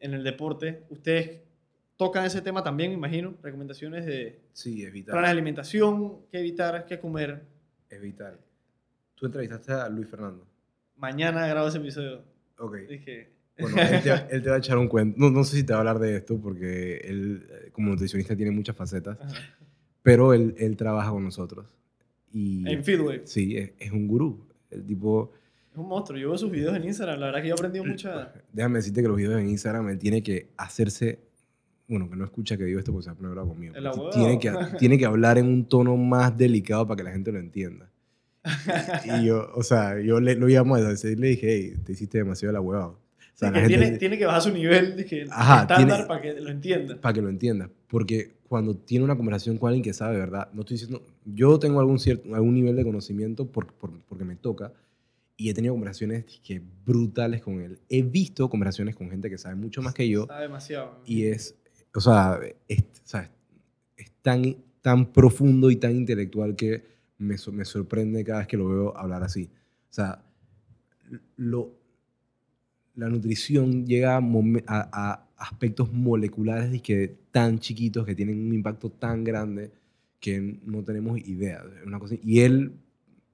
en 0.00 0.12
el 0.14 0.22
deporte, 0.22 0.84
ustedes 0.90 1.40
tocan 1.96 2.24
ese 2.24 2.40
tema 2.42 2.62
también, 2.62 2.90
me 2.90 2.96
imagino, 2.96 3.34
recomendaciones 3.42 4.04
de 4.06 4.40
Sí, 4.52 4.84
es 4.84 4.92
vital. 4.92 5.12
planes 5.12 5.28
de 5.28 5.32
alimentación, 5.32 6.26
qué 6.30 6.38
evitar, 6.40 6.86
qué 6.86 6.98
comer. 6.98 7.44
Es 7.88 8.00
vital. 8.00 8.38
Tú 9.14 9.26
entrevistaste 9.26 9.72
a 9.72 9.88
Luis 9.88 10.08
Fernando. 10.08 10.46
Mañana 10.96 11.46
grabo 11.46 11.68
ese 11.68 11.78
episodio. 11.78 12.22
Ok. 12.58 12.76
Dije, 12.88 13.30
Bueno, 13.58 13.76
él 13.80 14.02
te, 14.02 14.10
él 14.36 14.42
te 14.42 14.48
va 14.50 14.56
a 14.56 14.58
echar 14.58 14.78
un 14.78 14.88
cuento. 14.88 15.16
No, 15.18 15.30
no 15.30 15.44
sé 15.44 15.56
si 15.56 15.64
te 15.64 15.72
va 15.72 15.78
a 15.78 15.80
hablar 15.80 15.98
de 15.98 16.16
esto 16.16 16.40
porque 16.40 16.96
él, 17.04 17.46
eh, 17.50 17.70
como 17.72 17.90
nutricionista, 17.90 18.34
tiene 18.36 18.50
muchas 18.50 18.74
facetas. 18.76 19.18
ajá. 19.20 19.34
Pero 20.02 20.34
él, 20.34 20.54
él 20.58 20.76
trabaja 20.76 21.10
con 21.10 21.24
nosotros. 21.24 21.64
Y 22.30 22.68
en 22.68 22.84
Feedway. 22.84 23.22
sí, 23.24 23.56
es, 23.56 23.72
es 23.78 23.90
un 23.92 24.06
gurú. 24.06 24.46
El 24.70 24.84
tipo, 24.84 25.32
Es 25.72 25.78
un 25.78 25.88
monstruo. 25.88 26.18
Yo 26.18 26.28
veo 26.28 26.36
sus 26.38 26.50
videos 26.50 26.76
en 26.76 26.84
Instagram. 26.84 27.20
La 27.20 27.26
verdad 27.26 27.40
que 27.40 27.48
yo 27.48 27.54
he 27.54 27.58
aprendido 27.58 27.84
mucha... 27.84 28.32
déjame 28.52 28.78
decirte 28.80 29.00
que 29.00 29.08
los 29.08 29.16
videos 29.16 29.40
en 29.40 29.48
Instagram, 29.48 29.88
él 29.88 29.98
tiene 29.98 30.22
que 30.22 30.50
hacerse. 30.56 31.20
Bueno, 31.86 32.08
que 32.08 32.16
no 32.16 32.24
escucha 32.24 32.56
que 32.56 32.64
digo 32.64 32.78
esto 32.78 32.92
porque 32.92 33.04
se 33.04 33.10
va 33.10 33.14
a 33.14 33.16
poner 33.16 33.32
bravo 33.32 33.48
conmigo. 33.50 33.74
Tiene, 34.12 34.38
que, 34.38 34.50
tiene 34.78 34.98
que 34.98 35.04
hablar 35.04 35.38
en 35.38 35.46
un 35.46 35.66
tono 35.66 35.96
más 35.96 36.36
delicado 36.36 36.86
para 36.86 36.96
que 36.96 37.02
la 37.04 37.12
gente 37.12 37.30
lo 37.32 37.38
entienda. 37.38 37.90
Y 39.04 39.26
yo, 39.26 39.50
o 39.54 39.62
sea, 39.62 40.00
yo 40.00 40.20
le, 40.20 40.34
lo 40.34 40.46
llamo 40.46 40.74
a 40.76 40.80
decir, 40.82 41.18
le 41.18 41.28
dije, 41.28 41.46
hey, 41.54 41.74
te 41.84 41.92
hiciste 41.92 42.18
demasiado 42.18 42.52
la 42.52 42.60
huevada. 42.60 42.88
O 42.88 42.98
sea, 43.36 43.48
Sí, 43.48 43.54
la 43.54 43.60
gente- 43.62 43.78
tiene, 43.78 43.98
tiene 43.98 44.18
que 44.18 44.26
bajar 44.26 44.42
su 44.42 44.50
nivel 44.52 44.94
Ajá, 45.30 45.62
estándar 45.62 45.86
tiene- 45.98 46.04
para 46.06 46.20
que 46.22 46.40
lo 46.40 46.50
entienda. 46.50 47.00
para 47.00 47.12
que 47.12 47.22
lo 47.22 47.28
entiendas. 47.28 47.70
Porque 47.88 48.32
cuando 48.48 48.76
tiene 48.76 49.04
una 49.04 49.16
conversación 49.16 49.58
con 49.58 49.68
alguien 49.68 49.82
que 49.82 49.92
sabe 49.92 50.14
de 50.14 50.20
verdad, 50.20 50.48
no 50.52 50.60
estoy 50.60 50.74
diciendo, 50.76 51.02
yo 51.24 51.58
tengo 51.58 51.80
algún, 51.80 51.98
cierto, 51.98 52.32
algún 52.34 52.54
nivel 52.54 52.76
de 52.76 52.84
conocimiento 52.84 53.46
por, 53.46 53.66
por- 53.74 53.98
porque 54.02 54.24
me 54.24 54.36
toca 54.36 54.72
y 55.36 55.48
he 55.50 55.54
tenido 55.54 55.74
conversaciones 55.74 56.24
que 56.44 56.62
brutales 56.86 57.42
con 57.42 57.60
él. 57.60 57.80
He 57.88 58.02
visto 58.02 58.48
conversaciones 58.48 58.94
con 58.94 59.10
gente 59.10 59.28
que 59.28 59.36
sabe 59.38 59.56
mucho 59.56 59.82
más 59.82 59.94
que 59.94 60.08
yo 60.08 60.26
Sabe 60.26 60.42
demasiado. 60.42 61.00
y 61.04 61.24
es, 61.24 61.56
o 61.94 62.00
sea, 62.00 62.40
es, 62.68 62.80
o 62.82 63.06
sea, 63.06 63.30
es 63.96 64.12
tan, 64.22 64.56
tan 64.82 65.12
profundo 65.12 65.70
y 65.70 65.76
tan 65.76 65.92
intelectual 65.96 66.56
que 66.56 66.84
me, 67.18 67.36
me 67.52 67.64
sorprende 67.64 68.24
cada 68.24 68.40
vez 68.40 68.48
que 68.48 68.56
lo 68.56 68.68
veo 68.68 68.96
hablar 68.96 69.22
así. 69.24 69.50
O 69.90 69.94
sea, 69.94 70.24
lo, 71.36 71.74
la 72.94 73.08
nutrición 73.08 73.86
llega 73.86 74.16
a, 74.16 74.20
a- 74.68 75.20
aspectos 75.36 75.92
moleculares 75.92 76.72
y 76.74 76.80
que 76.80 77.16
tan 77.32 77.58
chiquitos 77.58 78.06
que 78.06 78.14
tienen 78.14 78.38
un 78.46 78.54
impacto 78.54 78.88
tan 78.90 79.24
grande 79.24 79.72
que 80.20 80.40
no 80.64 80.82
tenemos 80.84 81.18
idea. 81.18 81.62
Una 81.84 81.98
cosa, 81.98 82.14
y 82.22 82.40
él 82.40 82.72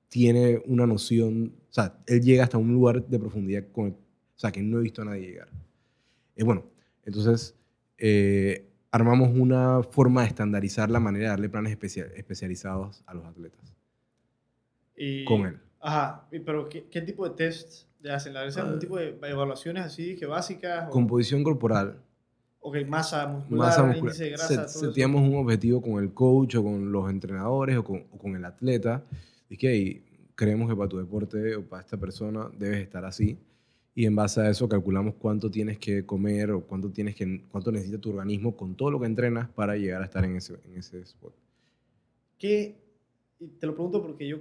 tiene 0.09 0.63
una 0.67 0.87
noción, 0.87 1.53
o 1.71 1.73
sea, 1.73 1.99
él 2.07 2.23
llega 2.23 2.45
hasta 2.45 2.59
un 2.59 2.73
lugar 2.73 3.07
de 3.07 3.19
profundidad 3.19 3.65
con 3.73 3.89
o 3.91 4.41
sea, 4.41 4.53
que 4.53 4.63
no 4.63 4.79
he 4.81 4.83
visto 4.83 5.03
a 5.03 5.07
nadie 5.07 5.23
llegar. 5.29 5.49
Eh, 6.37 6.45
bueno, 6.45 6.65
entonces 7.05 7.55
eh, 8.01 8.67
armamos 8.91 9.31
una 9.33 9.83
forma 9.85 10.23
de 10.23 10.29
estandarizar 10.29 10.91
la 10.91 10.99
manera 10.99 11.27
de 11.27 11.31
darle 11.31 11.49
planes 11.49 11.71
especia- 11.73 12.09
especializados 12.17 13.03
a 13.07 13.15
los 13.15 13.25
atletas 13.25 13.73
Y- 14.97 15.25
con 15.25 15.47
él. 15.47 15.59
Ajá, 15.81 16.27
pero 16.45 16.69
¿qué, 16.69 16.85
qué 16.91 17.01
tipo 17.01 17.29
de 17.29 17.35
tests 17.35 17.87
le 18.01 18.13
hacen? 18.13 18.33
¿Le 18.35 18.41
hacen 18.41 18.63
algún 18.63 18.77
Ah. 18.77 18.81
tipo 18.81 18.97
de 18.99 19.17
evaluaciones 19.23 19.85
así 19.85 20.17
que 20.17 20.27
básicas? 20.27 20.89
O, 20.89 20.91
Composición 20.91 21.43
corporal, 21.43 22.01
ok, 22.61 22.77
masa 22.87 23.27
muscular, 23.27 23.69
masa 23.69 23.83
muscular. 23.85 24.05
índice 24.15 24.25
de 24.25 24.31
grasa, 24.31 24.67
todo 24.67 24.91
eso. 24.93 25.09
un 25.19 25.37
objetivo 25.37 25.81
con 25.81 26.03
el 26.03 26.13
coach 26.13 26.57
o 26.57 26.63
con 26.63 26.93
los 26.93 27.09
entrenadores 27.11 27.77
o 27.79 27.85
con, 27.85 28.05
o 28.11 28.19
con 28.19 28.35
el 28.37 28.45
atleta. 28.45 29.03
Y 29.49 29.57
que 29.57 29.69
"Hey, 29.71 30.05
creemos 30.35 30.69
que 30.69 30.77
para 30.77 30.89
tu 30.89 30.99
deporte 30.99 31.57
o 31.57 31.65
para 31.65 31.83
esta 31.83 31.97
persona 31.97 32.51
debes 32.59 32.81
estar 32.81 33.05
así. 33.05 33.39
Y 34.01 34.07
en 34.07 34.17
base 34.17 34.41
a 34.41 34.49
eso 34.49 34.67
calculamos 34.67 35.17
cuánto 35.17 35.51
tienes 35.51 35.79
que 35.79 36.07
comer 36.07 36.53
o 36.53 36.63
cuánto, 36.63 36.89
tienes 36.91 37.15
que, 37.15 37.45
cuánto 37.51 37.71
necesita 37.71 37.99
tu 37.99 38.09
organismo 38.09 38.57
con 38.57 38.75
todo 38.75 38.91
lo 38.93 38.99
que 38.99 39.05
entrenas 39.05 39.51
para 39.51 39.77
llegar 39.77 40.01
a 40.01 40.07
estar 40.07 40.25
en 40.25 40.37
ese, 40.37 40.55
en 40.65 40.79
ese 40.79 41.01
spot. 41.01 41.35
¿Qué? 42.39 42.79
Y 43.39 43.49
te 43.49 43.67
lo 43.67 43.75
pregunto 43.75 44.01
porque 44.01 44.27
yo 44.27 44.39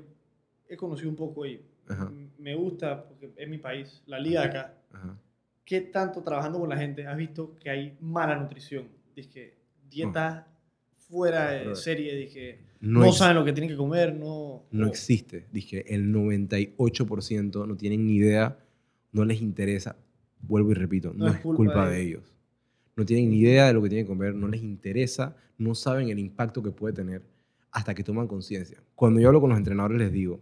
he 0.69 0.77
conocido 0.77 1.09
un 1.09 1.17
poco 1.17 1.45
y 1.45 1.59
Ajá, 1.89 2.09
me 2.37 2.55
gusta, 2.55 3.05
porque 3.05 3.33
es 3.35 3.49
mi 3.49 3.57
país, 3.57 4.01
la 4.05 4.17
liga 4.17 4.43
de 4.43 4.47
acá. 4.47 4.77
ajá. 4.93 5.19
¿Qué 5.65 5.81
tanto 5.81 6.23
trabajando 6.23 6.57
con 6.57 6.69
la 6.69 6.77
gente 6.77 7.05
has 7.05 7.17
visto 7.17 7.57
que 7.59 7.69
hay 7.69 7.97
mala 7.99 8.37
nutrición? 8.37 8.87
Dije, 9.13 9.57
dieta 9.89 10.47
fuera 10.95 11.51
de 11.51 11.75
serie, 11.75 12.15
dije, 12.15 12.59
No 12.79 13.01
no, 13.01 13.11
saben 13.11 13.35
lo 13.35 13.43
que 13.43 13.51
tienen 13.51 13.71
que 13.71 13.75
comer, 13.75 14.15
no... 14.15 14.63
No 14.71 14.87
existe. 14.87 15.47
Dije, 15.51 15.93
el 15.93 16.13
98% 16.13 17.67
no 17.67 17.75
tienen 17.75 18.05
ni 18.05 18.15
idea, 18.15 18.57
no 19.11 19.25
les 19.25 19.41
interesa. 19.41 19.95
Vuelvo 20.41 20.71
y 20.71 20.73
repito, 20.73 21.13
no, 21.13 21.27
es 21.27 21.37
culpa, 21.39 21.89
de, 21.89 22.01
ellos. 22.01 22.33
No 22.95 23.05
tienen 23.05 23.29
ni 23.29 23.39
idea 23.39 23.67
de 23.67 23.73
lo 23.73 23.81
que 23.81 23.89
tienen 23.89 24.05
que 24.05 24.09
comer, 24.09 24.33
no 24.33 24.47
les 24.47 24.61
interesa, 24.61 25.35
no 25.57 25.75
saben 25.75 26.09
el 26.09 26.19
impacto 26.19 26.63
que 26.63 26.71
puede 26.71 26.93
tener 26.93 27.21
hasta 27.71 27.93
que 27.93 28.03
toman 28.03 28.27
conciencia. 28.27 28.81
Cuando 28.95 29.19
yo 29.19 29.27
hablo 29.27 29.41
con 29.41 29.49
los 29.49 29.57
entrenadores 29.57 29.99
les 29.99 30.11
digo, 30.11 30.39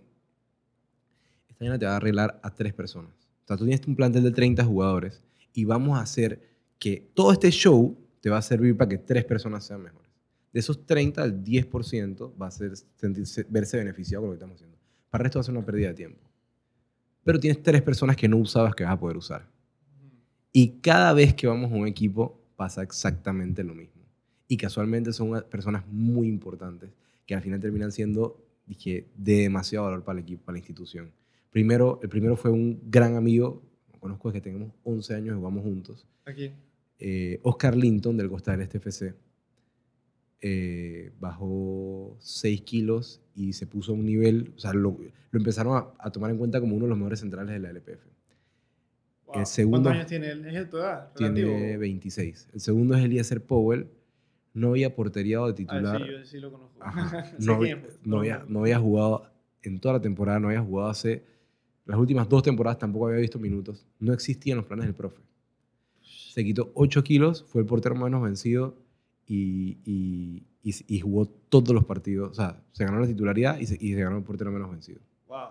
esta 1.49 1.55
mañana 1.59 1.79
te 1.79 1.85
va 1.85 1.93
a 1.93 1.97
arreglar 1.97 2.39
a 2.43 2.53
tres 2.53 2.73
personas. 2.73 3.11
O 3.43 3.47
sea, 3.47 3.57
tú 3.57 3.65
tienes 3.65 3.85
un 3.87 3.95
plantel 3.95 4.23
de 4.23 4.31
30 4.31 4.63
jugadores 4.63 5.23
y 5.53 5.65
vamos 5.65 5.97
a 5.97 6.01
hacer 6.01 6.41
que 6.77 7.09
todo 7.13 7.31
este 7.31 7.49
show 7.49 7.97
te 8.21 8.29
va 8.29 8.37
a 8.37 8.41
servir 8.41 8.77
para 8.77 8.89
que 8.89 8.97
tres 8.97 9.25
personas 9.25 9.65
sean 9.65 9.81
mejores. 9.81 10.11
De 10.53 10.59
esos 10.59 10.85
30, 10.85 11.23
el 11.23 11.43
10% 11.43 12.33
va 12.39 12.47
a 12.47 12.51
ser 12.51 12.73
sentirse, 12.95 13.45
verse 13.49 13.77
beneficiado 13.77 14.23
con 14.23 14.29
lo 14.29 14.33
que 14.33 14.37
estamos 14.37 14.55
haciendo. 14.55 14.77
Para 15.09 15.21
el 15.21 15.25
resto 15.25 15.39
va 15.39 15.41
a 15.41 15.43
ser 15.43 15.55
una 15.55 15.65
pérdida 15.65 15.89
de 15.89 15.93
tiempo. 15.93 16.26
Pero 17.27 17.41
tienes 17.41 17.61
tres 17.61 17.81
personas 17.81 18.15
que 18.15 18.29
no 18.29 18.37
usabas 18.37 18.73
que 18.73 18.85
vas 18.85 18.93
a 18.93 18.99
poder 19.01 19.17
usar. 19.17 19.45
Y 20.53 20.79
cada 20.79 21.11
vez 21.11 21.33
que 21.33 21.45
vamos 21.45 21.69
a 21.69 21.75
un 21.75 21.85
equipo 21.85 22.39
pasa 22.55 22.81
exactamente 22.81 23.65
lo 23.65 23.75
mismo. 23.75 24.01
Y 24.47 24.55
casualmente 24.55 25.11
son 25.11 25.43
personas 25.49 25.85
muy 25.87 26.29
importantes 26.29 26.89
que 27.25 27.35
al 27.35 27.41
final 27.41 27.59
terminan 27.59 27.91
siendo, 27.91 28.41
dije, 28.65 29.07
de 29.17 29.41
demasiado 29.41 29.87
valor 29.87 30.05
para 30.05 30.19
el 30.19 30.23
equipo, 30.23 30.45
para 30.45 30.53
la 30.53 30.59
institución. 30.59 31.11
Primero, 31.51 31.99
el 32.01 32.07
primero 32.07 32.37
fue 32.37 32.49
un 32.49 32.79
gran 32.85 33.17
amigo, 33.17 33.61
lo 33.91 33.99
conozco 33.99 34.31
que 34.31 34.39
tenemos 34.39 34.71
11 34.85 35.15
años 35.15 35.35
y 35.35 35.37
jugamos 35.37 35.63
juntos. 35.63 36.07
Aquí. 36.23 36.53
Eh, 36.97 37.41
Oscar 37.43 37.75
Linton 37.75 38.15
del 38.15 38.29
Costa 38.29 38.51
del 38.51 38.61
Este 38.61 38.77
FC 38.77 39.13
eh, 40.41 41.11
bajó 41.19 42.15
6 42.19 42.61
kilos 42.61 43.21
y 43.35 43.53
se 43.53 43.65
puso 43.67 43.91
a 43.91 43.95
un 43.95 44.05
nivel, 44.05 44.53
o 44.55 44.59
sea, 44.59 44.73
lo, 44.73 44.97
lo 45.31 45.37
empezaron 45.39 45.75
a, 45.77 45.87
a 45.99 46.11
tomar 46.11 46.31
en 46.31 46.37
cuenta 46.37 46.59
como 46.59 46.75
uno 46.75 46.85
de 46.85 46.89
los 46.89 46.97
mejores 46.97 47.19
centrales 47.19 47.51
de 47.53 47.59
la 47.59 47.69
LPF. 47.71 48.03
Wow. 49.27 49.39
El 49.39 49.45
segundo- 49.45 49.77
¿Cuántos 49.89 49.93
años 49.93 50.07
tiene 50.07 50.31
él? 50.31 50.45
¿Es 50.45 50.53
de 50.53 50.65
tu 50.65 50.77
edad? 50.77 51.11
Tiene 51.15 51.41
relativo? 51.43 51.79
26. 51.79 52.49
El 52.53 52.59
segundo 52.59 52.95
es 52.95 53.03
Eliezer 53.03 53.43
Powell. 53.43 53.87
No 54.53 54.69
había 54.69 54.95
porteriado 54.95 55.45
de 55.47 55.51
Ah, 55.51 55.55
titular. 55.55 56.01
sí, 56.01 56.11
yo 56.11 56.25
sí 56.25 56.39
lo 56.39 56.51
conozco. 56.51 56.79
No 58.05 58.17
había, 58.19 58.45
no 58.47 58.59
había 58.61 58.79
jugado 58.79 59.29
en 59.61 59.79
toda 59.79 59.95
la 59.95 60.01
temporada, 60.01 60.39
no 60.39 60.47
había 60.47 60.61
jugado 60.61 60.89
hace. 60.89 61.23
Las 61.85 61.97
últimas 61.99 62.27
dos 62.27 62.41
temporadas 62.43 62.79
tampoco 62.79 63.07
había 63.07 63.19
visto 63.19 63.37
minutos. 63.39 63.85
No 63.99 64.13
existían 64.13 64.57
los 64.57 64.65
planes 64.65 64.85
del 64.85 64.95
profe. 64.95 65.21
Se 66.01 66.43
quitó 66.43 66.71
8 66.73 67.03
kilos, 67.03 67.43
fue 67.43 67.61
el 67.61 67.67
portero 67.67 67.95
menos 67.95 68.21
vencido 68.23 68.75
y, 69.27 69.77
y, 69.83 70.43
y, 70.63 70.95
y 70.95 70.99
jugó 70.99 71.27
todos 71.27 71.75
los 71.75 71.85
partidos. 71.85 72.31
O 72.31 72.33
sea, 72.33 72.63
se 72.71 72.85
ganó 72.85 72.99
la 72.99 73.07
titularidad 73.07 73.59
y 73.59 73.65
se, 73.65 73.77
se 73.77 73.93
ganó 73.95 74.17
el 74.17 74.23
portero 74.23 74.51
menos 74.51 74.71
vencido. 74.71 75.01
Wow. 75.27 75.49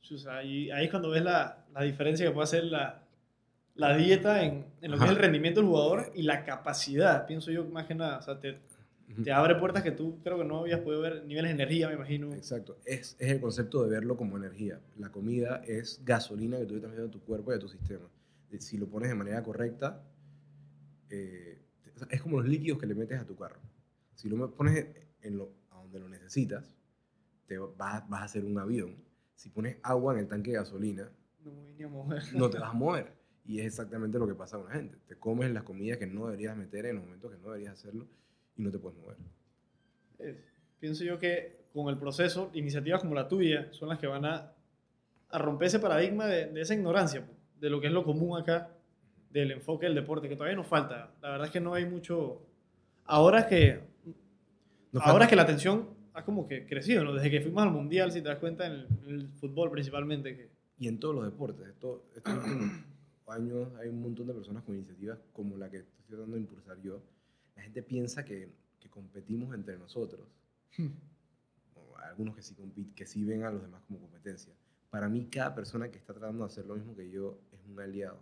Chusa, 0.00 0.42
y 0.42 0.70
ahí 0.70 0.84
es 0.84 0.90
cuando 0.90 1.10
ves 1.10 1.22
la, 1.22 1.64
la 1.74 1.82
diferencia 1.82 2.26
que 2.26 2.32
puede 2.32 2.44
hacer 2.44 2.64
la, 2.64 3.02
la 3.74 3.96
dieta 3.96 4.44
en, 4.44 4.64
en 4.80 4.90
lo 4.90 4.96
que 4.96 5.04
Ajá. 5.04 5.12
es 5.12 5.18
el 5.18 5.22
rendimiento 5.22 5.60
del 5.60 5.68
jugador 5.68 6.12
y 6.14 6.22
la 6.22 6.44
capacidad, 6.44 7.26
pienso 7.26 7.50
yo 7.50 7.64
más 7.66 7.86
que 7.86 7.94
nada. 7.94 8.18
O 8.18 8.22
sea, 8.22 8.40
te, 8.40 8.58
te 9.22 9.32
abre 9.32 9.56
puertas 9.56 9.82
que 9.82 9.90
tú 9.90 10.18
creo 10.22 10.38
que 10.38 10.44
no 10.44 10.58
habías 10.58 10.80
podido 10.80 11.02
ver, 11.02 11.24
niveles 11.26 11.50
de 11.50 11.62
energía, 11.62 11.88
me 11.88 11.94
imagino. 11.94 12.32
Exacto. 12.34 12.78
Es, 12.84 13.16
es 13.18 13.30
el 13.30 13.40
concepto 13.40 13.82
de 13.84 13.90
verlo 13.90 14.16
como 14.16 14.36
energía. 14.36 14.80
La 14.96 15.10
comida 15.10 15.62
es 15.66 16.00
gasolina 16.04 16.58
que 16.58 16.66
tú 16.66 16.76
estás 16.76 16.90
metiendo 16.90 17.08
a 17.08 17.12
tu 17.12 17.20
cuerpo 17.24 17.52
y 17.52 17.56
a 17.56 17.58
tu 17.58 17.68
sistema. 17.68 18.08
Si 18.58 18.78
lo 18.78 18.86
pones 18.86 19.08
de 19.08 19.14
manera 19.14 19.42
correcta, 19.44 20.02
eh, 21.08 21.60
sea, 22.00 22.08
es 22.10 22.20
como 22.22 22.38
los 22.40 22.48
líquidos 22.48 22.78
que 22.78 22.86
le 22.86 22.94
metes 22.94 23.20
a 23.20 23.26
tu 23.26 23.36
carro. 23.36 23.60
Si 24.14 24.28
lo 24.28 24.50
pones 24.54 24.86
en 25.22 25.36
lo, 25.38 25.52
a 25.70 25.76
donde 25.76 25.98
lo 26.00 26.08
necesitas, 26.08 26.74
te 27.46 27.58
vas, 27.58 28.08
vas 28.08 28.20
a 28.20 28.24
hacer 28.24 28.44
un 28.44 28.58
avión. 28.58 28.96
Si 29.34 29.48
pones 29.50 29.76
agua 29.82 30.12
en 30.14 30.20
el 30.20 30.28
tanque 30.28 30.50
de 30.50 30.56
gasolina, 30.58 31.10
No 31.44 31.52
vine 31.68 31.84
a 31.84 31.88
mover. 31.88 32.22
no 32.34 32.50
te 32.50 32.58
vas 32.58 32.70
a 32.70 32.74
mover. 32.74 33.12
Y 33.46 33.60
es 33.60 33.66
exactamente 33.66 34.18
lo 34.18 34.26
que 34.26 34.34
pasa 34.34 34.58
con 34.58 34.66
la 34.66 34.72
gente. 34.74 34.96
Te 35.08 35.16
comes 35.16 35.50
las 35.50 35.62
comidas 35.62 35.98
que 35.98 36.06
no 36.06 36.26
deberías 36.26 36.56
meter 36.56 36.86
en 36.86 36.96
los 36.96 37.04
momentos 37.04 37.30
que 37.32 37.38
no 37.38 37.48
deberías 37.48 37.72
hacerlo 37.72 38.06
y 38.56 38.62
no 38.62 38.70
te 38.70 38.78
puedes 38.78 38.98
mover. 38.98 39.16
Es- 40.18 40.36
pienso 40.78 41.04
yo 41.04 41.18
que 41.18 41.60
con 41.72 41.88
el 41.88 41.98
proceso, 41.98 42.50
iniciativas 42.54 43.00
como 43.00 43.14
la 43.14 43.28
tuya 43.28 43.68
son 43.72 43.88
las 43.88 43.98
que 43.98 44.06
van 44.06 44.24
a, 44.24 44.52
a 45.30 45.38
romper 45.38 45.68
ese 45.68 45.78
paradigma 45.78 46.26
de, 46.26 46.46
de 46.46 46.60
esa 46.60 46.74
ignorancia, 46.74 47.26
de 47.60 47.70
lo 47.70 47.80
que 47.80 47.86
es 47.86 47.92
lo 47.92 48.04
común 48.04 48.38
acá, 48.38 48.70
del 49.30 49.52
enfoque 49.52 49.86
del 49.86 49.94
deporte, 49.94 50.28
que 50.28 50.34
todavía 50.36 50.56
nos 50.56 50.66
falta. 50.66 51.12
La 51.22 51.30
verdad 51.30 51.46
es 51.46 51.52
que 51.52 51.60
no 51.60 51.74
hay 51.74 51.86
mucho... 51.86 52.42
Ahora 53.04 53.40
es 53.40 53.46
que, 53.46 53.80
No 54.92 55.00
ahora 55.00 55.12
falta- 55.12 55.24
es 55.24 55.30
que 55.30 55.36
la 55.36 55.42
atención 55.42 55.88
ha 56.14 56.24
como 56.24 56.46
que 56.48 56.66
crecido, 56.66 57.04
¿no? 57.04 57.12
Desde 57.14 57.30
que 57.30 57.40
fuimos 57.40 57.62
al 57.62 57.70
Mundial, 57.70 58.10
si 58.12 58.20
te 58.22 58.28
das 58.28 58.38
cuenta, 58.38 58.66
en 58.66 58.72
el, 58.72 58.88
en 59.06 59.14
el 59.14 59.28
fútbol 59.28 59.70
principalmente, 59.70 60.36
que 60.36 60.48
Y 60.78 60.88
en 60.88 60.98
todos 60.98 61.14
los 61.14 61.24
deportes. 61.24 61.68
Esto, 61.68 62.04
estos 62.14 62.34
últimos 62.34 62.72
años 63.28 63.68
hay 63.80 63.88
un 63.88 64.02
montón 64.02 64.26
de 64.26 64.34
personas 64.34 64.62
con 64.64 64.74
iniciativas 64.74 65.18
como 65.32 65.56
la 65.56 65.70
que 65.70 65.78
estoy 65.78 66.04
tratando 66.08 66.34
de 66.36 66.42
impulsar 66.42 66.80
yo. 66.82 67.00
La 67.56 67.62
gente 67.62 67.82
piensa 67.82 68.24
que, 68.24 68.48
que 68.80 68.88
competimos 68.88 69.54
entre 69.54 69.76
nosotros. 69.78 70.26
O 71.74 71.96
algunos 71.98 72.34
que 72.34 72.42
sí, 72.42 72.54
compit- 72.54 72.94
que 72.94 73.06
sí 73.06 73.24
ven 73.24 73.44
a 73.44 73.50
los 73.50 73.62
demás 73.62 73.82
como 73.86 74.00
competencia. 74.00 74.52
Para 74.90 75.08
mí, 75.08 75.26
cada 75.30 75.54
persona 75.54 75.88
que 75.90 75.98
está 75.98 76.12
tratando 76.12 76.44
de 76.44 76.46
hacer 76.50 76.66
lo 76.66 76.74
mismo 76.74 76.96
que 76.96 77.08
yo 77.10 77.38
es 77.52 77.60
un 77.68 77.78
aliado. 77.78 78.18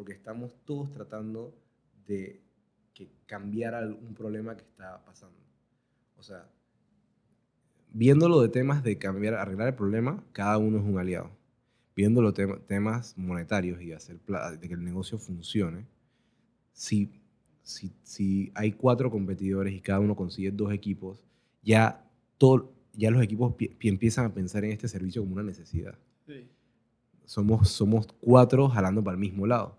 Porque 0.00 0.14
estamos 0.14 0.56
todos 0.64 0.90
tratando 0.94 1.54
de 2.06 2.40
que 2.94 3.10
cambiar 3.26 3.74
algún 3.74 4.14
problema 4.14 4.56
que 4.56 4.62
está 4.62 5.04
pasando. 5.04 5.36
O 6.16 6.22
sea, 6.22 6.48
viéndolo 7.92 8.40
de 8.40 8.48
temas 8.48 8.82
de 8.82 8.96
cambiar, 8.96 9.34
arreglar 9.34 9.68
el 9.68 9.74
problema, 9.74 10.24
cada 10.32 10.56
uno 10.56 10.78
es 10.78 10.84
un 10.84 10.98
aliado. 10.98 11.28
Viéndolo 11.94 12.32
tema- 12.32 12.58
temas 12.66 13.12
monetarios 13.18 13.82
y 13.82 13.92
hacer 13.92 14.18
de 14.58 14.68
que 14.68 14.72
el 14.72 14.82
negocio 14.82 15.18
funcione, 15.18 15.84
si, 16.72 17.10
si, 17.62 17.92
si 18.02 18.50
hay 18.54 18.72
cuatro 18.72 19.10
competidores 19.10 19.74
y 19.74 19.82
cada 19.82 20.00
uno 20.00 20.16
consigue 20.16 20.50
dos 20.50 20.72
equipos, 20.72 21.22
ya, 21.62 22.02
todo, 22.38 22.72
ya 22.94 23.10
los 23.10 23.22
equipos 23.22 23.52
pi- 23.54 23.68
pi- 23.68 23.88
empiezan 23.90 24.24
a 24.24 24.32
pensar 24.32 24.64
en 24.64 24.70
este 24.70 24.88
servicio 24.88 25.20
como 25.20 25.34
una 25.34 25.42
necesidad. 25.42 25.98
sí, 26.26 26.48
Somos, 27.26 27.68
somos 27.68 28.06
cuatro 28.18 28.66
jalando 28.70 29.04
para 29.04 29.14
el 29.16 29.20
mismo 29.20 29.46
lado. 29.46 29.78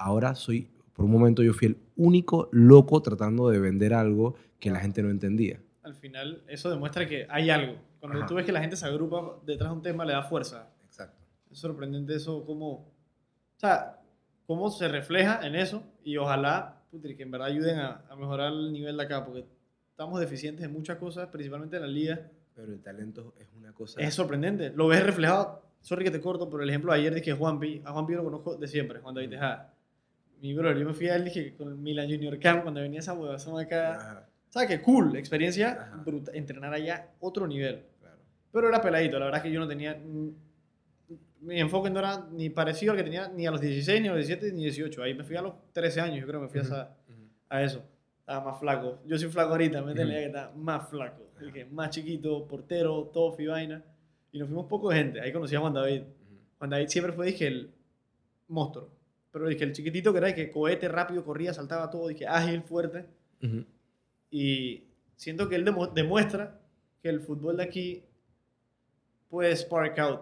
Ahora 0.00 0.34
soy, 0.34 0.68
por 0.94 1.04
un 1.04 1.10
momento 1.10 1.42
yo 1.42 1.52
fui 1.52 1.68
el 1.68 1.76
único 1.96 2.48
loco 2.52 3.02
tratando 3.02 3.50
de 3.50 3.58
vender 3.58 3.92
algo 3.92 4.34
que 4.58 4.70
la 4.70 4.80
gente 4.80 5.02
no 5.02 5.10
entendía. 5.10 5.60
al 5.82 5.94
final 5.94 6.42
eso 6.48 6.70
demuestra 6.70 7.06
que 7.06 7.26
hay 7.28 7.50
algo. 7.50 7.76
Cuando 8.00 8.18
Ajá. 8.20 8.26
tú 8.26 8.34
ves 8.36 8.46
que 8.46 8.52
la 8.52 8.60
gente 8.60 8.76
se 8.76 8.86
agrupa 8.86 9.36
detrás 9.44 9.70
de 9.70 9.76
un 9.76 9.82
tema, 9.82 10.04
le 10.06 10.12
da 10.14 10.22
fuerza. 10.22 10.70
Exacto. 10.86 11.22
Es 11.50 11.58
sorprendente 11.58 12.14
eso, 12.14 12.44
cómo, 12.46 12.70
o 12.70 13.58
sea, 13.58 14.00
cómo 14.46 14.70
se 14.70 14.88
refleja 14.88 15.46
en 15.46 15.54
eso 15.54 15.82
y 16.02 16.16
ojalá 16.16 16.82
putri, 16.90 17.14
que 17.14 17.24
en 17.24 17.30
verdad 17.30 17.48
ayuden 17.48 17.78
a, 17.78 18.02
a 18.08 18.16
mejorar 18.16 18.52
el 18.52 18.72
nivel 18.72 18.96
de 18.96 19.02
acá, 19.02 19.24
porque 19.24 19.44
estamos 19.90 20.18
deficientes 20.18 20.64
en 20.64 20.72
muchas 20.72 20.96
cosas, 20.96 21.28
principalmente 21.28 21.76
en 21.76 21.82
la 21.82 21.88
liga. 21.88 22.30
Pero 22.54 22.72
el 22.72 22.80
talento 22.80 23.34
es 23.38 23.48
una 23.56 23.72
cosa... 23.72 24.00
Es 24.00 24.14
sorprendente, 24.14 24.72
lo 24.74 24.88
ves 24.88 25.04
reflejado. 25.04 25.62
Sorry 25.82 26.04
que 26.04 26.10
te 26.10 26.20
corto, 26.20 26.48
pero 26.48 26.62
el 26.62 26.68
ejemplo 26.70 26.92
de 26.92 26.98
ayer 26.98 27.14
de 27.14 27.22
que 27.22 27.32
Juanpi, 27.32 27.82
a 27.84 27.92
Juanpi 27.92 28.14
lo 28.14 28.24
conozco 28.24 28.56
de 28.56 28.66
siempre, 28.66 29.00
Juan 29.00 29.14
David 29.14 29.30
Tejada. 29.30 29.74
Mi 30.40 30.54
brother, 30.54 30.78
yo 30.78 30.86
me 30.86 30.94
fui 30.94 31.08
a 31.08 31.16
él 31.16 31.24
dije, 31.24 31.54
con 31.56 31.68
el 31.68 31.74
Milan 31.76 32.06
Junior 32.08 32.38
Camp 32.38 32.62
cuando 32.62 32.80
venía 32.80 33.00
esa 33.00 33.12
huevazón 33.14 33.60
acá. 33.60 33.94
Ajá, 33.94 34.28
¿Sabes 34.48 34.68
qué? 34.68 34.82
Cool, 34.82 35.16
experiencia 35.16 35.72
Ajá. 35.72 36.02
bruta, 36.04 36.32
entrenar 36.34 36.72
allá, 36.72 37.10
otro 37.20 37.46
nivel. 37.46 37.82
claro. 38.00 38.16
Pero 38.52 38.68
era 38.68 38.80
peladito, 38.80 39.18
la 39.18 39.26
verdad 39.26 39.38
es 39.38 39.44
que 39.44 39.52
yo 39.52 39.60
no 39.60 39.68
tenía. 39.68 39.94
mm, 39.94 40.28
Mi 41.42 41.58
enfoque 41.60 41.88
no 41.90 41.98
era 42.00 42.26
ni 42.32 42.50
parecido 42.50 42.92
al 42.92 42.98
que 42.98 43.04
tenía 43.04 43.28
ni 43.28 43.46
a 43.46 43.50
los 43.50 43.60
16, 43.60 44.00
ni 44.02 44.08
a 44.08 44.12
los 44.12 44.26
17, 44.26 44.52
ni 44.52 44.62
18. 44.64 45.02
Ahí 45.02 45.14
me 45.14 45.24
fui 45.24 45.36
a 45.36 45.42
los 45.42 45.54
13 45.72 46.00
años, 46.00 46.20
yo 46.20 46.26
creo 46.26 46.40
que 46.40 46.44
me 46.46 46.50
fui 46.50 46.60
a 46.60 46.62
esa- 46.64 46.96
a 47.48 47.62
eso. 47.62 47.82
Estaba 48.20 48.50
más 48.50 48.60
flaco. 48.60 48.98
Yo 49.06 49.18
soy 49.18 49.28
flaco 49.30 49.50
ahorita, 49.52 49.80
me 49.82 49.92
Ujú. 49.92 50.02
que 50.06 50.24
está 50.26 50.52
más 50.56 50.88
flaco. 50.90 51.30
El 51.40 51.50
que 51.52 51.64
más 51.64 51.90
chiquito, 51.90 52.46
portero, 52.46 53.04
tofi, 53.12 53.46
vaina. 53.46 53.82
Y 54.32 54.38
nos 54.38 54.48
fuimos 54.48 54.66
poco 54.66 54.90
de 54.90 54.96
gente. 54.96 55.20
Ahí 55.20 55.32
conocí 55.32 55.54
a 55.56 55.60
Juan 55.60 55.72
David. 55.74 56.02
Juan 56.58 56.70
David 56.70 56.88
siempre 56.88 57.12
fue, 57.14 57.26
dije, 57.26 57.46
el 57.46 57.70
monstruo. 58.48 58.90
Pero 59.32 59.48
dije, 59.48 59.64
el 59.64 59.72
chiquitito 59.72 60.12
que 60.12 60.18
era, 60.18 60.34
que 60.34 60.50
cohete 60.50 60.88
rápido, 60.88 61.24
corría, 61.24 61.54
saltaba 61.54 61.88
todo, 61.90 62.08
dije, 62.08 62.26
ágil, 62.26 62.62
fuerte. 62.62 63.06
Ujú. 63.42 63.64
Y 64.30 64.84
siento 65.16 65.48
que 65.48 65.56
él 65.56 65.64
demu- 65.64 65.92
demuestra 65.92 66.58
que 67.02 67.08
el 67.08 67.20
fútbol 67.20 67.56
de 67.58 67.62
aquí 67.64 68.02
puede 69.28 69.54
spark 69.56 69.98
out. 69.98 70.20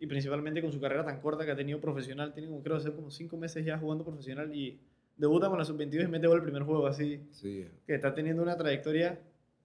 Y 0.00 0.06
principalmente 0.06 0.60
con 0.62 0.72
su 0.72 0.80
carrera 0.80 1.04
tan 1.04 1.20
corta 1.20 1.44
que 1.44 1.50
ha 1.52 1.56
tenido 1.56 1.80
profesional. 1.80 2.32
Tiene 2.32 2.48
como, 2.48 2.62
creo, 2.62 2.78
ser 2.80 2.92
como 2.94 3.10
cinco 3.10 3.36
meses 3.36 3.64
ya 3.64 3.78
jugando 3.78 4.04
profesional. 4.04 4.54
Y 4.54 4.78
debuta 5.16 5.48
con 5.48 5.58
la 5.58 5.64
sub-22 5.64 6.04
y 6.04 6.08
mete 6.08 6.26
gol 6.28 6.38
el 6.38 6.44
primer 6.44 6.62
juego 6.62 6.86
así. 6.86 7.20
Sí. 7.32 7.66
Que 7.86 7.94
está 7.94 8.14
teniendo 8.14 8.42
una 8.42 8.56
trayectoria 8.56 9.18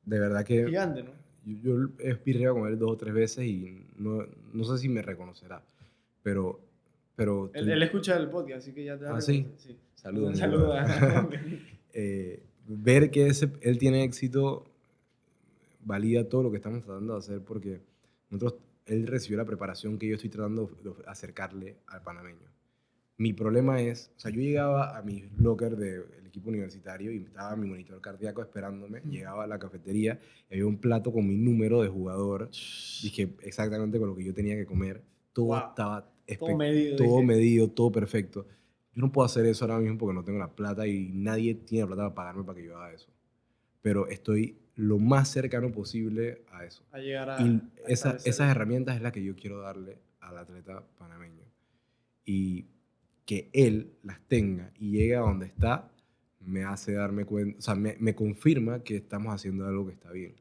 De 0.03 0.19
verdad 0.19 0.43
que 0.43 0.65
gigante, 0.65 1.03
¿no? 1.03 1.11
yo, 1.45 1.77
yo 1.77 1.89
he 1.99 2.47
con 2.49 2.67
él 2.67 2.79
dos 2.79 2.91
o 2.91 2.97
tres 2.97 3.13
veces 3.13 3.45
y 3.45 3.85
no, 3.97 4.25
no 4.53 4.63
sé 4.63 4.77
si 4.77 4.89
me 4.89 5.01
reconocerá. 5.01 5.61
Pero... 6.23 6.59
pero 7.15 7.51
Él, 7.53 7.69
él 7.69 7.83
escucha 7.83 8.17
el 8.17 8.29
podcast, 8.29 8.59
así 8.59 8.73
que 8.73 8.83
ya 8.83 8.97
te 8.97 9.05
va 9.05 9.11
a 9.11 9.17
Ah, 9.17 9.21
¿sí? 9.21 9.47
sí. 9.57 9.77
Saludos, 9.95 10.37
eh, 11.93 12.43
ver 12.67 13.09
que 13.11 13.27
ese, 13.27 13.49
él 13.61 13.77
tiene 13.77 14.03
éxito 14.03 14.65
valida 15.85 16.27
todo 16.27 16.43
lo 16.43 16.51
que 16.51 16.57
estamos 16.57 16.83
tratando 16.83 17.13
de 17.13 17.19
hacer 17.19 17.41
porque 17.41 17.81
nosotros, 18.29 18.61
él 18.85 19.07
recibió 19.07 19.37
la 19.37 19.45
preparación 19.45 19.97
que 19.97 20.07
yo 20.07 20.15
estoy 20.15 20.29
tratando 20.29 20.69
de 20.83 20.91
acercarle 21.07 21.77
al 21.87 22.01
panameño. 22.01 22.49
Mi 23.17 23.31
problema 23.31 23.79
es, 23.79 24.11
o 24.17 24.19
sea, 24.19 24.31
yo 24.31 24.41
llegaba 24.41 24.97
a 24.97 25.01
mi 25.03 25.29
locker 25.37 25.75
del 25.77 26.25
equipo 26.25 26.49
universitario 26.49 27.11
y 27.13 27.17
estaba 27.23 27.55
mi 27.55 27.67
monitor 27.67 28.01
cardíaco 28.01 28.41
esperándome, 28.41 29.01
llegaba 29.09 29.43
a 29.43 29.47
la 29.47 29.59
cafetería 29.59 30.19
y 30.49 30.53
había 30.55 30.65
un 30.65 30.77
plato 30.79 31.13
con 31.13 31.27
mi 31.27 31.37
número 31.37 31.81
de 31.83 31.89
jugador, 31.89 32.49
dije 33.03 33.29
exactamente 33.43 33.99
con 33.99 34.09
lo 34.09 34.15
que 34.15 34.23
yo 34.23 34.33
tenía 34.33 34.55
que 34.55 34.65
comer, 34.65 35.01
todo 35.31 35.45
Wow. 35.47 35.57
estaba 35.69 36.09
Todo 36.39 36.57
medido. 36.57 36.95
todo 36.97 37.07
dije. 37.17 37.25
medido, 37.27 37.67
todo 37.69 37.91
perfecto. 37.91 38.47
Yo 38.93 39.01
no 39.01 39.11
puedo 39.11 39.25
hacer 39.25 39.45
eso 39.45 39.65
ahora 39.65 39.79
mismo 39.79 39.97
porque 39.97 40.13
no 40.13 40.23
tengo 40.23 40.39
la 40.39 40.51
plata 40.55 40.85
y 40.87 41.11
nadie 41.13 41.55
tiene 41.55 41.81
la 41.83 41.87
plata 41.87 42.01
para 42.03 42.15
pagarme 42.15 42.43
para 42.43 42.59
que 42.59 42.65
yo 42.65 42.77
haga 42.77 42.93
eso. 42.93 43.09
Pero 43.81 44.07
estoy 44.07 44.57
lo 44.75 44.97
más 44.99 45.29
cercano 45.29 45.71
posible 45.71 46.43
a 46.51 46.63
eso. 46.65 46.83
A 46.91 46.99
llegar 46.99 47.29
a. 47.29 47.41
Y 47.41 47.61
esa- 47.87 48.17
esas 48.25 48.49
herramientas 48.49 48.95
es 48.95 49.01
las 49.01 49.11
que 49.11 49.23
yo 49.23 49.35
quiero 49.35 49.59
darle 49.59 49.97
al 50.19 50.37
atleta 50.37 50.83
panameño. 50.97 51.43
Y 52.25 52.65
que 53.25 53.49
él 53.53 53.93
las 54.03 54.19
tenga 54.27 54.71
y 54.79 54.91
llegue 54.91 55.15
a 55.15 55.19
donde 55.21 55.45
está, 55.47 55.91
me 56.39 56.63
hace 56.63 56.93
darme 56.93 57.25
cuenta, 57.25 57.57
o 57.57 57.61
sea, 57.61 57.75
me, 57.75 57.95
me 57.99 58.13
confirma 58.15 58.83
que 58.83 58.97
estamos 58.97 59.33
haciendo 59.33 59.65
algo 59.65 59.85
que 59.87 59.93
está 59.93 60.11
bien. 60.11 60.35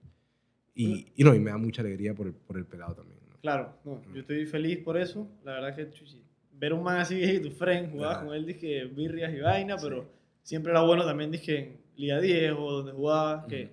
Y, 0.74 1.06
y 1.16 1.24
no, 1.24 1.34
y 1.34 1.38
me 1.40 1.50
da 1.50 1.58
mucha 1.58 1.82
alegría 1.82 2.14
por 2.14 2.26
el, 2.26 2.32
por 2.32 2.56
el 2.58 2.64
pelado 2.64 2.94
también. 2.94 3.11
Claro, 3.42 3.76
no, 3.84 4.00
yo 4.14 4.20
estoy 4.20 4.46
feliz 4.46 4.78
por 4.78 4.96
eso. 4.96 5.28
La 5.44 5.52
verdad 5.54 5.74
que 5.76 5.90
chuchi, 5.90 6.22
ver 6.54 6.72
un 6.72 6.82
man 6.82 6.98
así 7.00 7.38
tu 7.42 7.50
friend, 7.50 7.90
jugabas 7.92 8.18
Ajá. 8.18 8.26
con 8.26 8.34
él, 8.34 8.46
dije 8.46 8.84
birrias 8.86 9.32
y 9.34 9.40
vaina, 9.40 9.76
Sí. 9.78 9.86
pero 9.88 10.08
siempre 10.42 10.70
era 10.72 10.80
bueno 10.82 11.04
también, 11.04 11.30
dije 11.30 11.58
en 11.58 11.80
Liga 11.96 12.20
10 12.20 12.52
o 12.52 12.72
donde 12.72 12.92
jugabas, 12.92 13.44
que, 13.46 13.68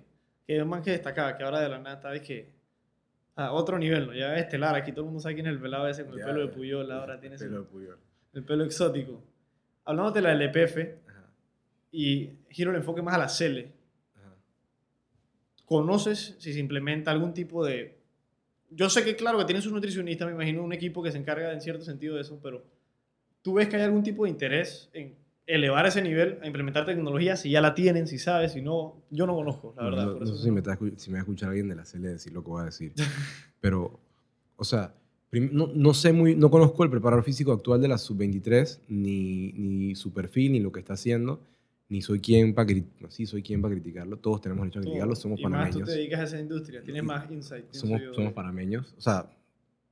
que 0.46 0.56
es 0.56 0.62
un 0.62 0.68
man 0.68 0.82
que 0.82 0.90
destacaba, 0.90 1.36
que 1.38 1.44
ahora 1.44 1.60
de 1.60 1.68
la 1.68 1.92
está, 1.92 2.10
dije, 2.12 2.48
a 3.36 3.52
otro 3.52 3.78
nivel, 3.78 4.08
¿no? 4.08 4.12
Ya 4.12 4.34
es 4.34 4.42
estelar, 4.42 4.74
aquí 4.74 4.90
todo 4.92 5.02
el 5.02 5.06
mundo 5.06 5.20
sabe 5.20 5.34
quién 5.36 5.46
es 5.46 5.52
el 5.54 5.60
pelado 5.60 5.88
ese 5.88 6.04
con 6.04 6.18
el 6.18 6.24
pelo 6.26 6.40
de. 6.40 6.48
Puyol, 6.48 6.90
ahora 6.90 7.18
tiene 7.20 7.36
El 7.36 7.38
su- 7.38 7.44
pelo 7.46 7.58
de 7.60 7.64
Puyol. 7.68 7.98
el 8.34 8.44
pelo 8.44 8.64
exótico. 8.64 9.22
Hablando 9.84 10.10
de 10.10 10.20
la 10.20 10.32
LPF 10.32 10.78
Ajá, 11.08 11.26
y 11.92 12.30
giro 12.50 12.70
el 12.72 12.76
enfoque 12.76 13.00
más 13.02 13.14
a 13.14 13.18
la 13.18 13.28
CELE. 13.28 13.72
¿conoces 15.64 16.34
si 16.40 16.52
se 16.52 16.58
implementa 16.58 17.10
algún 17.12 17.32
tipo 17.32 17.64
de... 17.64 17.99
Yo 18.70 18.88
sé 18.88 19.04
que 19.04 19.16
claro 19.16 19.38
que 19.38 19.44
tienen 19.44 19.62
sus 19.62 19.72
nutricionistas, 19.72 20.26
me 20.28 20.34
imagino 20.34 20.62
un 20.62 20.72
equipo 20.72 21.02
que 21.02 21.10
se 21.10 21.18
encarga 21.18 21.52
en 21.52 21.60
cierto 21.60 21.84
sentido 21.84 22.14
de 22.14 22.22
eso, 22.22 22.38
pero 22.42 22.64
¿tú 23.42 23.54
ves 23.54 23.68
que 23.68 23.76
hay 23.76 23.82
algún 23.82 24.02
tipo 24.02 24.24
de 24.24 24.30
interés 24.30 24.88
en 24.92 25.16
elevar 25.46 25.86
ese 25.86 26.02
nivel, 26.02 26.38
a 26.42 26.46
implementar 26.46 26.86
tecnología, 26.86 27.36
si 27.36 27.50
ya 27.50 27.60
la 27.60 27.74
tienen, 27.74 28.06
si 28.06 28.18
sabes, 28.18 28.52
si 28.52 28.62
no? 28.62 29.02
Yo 29.10 29.26
no 29.26 29.34
conozco, 29.34 29.74
la 29.76 29.84
verdad. 29.84 30.06
No, 30.06 30.12
por 30.12 30.20
no 30.20 30.24
eso 30.26 30.36
sé 30.36 30.44
si 30.44 30.50
me, 30.50 30.60
está 30.60 30.78
si 30.96 31.10
me 31.10 31.14
va 31.14 31.18
a 31.18 31.22
escuchar 31.22 31.48
alguien 31.48 31.68
de 31.68 31.74
la 31.74 31.84
CL 31.84 32.02
decir 32.02 32.32
lo 32.32 32.44
que 32.44 32.50
voy 32.50 32.62
a 32.62 32.66
decir. 32.66 32.92
Pero, 33.60 33.98
o 34.56 34.64
sea, 34.64 34.94
no, 35.32 35.68
no 35.74 35.94
sé 35.94 36.12
muy, 36.12 36.36
no 36.36 36.50
conozco 36.50 36.84
el 36.84 36.90
preparador 36.90 37.24
físico 37.24 37.52
actual 37.52 37.80
de 37.80 37.88
la 37.88 37.98
sub-23, 37.98 38.80
ni, 38.88 39.52
ni 39.52 39.94
su 39.96 40.12
perfil, 40.12 40.52
ni 40.52 40.60
lo 40.60 40.70
que 40.70 40.80
está 40.80 40.94
haciendo, 40.94 41.40
ni 41.90 42.00
soy 42.00 42.20
quien 42.20 42.54
para 42.54 42.68
sí 43.10 43.26
soy 43.26 43.42
quien 43.42 43.60
para 43.60 43.74
criticarlo. 43.74 44.16
Todos 44.16 44.40
tenemos 44.40 44.62
derecho 44.62 44.78
a 44.78 44.82
criticarlo, 44.82 45.14
somos 45.16 45.38
y 45.38 45.42
más 45.42 45.50
tú 45.50 45.56
panameños. 45.58 45.88
te 45.88 45.94
dedicas 45.96 46.20
a 46.20 46.24
esa 46.24 46.40
industria, 46.40 46.82
tienes 46.82 47.02
Y- 47.02 47.06
más 47.06 47.30
insight. 47.30 47.66
Somos, 47.72 48.00
somos 48.14 48.32
panameños. 48.32 48.94
O 48.96 49.00
sea, 49.00 49.28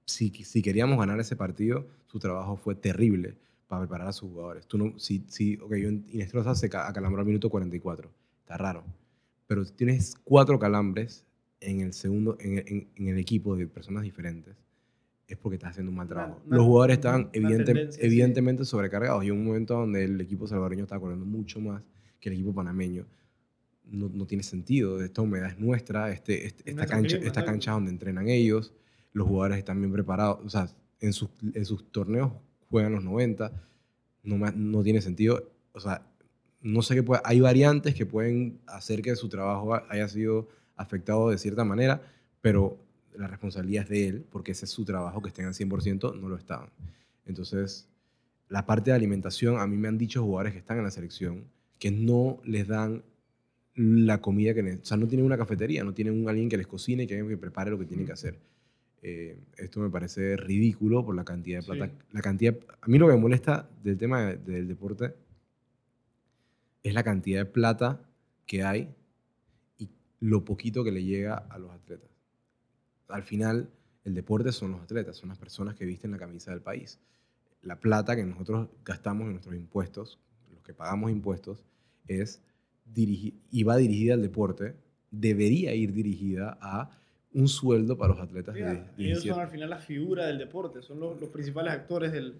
si, 0.07 0.31
si 0.31 0.63
queríamos 0.63 0.99
ganar 0.99 1.21
ese 1.21 1.37
partido, 1.37 1.87
su 2.07 2.19
trabajo 2.19 2.57
fue 2.57 2.75
terrible 2.75 3.35
para 3.67 3.83
preparar 3.83 4.09
a 4.09 4.13
sus 4.13 4.31
jugadores. 4.31 4.67
Tú 4.67 4.79
no, 4.79 4.99
si, 4.99 5.25
si, 5.29 5.57
ok, 5.57 5.73
Inestrosa 6.13 6.55
se 6.55 6.71
ca- 6.71 6.89
acalambró 6.89 7.21
al 7.21 7.27
minuto 7.27 7.51
44. 7.51 8.11
está 8.41 8.57
raro. 8.57 8.83
Pero 9.47 9.65
tienes 9.67 10.15
cuatro 10.25 10.59
calambres 10.59 11.25
en 11.61 11.81
el 11.81 11.93
segundo, 11.93 12.39
en, 12.41 12.59
en- 12.59 12.89
en 12.97 13.09
el 13.09 13.19
equipo 13.19 13.57
de 13.57 13.67
personas 13.67 14.05
diferentes, 14.05 14.55
es 15.29 15.37
porque 15.37 15.57
estás 15.57 15.71
haciendo 15.71 15.91
un 15.91 15.97
mal 15.97 16.09
trabajo. 16.09 16.41
una- 16.47 16.57
Los 16.57 16.65
jugadores 16.67 16.99
una 17.05 17.29
evidente- 17.33 17.65
tendencia, 17.65 18.01
sí. 18.01 18.07
evidentemente 18.07 18.65
sobrecargados 18.65 19.23
y 19.25 19.29
en 19.29 19.35
un 19.35 19.45
momento 19.45 19.75
donde 19.75 20.05
el 20.05 20.21
equipo 20.21 20.47
salvadoreño 20.47 20.85
estaba 20.85 21.01
corriendo 21.01 21.27
mucho 21.27 21.61
más 21.61 21.83
que 22.19 22.31
el 22.31 22.35
equipo 22.37 22.55
panameño. 22.55 23.07
No, 23.91 24.09
no 24.13 24.27
tiene 24.27 24.43
sentido. 24.43 25.03
Esta 25.03 25.23
humedad 25.23 25.51
es 25.51 25.59
nuestra, 25.59 26.11
este, 26.11 26.47
este- 26.47 26.71
esta, 26.71 26.87
cancha, 26.87 27.17
clima, 27.17 27.27
esta 27.27 27.45
cancha 27.45 27.73
donde 27.73 27.91
entrenan 27.91 28.29
ellos, 28.29 28.73
los 29.13 29.27
jugadores 29.27 29.59
están 29.59 29.79
bien 29.81 29.93
preparados, 29.93 30.39
o 30.45 30.49
sea, 30.49 30.69
en 31.01 31.13
sus, 31.13 31.29
en 31.55 31.65
sus 31.65 31.91
torneos 31.93 32.33
juegan 32.71 32.93
los 32.93 33.05
90, 33.05 33.53
no, 34.23 34.37
no 34.39 34.83
tiene 34.83 35.01
sentido. 35.01 35.51
O 35.73 35.81
sea, 35.81 36.07
no 36.61 36.83
sé 36.83 36.95
qué 36.97 37.03
puede, 37.03 37.23
hay 37.25 37.41
variantes 37.41 37.95
que 37.95 38.05
pueden 38.05 38.59
hacer 38.67 39.01
que 39.01 39.15
su 39.17 39.29
trabajo 39.29 39.75
ha- 39.75 39.85
haya 39.91 40.09
sido 40.09 40.49
afectado 40.77 41.31
de 41.31 41.39
cierta 41.39 41.65
manera, 41.65 42.03
pero 42.41 42.79
la 43.19 43.27
responsabilidad 43.27 43.85
es 43.85 43.89
de 43.91 44.09
él, 44.09 44.25
porque 44.31 44.53
ese 44.53 44.65
es 44.65 44.71
su 44.71 44.85
trabajo, 44.85 45.21
que 45.21 45.29
estén 45.29 45.47
al 45.47 45.55
100%, 45.55 46.15
no 46.19 46.29
lo 46.29 46.37
estaban. 46.37 46.71
Entonces, 47.27 47.87
la 48.49 48.65
parte 48.65 48.91
de 48.91 48.97
alimentación, 48.97 49.59
a 49.61 49.67
mí 49.67 49.77
me 49.77 49.89
han 49.89 49.99
dicho 49.99 50.23
jugadores 50.23 50.53
que 50.55 50.59
están 50.61 50.79
en 50.79 50.85
la 50.85 50.91
selección 50.91 51.45
que 51.79 51.91
no 51.91 52.41
les 52.45 52.67
dan 52.67 53.03
la 53.75 54.21
comida 54.21 54.55
que 54.55 54.63
necesitan. 54.63 54.83
O 54.83 54.87
sea, 54.87 54.97
no 54.97 55.07
tienen 55.07 55.27
una 55.27 55.37
cafetería, 55.37 55.85
no 55.85 55.93
tienen 55.95 56.21
un 56.21 56.29
alguien 56.29 56.49
que 56.49 56.57
les 56.57 56.67
cocine 56.67 57.03
y 57.03 57.07
que 57.07 57.15
alguien 57.15 57.29
que 57.31 57.41
prepare 57.41 57.71
lo 57.71 57.79
que 57.79 57.85
tienen 57.85 58.07
que 58.07 58.13
hacer. 58.13 58.39
Eh, 59.03 59.39
esto 59.59 59.79
me 59.81 59.91
parece 59.91 60.37
ridículo 60.37 61.05
por 61.05 61.15
la 61.15 61.25
cantidad 61.25 61.61
de 61.61 61.67
plata. 61.67 61.87
Sí. 61.87 62.05
La 62.13 62.21
cantidad, 62.21 62.57
a 62.81 62.87
mí 62.89 62.99
lo 62.99 63.07
que 63.07 63.15
me 63.15 63.21
molesta 63.21 63.69
del 63.85 63.97
tema 63.97 64.23
de- 64.23 64.37
del 64.39 64.67
deporte 64.67 65.15
es 66.83 66.95
la 66.95 67.03
cantidad 67.05 67.41
de 67.41 67.45
plata 67.47 68.01
que 68.47 68.63
hay 68.65 68.89
y 69.79 69.89
lo 70.21 70.45
poquito 70.45 70.83
que 70.83 70.91
le 70.93 71.05
llega 71.05 71.35
a 71.37 71.59
los 71.59 71.71
atletas. 71.71 72.09
Al 73.09 73.23
final, 73.23 73.71
el 74.05 74.15
deporte 74.15 74.53
son 74.53 74.73
los 74.73 74.81
atletas, 74.83 75.17
son 75.17 75.29
las 75.31 75.39
personas 75.39 75.75
que 75.75 75.85
visten 75.85 76.11
la 76.11 76.19
camisa 76.19 76.51
del 76.51 76.61
país. 76.61 76.99
La 77.63 77.81
plata 77.81 78.15
que 78.15 78.25
nosotros 78.25 78.69
gastamos 78.85 79.27
en 79.27 79.33
nuestros 79.33 79.57
impuestos, 79.57 80.19
los 80.53 80.63
que 80.63 80.75
pagamos 80.75 81.11
impuestos, 81.11 81.65
es 82.07 82.43
y 82.95 83.63
va 83.65 83.77
dirigida 83.77 84.15
al 84.15 84.23
deporte, 84.23 84.75
debería 85.11 85.75
ir 85.75 85.93
dirigida 85.93 86.57
a 86.61 86.91
un 87.35 87.49
sueldo 87.49 87.99
para 87.99 88.15
los 88.15 88.23
atletas 88.23 88.55
de, 88.55 88.61
Mira, 88.61 88.73
de 88.73 88.81
ellos 88.81 89.23
17. 89.23 89.29
son 89.29 89.41
al 89.41 89.49
final 89.49 89.71
la 89.71 89.79
figura 89.79 90.27
del 90.27 90.39
deporte, 90.39 90.81
son 90.81 91.01
los, 91.01 91.21
los 91.21 91.29
principales 91.29 91.73
actores 91.75 92.13
del, 92.13 92.35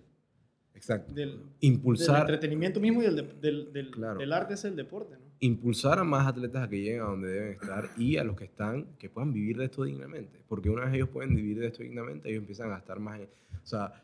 Exacto. 0.75 1.13
del, 1.13 1.31
del 1.33 1.41
Impulsar, 1.61 2.21
entretenimiento 2.23 2.81
mismo 2.81 3.03
y 3.03 3.07
del, 3.07 3.41
del, 3.41 3.73
del, 3.73 3.91
Claro. 3.91 4.19
del 4.19 4.33
arte 4.33 4.55
es 4.55 4.65
el 4.65 4.77
deporte, 4.77 5.17
¿no? 5.19 5.28
Impulsar 5.41 5.99
a 5.99 6.05
más 6.05 6.27
atletas 6.27 6.65
a 6.65 6.69
que 6.69 6.81
lleguen 6.81 7.01
a 7.03 7.05
donde 7.05 7.29
deben 7.29 7.53
estar 7.53 7.89
y 7.97 8.17
a 8.17 8.25
los 8.25 8.37
que 8.37 8.45
están, 8.45 8.87
que 8.99 9.09
puedan 9.09 9.33
vivir 9.33 9.57
de 9.59 9.67
esto 9.67 9.85
dignamente. 9.85 10.41
Porque 10.49 10.69
una 10.71 10.85
vez 10.87 10.95
ellos 10.95 11.09
pueden 11.11 11.35
vivir 11.35 11.59
de 11.61 11.69
esto 11.69 11.83
dignamente, 11.83 12.29
ellos 12.29 12.41
empiezan 12.41 12.69
a 12.69 12.75
gastar 12.75 12.99
más. 13.01 13.21
en- 13.21 13.29
o 13.63 13.67
sea, 13.67 14.03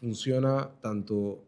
funciona 0.00 0.70
tanto, 0.80 1.44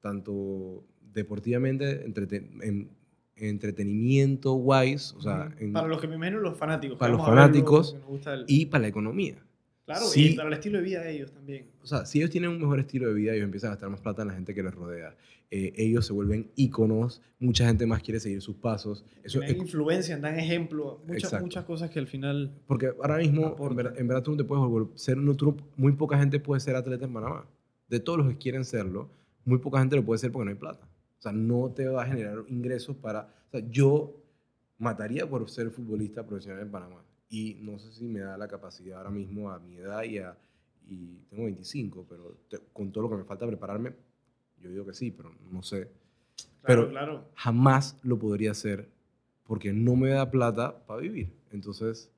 tanto 0.00 0.84
deportivamente, 1.12 2.04
entrete- 2.06 2.48
en, 2.62 2.90
en 3.36 3.48
entretenimiento 3.48 4.54
wise, 4.54 5.14
o 5.16 5.20
sea, 5.20 5.52
en- 5.58 5.72
para 5.72 5.88
los 5.88 6.00
que 6.00 6.08
me 6.08 6.16
imagino 6.16 6.38
los 6.40 6.56
fanáticos. 6.56 6.98
para 6.98 7.12
los 7.12 7.24
fanáticos 7.24 7.92
que 7.92 7.98
nos 7.98 8.06
gusta 8.06 8.34
el- 8.34 8.44
y 8.48 8.66
para 8.66 8.82
la 8.82 8.88
economía. 8.88 9.42
Claro, 9.86 10.06
sí. 10.06 10.30
y 10.32 10.34
para 10.36 10.48
el 10.48 10.54
estilo 10.54 10.78
de 10.78 10.84
vida 10.84 11.00
de 11.02 11.12
ellos 11.12 11.32
también. 11.32 11.66
O 11.82 11.86
sea, 11.86 12.04
si 12.06 12.18
ellos 12.18 12.30
tienen 12.30 12.50
un 12.50 12.58
mejor 12.60 12.80
estilo 12.80 13.08
de 13.08 13.14
vida, 13.14 13.32
ellos 13.32 13.44
empiezan 13.44 13.68
a 13.68 13.74
gastar 13.74 13.90
más 13.90 14.00
plata 14.00 14.22
en 14.22 14.28
la 14.28 14.34
gente 14.34 14.54
que 14.54 14.62
les 14.62 14.74
rodea. 14.74 15.16
Eh, 15.50 15.72
ellos 15.76 16.06
se 16.06 16.12
vuelven 16.12 16.50
íconos, 16.56 17.22
mucha 17.38 17.66
gente 17.66 17.86
más 17.86 18.02
quiere 18.02 18.18
seguir 18.18 18.40
sus 18.42 18.56
pasos. 18.56 19.04
Eso 19.22 19.40
es- 19.42 19.54
influencia, 19.56 20.18
dan 20.18 20.38
ejemplo, 20.38 21.00
muchas, 21.06 21.24
Exacto. 21.24 21.44
muchas 21.44 21.64
cosas 21.64 21.90
que 21.90 21.98
al 22.00 22.08
final... 22.08 22.50
Porque 22.66 22.86
ahora 23.00 23.18
mismo, 23.18 23.54
en 23.70 23.76
verdad, 23.76 23.94
en 23.98 24.08
verdad, 24.08 24.22
tú 24.22 24.30
no 24.32 24.36
te 24.38 24.44
puedes 24.44 24.64
volver, 24.66 24.98
ser, 24.98 25.16
no, 25.16 25.34
tú 25.34 25.46
no- 25.46 25.56
muy 25.76 25.92
poca 25.92 26.18
gente 26.18 26.40
puede 26.40 26.60
ser 26.60 26.74
atleta 26.76 27.04
en 27.04 27.12
Panamá. 27.12 27.46
De 27.88 28.00
todos 28.00 28.18
los 28.18 28.28
que 28.28 28.38
quieren 28.38 28.64
serlo, 28.64 29.10
muy 29.44 29.58
poca 29.58 29.78
gente 29.78 29.94
lo 29.96 30.04
puede 30.04 30.18
ser 30.18 30.32
porque 30.32 30.46
no 30.46 30.50
hay 30.50 30.56
plata. 30.58 30.88
O 31.18 31.22
sea, 31.22 31.30
no 31.32 31.70
te 31.70 31.86
va 31.86 32.02
a 32.02 32.06
generar 32.06 32.38
ingresos 32.48 32.96
para... 32.96 33.28
O 33.48 33.50
sea, 33.52 33.60
yo 33.70 34.16
mataría 34.78 35.28
por 35.28 35.48
ser 35.48 35.70
futbolista 35.70 36.26
profesional 36.26 36.62
en 36.62 36.70
Panamá. 36.70 37.04
Y 37.30 37.58
no 37.62 37.78
sé 37.78 37.92
si 37.92 38.04
me 38.04 38.20
da 38.20 38.36
la 38.36 38.46
capacidad 38.48 38.98
ahora 38.98 39.10
mismo 39.10 39.50
a 39.50 39.58
mi 39.58 39.76
edad 39.76 40.02
y 40.04 40.18
a... 40.18 40.36
Y 40.86 41.16
tengo 41.30 41.44
25, 41.44 42.04
pero 42.08 42.36
te- 42.48 42.60
con 42.72 42.92
todo 42.92 43.04
lo 43.04 43.10
que 43.10 43.16
me 43.16 43.24
falta 43.24 43.46
prepararme, 43.46 43.94
yo 44.60 44.70
digo 44.70 44.84
que 44.84 44.92
sí, 44.94 45.10
pero 45.10 45.32
no 45.50 45.62
sé. 45.62 45.88
Claro, 46.62 46.82
Pero- 46.82 46.88
claro. 46.90 47.24
Jamás 47.34 47.98
lo 48.02 48.18
podría 48.18 48.50
hacer 48.50 48.88
porque 49.46 49.72
no 49.72 49.96
me 49.96 50.10
da 50.10 50.30
plata 50.30 50.76
para 50.86 51.00
vivir. 51.00 51.30
Entonces, 51.52 52.10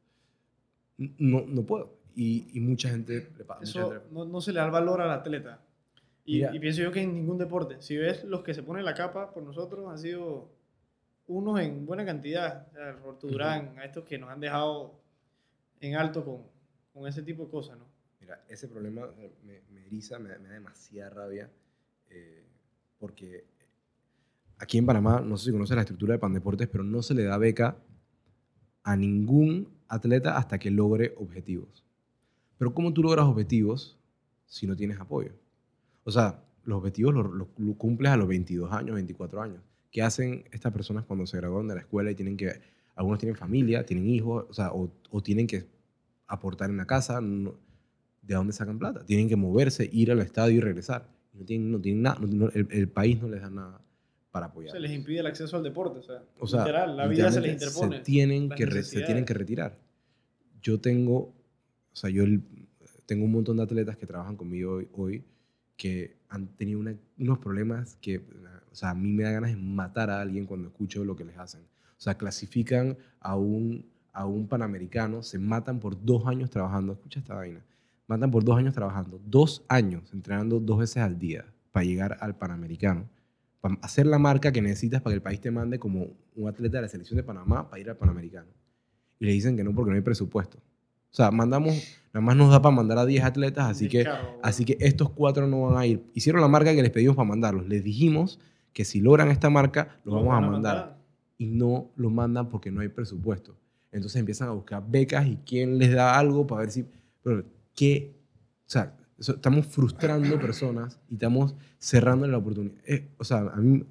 no, 0.98 1.44
no 1.46 1.62
puedo. 1.62 1.94
Y, 2.14 2.46
y 2.54 2.60
mucha 2.60 2.88
gente 2.88 3.30
le 3.36 3.44
pasa. 3.44 3.62
Eso 3.64 3.90
gente 3.90 4.06
le- 4.06 4.12
no, 4.14 4.24
no 4.24 4.40
se 4.40 4.52
le 4.52 4.58
da 4.60 4.66
el 4.66 4.72
valor 4.72 5.00
al 5.00 5.10
atleta. 5.10 5.60
Y, 6.24 6.44
y 6.44 6.58
pienso 6.58 6.82
yo 6.82 6.90
que 6.90 7.02
en 7.02 7.14
ningún 7.14 7.38
deporte, 7.38 7.76
si 7.80 7.96
ves 7.96 8.24
los 8.24 8.42
que 8.42 8.52
se 8.52 8.62
ponen 8.64 8.84
la 8.84 8.94
capa 8.94 9.32
por 9.32 9.44
nosotros, 9.44 9.88
han 9.88 9.98
sido 9.98 10.48
unos 11.28 11.60
en 11.60 11.84
buena 11.86 12.04
cantidad. 12.04 12.66
Roberto 13.02 13.26
Ujú. 13.26 13.30
Durán, 13.32 13.78
a 13.78 13.84
estos 13.84 14.04
que 14.04 14.18
nos 14.18 14.30
han 14.30 14.40
dejado 14.40 14.94
en 15.80 15.94
alto 15.96 16.24
con, 16.24 16.42
con 16.92 17.08
ese 17.08 17.22
tipo 17.22 17.44
de 17.44 17.50
cosas, 17.50 17.78
¿no? 17.78 17.84
Mira, 18.20 18.42
ese 18.48 18.68
problema 18.68 19.06
me, 19.44 19.60
me 19.72 19.86
eriza, 19.86 20.18
me, 20.18 20.28
da- 20.30 20.38
me 20.38 20.48
da 20.48 20.54
demasiada 20.54 21.10
rabia. 21.10 21.50
eh, 22.10 22.44
porque 22.98 23.44
aquí 24.58 24.78
en 24.78 24.86
Panamá, 24.86 25.20
no 25.20 25.36
sé 25.36 25.46
si 25.46 25.52
conoces 25.52 25.74
la 25.76 25.82
estructura 25.82 26.12
de 26.14 26.18
Pandeportes, 26.18 26.66
pero 26.68 26.82
no 26.82 27.02
se 27.02 27.14
le 27.14 27.24
da 27.24 27.36
beca 27.36 27.76
a 28.84 28.96
ningún 28.96 29.68
atleta 29.88 30.36
hasta 30.38 30.58
que 30.58 30.70
logre 30.70 31.14
objetivos. 31.18 31.84
Pero 32.58 32.72
¿cómo 32.72 32.92
tú 32.94 33.02
logras 33.02 33.26
objetivos 33.26 33.98
si 34.46 34.66
no 34.66 34.74
tienes 34.76 34.98
apoyo? 34.98 35.32
O 36.04 36.10
sea, 36.10 36.42
los 36.64 36.78
objetivos 36.78 37.12
los- 37.14 37.30
los 37.58 37.76
cumples 37.76 38.10
a 38.12 38.16
los 38.16 38.26
22 38.28 38.72
años, 38.72 38.94
24 38.94 39.42
años. 39.42 39.60
¿Qué 39.96 40.02
hacen 40.02 40.44
estas 40.52 40.74
personas 40.74 41.06
cuando 41.06 41.26
se 41.26 41.38
gradúan 41.38 41.68
de 41.68 41.74
la 41.74 41.80
escuela 41.80 42.10
y 42.10 42.14
tienen 42.14 42.36
que... 42.36 42.52
Algunos 42.96 43.18
tienen 43.18 43.34
familia, 43.34 43.86
tienen 43.86 44.06
hijos, 44.10 44.44
o 44.46 44.52
sea, 44.52 44.70
o, 44.70 44.92
o 45.10 45.22
tienen 45.22 45.46
que 45.46 45.64
aportar 46.26 46.68
en 46.68 46.76
la 46.76 46.86
casa. 46.86 47.22
no- 47.22 47.54
¿De 48.20 48.34
dónde 48.34 48.52
sacan 48.52 48.78
plata? 48.78 49.06
Tienen 49.06 49.26
que 49.26 49.36
moverse, 49.36 49.88
ir 49.90 50.12
al 50.12 50.20
estadio 50.20 50.58
y 50.58 50.60
regresar. 50.60 51.08
No 51.32 51.46
tienen, 51.46 51.72
no 51.72 51.80
tienen 51.80 52.02
nada, 52.02 52.18
no- 52.20 52.50
el, 52.50 52.68
el 52.72 52.88
país 52.90 53.22
no 53.22 53.28
les 53.30 53.40
da 53.40 53.48
nada 53.48 53.80
para 54.30 54.46
apoyar. 54.48 54.72
Se 54.72 54.80
les 54.80 54.92
impide 54.92 55.20
el 55.20 55.26
acceso 55.28 55.56
al 55.56 55.62
deporte, 55.62 56.00
o 56.00 56.02
sea, 56.02 56.22
O 56.40 56.46
sea, 56.46 56.60
literal, 56.64 56.94
la 56.94 57.06
vida 57.06 57.32
se 57.32 57.40
les 57.40 57.52
interpone. 57.54 57.96
Se 57.96 58.02
tienen, 58.02 58.50
que 58.50 58.66
re- 58.66 58.82
se 58.82 59.00
tienen 59.00 59.24
que 59.24 59.32
retirar. 59.32 59.78
Yo 60.60 60.78
tengo, 60.78 61.16
o 61.20 61.96
sea, 61.96 62.10
yo 62.10 62.22
el- 62.24 62.42
tengo 63.06 63.24
un 63.24 63.32
montón 63.32 63.56
de 63.56 63.62
atletas 63.62 63.96
que 63.96 64.04
trabajan 64.04 64.36
conmigo 64.36 64.72
hoy, 64.74 64.88
hoy 64.92 65.24
que 65.78 66.16
han 66.28 66.48
tenido 66.48 66.80
una- 66.80 66.98
unos 67.18 67.38
problemas 67.38 67.96
que, 68.02 68.20
o 68.76 68.78
sea, 68.78 68.90
a 68.90 68.94
mí 68.94 69.10
me 69.10 69.22
da 69.22 69.30
ganas 69.30 69.48
de 69.52 69.56
matar 69.56 70.10
a 70.10 70.20
alguien 70.20 70.44
cuando 70.44 70.68
escucho 70.68 71.02
lo 71.02 71.16
que 71.16 71.24
les 71.24 71.38
hacen. 71.38 71.62
O 71.62 72.00
sea, 72.00 72.18
clasifican 72.18 72.98
a 73.20 73.34
un, 73.34 73.86
a 74.12 74.26
un 74.26 74.46
panamericano, 74.48 75.22
se 75.22 75.38
matan 75.38 75.80
por 75.80 76.04
dos 76.04 76.26
años 76.26 76.50
trabajando. 76.50 76.92
Escucha 76.92 77.20
esta 77.20 77.34
vaina. 77.34 77.64
Matan 78.06 78.30
por 78.30 78.44
dos 78.44 78.58
años 78.58 78.74
trabajando, 78.74 79.18
dos 79.24 79.64
años 79.70 80.12
entrenando 80.12 80.60
dos 80.60 80.76
veces 80.76 80.98
al 80.98 81.18
día 81.18 81.46
para 81.72 81.84
llegar 81.86 82.18
al 82.20 82.36
panamericano 82.36 83.08
para 83.62 83.76
hacer 83.80 84.04
la 84.04 84.18
marca 84.18 84.52
que 84.52 84.60
necesitas 84.60 85.00
para 85.00 85.12
que 85.12 85.16
el 85.16 85.22
país 85.22 85.40
te 85.40 85.50
mande 85.50 85.78
como 85.78 86.08
un 86.34 86.46
atleta 86.46 86.76
de 86.76 86.82
la 86.82 86.88
selección 86.88 87.16
de 87.16 87.22
Panamá 87.22 87.70
para 87.70 87.80
ir 87.80 87.88
al 87.88 87.96
Panamericano. 87.96 88.50
Y 89.18 89.24
le 89.24 89.32
dicen 89.32 89.56
que 89.56 89.64
no 89.64 89.74
porque 89.74 89.88
no 89.88 89.96
hay 89.96 90.02
presupuesto. 90.02 90.58
O 90.58 91.16
sea, 91.16 91.30
mandamos, 91.30 91.74
nada 92.12 92.20
más 92.20 92.36
nos 92.36 92.50
da 92.50 92.60
para 92.60 92.76
mandar 92.76 92.98
a 92.98 93.06
10 93.06 93.24
atletas, 93.24 93.64
así 93.64 93.88
que, 93.88 94.06
así 94.42 94.66
que 94.66 94.76
estos 94.80 95.08
cuatro 95.08 95.46
no 95.46 95.62
van 95.62 95.78
a 95.78 95.86
ir. 95.86 96.04
Hicieron 96.12 96.42
la 96.42 96.48
marca 96.48 96.74
que 96.74 96.82
les 96.82 96.90
pedimos 96.90 97.16
para 97.16 97.26
mandarlos. 97.26 97.66
Les 97.66 97.82
dijimos 97.82 98.38
que 98.76 98.84
si 98.84 99.00
logran 99.00 99.30
esta 99.30 99.48
marca, 99.48 99.96
Lo 100.04 100.16
vamos 100.16 100.34
a 100.34 100.40
mandar. 100.42 100.98
Y 101.38 101.46
no 101.46 101.92
lo 101.96 102.10
mandan 102.10 102.50
porque 102.50 102.70
no 102.70 102.82
hay 102.82 102.88
presupuesto. 102.88 103.56
Entonces 103.90 104.20
empiezan 104.20 104.48
a 104.48 104.50
buscar 104.50 104.84
becas 104.86 105.26
y 105.26 105.38
quién 105.46 105.78
les 105.78 105.94
da 105.94 106.18
algo 106.18 106.46
para 106.46 106.60
ver 106.60 106.70
si... 106.70 106.84
Pero, 107.22 107.42
¿qué? 107.74 108.14
O 108.66 108.70
sea, 108.70 108.94
estamos 109.18 109.66
frustrando 109.68 110.38
personas 110.38 111.00
y 111.08 111.14
estamos 111.14 111.54
cerrando 111.78 112.26
la 112.26 112.36
oportunidad. 112.36 112.76
Eh, 112.86 113.08
o 113.16 113.24
sea, 113.24 113.38
a 113.38 113.56
mí, 113.56 113.82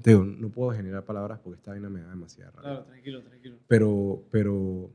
te 0.00 0.08
digo, 0.12 0.24
no 0.24 0.48
puedo 0.48 0.70
generar 0.70 1.04
palabras 1.04 1.38
porque 1.44 1.58
esta 1.58 1.72
vaina 1.72 1.90
me 1.90 2.00
da 2.00 2.08
demasiada 2.08 2.50
rabia. 2.52 2.70
Claro, 2.70 2.84
tranquilo, 2.86 3.22
tranquilo. 3.22 3.56
Pero, 3.68 4.24
pero 4.30 4.90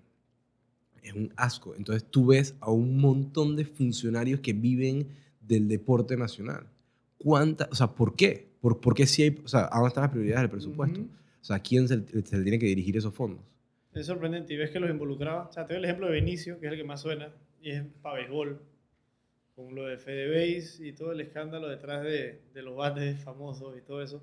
es 1.04 1.14
un 1.14 1.32
asco. 1.36 1.76
Entonces 1.76 2.04
tú 2.10 2.26
ves 2.26 2.56
a 2.62 2.72
un 2.72 2.98
montón 2.98 3.56
de 3.56 3.66
funcionarios 3.66 4.40
que 4.40 4.54
viven 4.54 5.08
del 5.40 5.68
deporte 5.68 6.18
nacional. 6.18 6.66
¿Cuánta, 7.20 7.70
o 7.72 7.76
sea, 7.76 7.94
¿por 7.94 8.16
qué? 8.16 8.55
¿Por, 8.66 8.82
por 8.82 8.94
qué 8.96 9.06
si 9.06 9.24
hay, 9.24 9.42
o 9.44 9.48
sea, 9.48 9.66
¿a 9.72 9.76
dónde 9.76 9.90
están 9.90 10.04
las 10.06 10.12
prioridades 10.12 10.42
del 10.44 10.50
presupuesto? 10.50 11.00
Ujú. 11.02 11.10
O 11.42 11.46
sea, 11.48 11.58
¿a 11.58 11.60
quién 11.60 11.88
se, 11.88 11.96
se 12.26 12.38
le 12.38 12.44
tiene 12.44 12.58
que 12.60 12.66
dirigir 12.66 12.98
esos 12.98 13.14
fondos? 13.14 13.44
Es 13.94 14.08
sorprendente 14.08 14.54
y 14.54 14.58
ves 14.58 14.72
que 14.72 14.80
los 14.80 14.90
involucraba. 14.90 15.48
O 15.50 15.52
sea, 15.54 15.66
te 15.66 15.74
doy 15.74 15.80
el 15.80 15.86
ejemplo 15.86 16.08
de 16.08 16.14
Benicio, 16.14 16.60
que 16.60 16.66
es 16.66 16.72
el 16.72 16.78
que 16.80 16.84
más 16.84 17.02
suena, 17.02 17.30
y 17.62 17.70
es 17.72 17.84
para 18.02 18.16
béisbol, 18.16 18.60
con 19.56 19.74
lo 19.76 19.86
de 19.86 19.98
Fede 19.98 20.28
Base 20.30 20.86
y 20.88 20.94
todo 20.94 21.12
el 21.14 21.22
escándalo 21.22 21.70
detrás 21.70 22.04
de, 22.04 22.42
de 22.54 22.62
los 22.64 22.76
bates 22.76 23.20
famosos 23.24 23.78
y 23.78 23.82
todo 23.82 24.02
eso. 24.02 24.22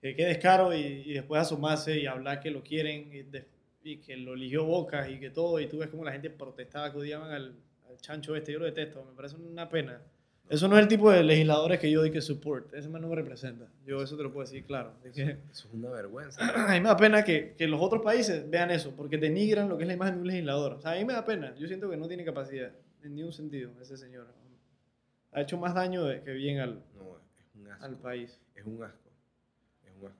que 0.00 0.16
quedes 0.16 0.38
caro 0.38 0.74
y, 0.74 0.80
y 1.06 1.12
después 1.14 1.40
asomarse 1.42 1.98
y 2.00 2.06
hablar 2.06 2.40
que 2.40 2.50
lo 2.50 2.62
quieren 2.62 3.10
y, 3.12 3.22
de- 3.22 3.46
y 3.84 3.98
que 3.98 4.16
lo 4.16 4.34
eligió 4.34 4.64
Boca 4.64 5.08
y 5.08 5.20
que 5.20 5.30
todo, 5.30 5.60
y 5.60 5.66
tú 5.68 5.78
ves 5.78 5.88
como 5.90 6.04
la 6.04 6.12
gente 6.12 6.30
protestaba, 6.30 6.90
que 6.90 6.98
odiaban 6.98 7.30
al, 7.30 7.54
al 7.88 7.96
chancho 8.00 8.34
este, 8.34 8.52
yo 8.52 8.58
lo 8.58 8.64
detesto, 8.64 9.04
me 9.04 9.14
parece 9.14 9.36
una 9.36 9.68
pena. 9.68 10.00
Eso 10.48 10.68
no 10.68 10.76
es 10.76 10.82
el 10.82 10.88
tipo 10.88 11.10
de 11.10 11.24
legisladores 11.24 11.80
que 11.80 11.90
yo 11.90 12.02
di 12.02 12.10
que 12.12 12.20
support, 12.20 12.72
ese 12.74 12.88
man 12.88 13.02
no 13.02 13.08
me 13.08 13.16
representa, 13.16 13.66
yo 13.84 14.00
eso 14.00 14.16
te 14.16 14.22
lo 14.22 14.32
puedo 14.32 14.46
decir 14.46 14.64
claro. 14.64 14.92
de 15.02 15.10
que- 15.10 15.22
Eso 15.50 15.66
es 15.68 15.74
una 15.74 15.90
vergüenza. 15.90 16.38
a 16.68 16.72
mí 16.72 16.80
me 16.80 16.88
da 16.88 16.96
pena 16.96 17.24
que, 17.24 17.54
que 17.58 17.66
los 17.66 17.80
otros 17.82 18.02
países 18.02 18.48
vean 18.48 18.70
eso, 18.70 18.92
porque 18.96 19.18
denigran 19.18 19.68
lo 19.68 19.76
que 19.76 19.82
es 19.82 19.88
la 19.88 19.94
imagen 19.94 20.14
de 20.16 20.20
un 20.20 20.26
legislador. 20.28 20.74
O 20.74 20.80
sea, 20.80 20.92
a 20.92 20.94
mí 20.96 21.04
me 21.04 21.14
da 21.14 21.24
pena. 21.24 21.52
Yo 21.58 21.66
siento 21.66 21.90
que 21.90 21.96
no 21.96 22.06
tiene 22.06 22.24
capacidad 22.24 22.70
en 23.02 23.14
ningún 23.16 23.32
sentido 23.32 23.72
ese 23.82 23.96
señor. 23.96 24.26
Ha 25.32 25.40
hecho 25.40 25.58
más 25.58 25.74
daño 25.74 26.04
de- 26.04 26.22
que 26.22 26.32
bien 26.32 26.60
al, 26.60 26.74
No, 26.96 27.18
es 27.18 27.44
un 27.56 27.68
asco. 27.68 27.84
al 27.84 27.96
país. 27.98 28.38
Es 28.54 28.64
un 28.64 28.82
asco. 28.84 29.10
Es 29.84 29.92
un 30.00 30.06
asco. 30.06 30.18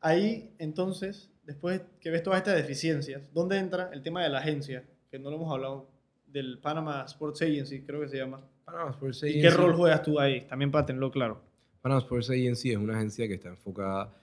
Ahí, 0.00 0.52
entonces, 0.58 1.30
después 1.44 1.80
que 2.00 2.10
ves 2.10 2.24
todas 2.24 2.38
estas 2.38 2.56
deficiencias, 2.56 3.22
¿dónde 3.32 3.56
entra 3.58 3.88
el 3.92 4.02
tema 4.02 4.22
de 4.22 4.30
la 4.30 4.38
agencia? 4.40 4.82
Que 5.12 5.18
no 5.20 5.30
lo 5.30 5.36
hemos 5.36 5.52
hablado, 5.52 5.88
del 6.26 6.58
Panama 6.58 7.04
Sports 7.06 7.42
Agency, 7.42 7.82
creo 7.82 8.00
que 8.00 8.08
se 8.08 8.16
llama. 8.16 8.40
Panama 8.70 8.90
Sports 8.90 9.22
¿Y 9.24 9.40
qué 9.40 9.48
Agency- 9.48 9.56
rol 9.56 9.74
juegas 9.74 10.02
tú 10.02 10.18
ahí? 10.20 10.42
También 10.46 10.70
para 10.70 10.86
tenerlo 10.86 11.10
claro. 11.10 11.40
Panama 11.82 12.00
Sports 12.00 12.30
Agency 12.30 12.70
es 12.70 12.76
una 12.76 12.96
agencia 12.96 13.26
que 13.28 13.34
está 13.34 13.48
enfocada 13.48 14.14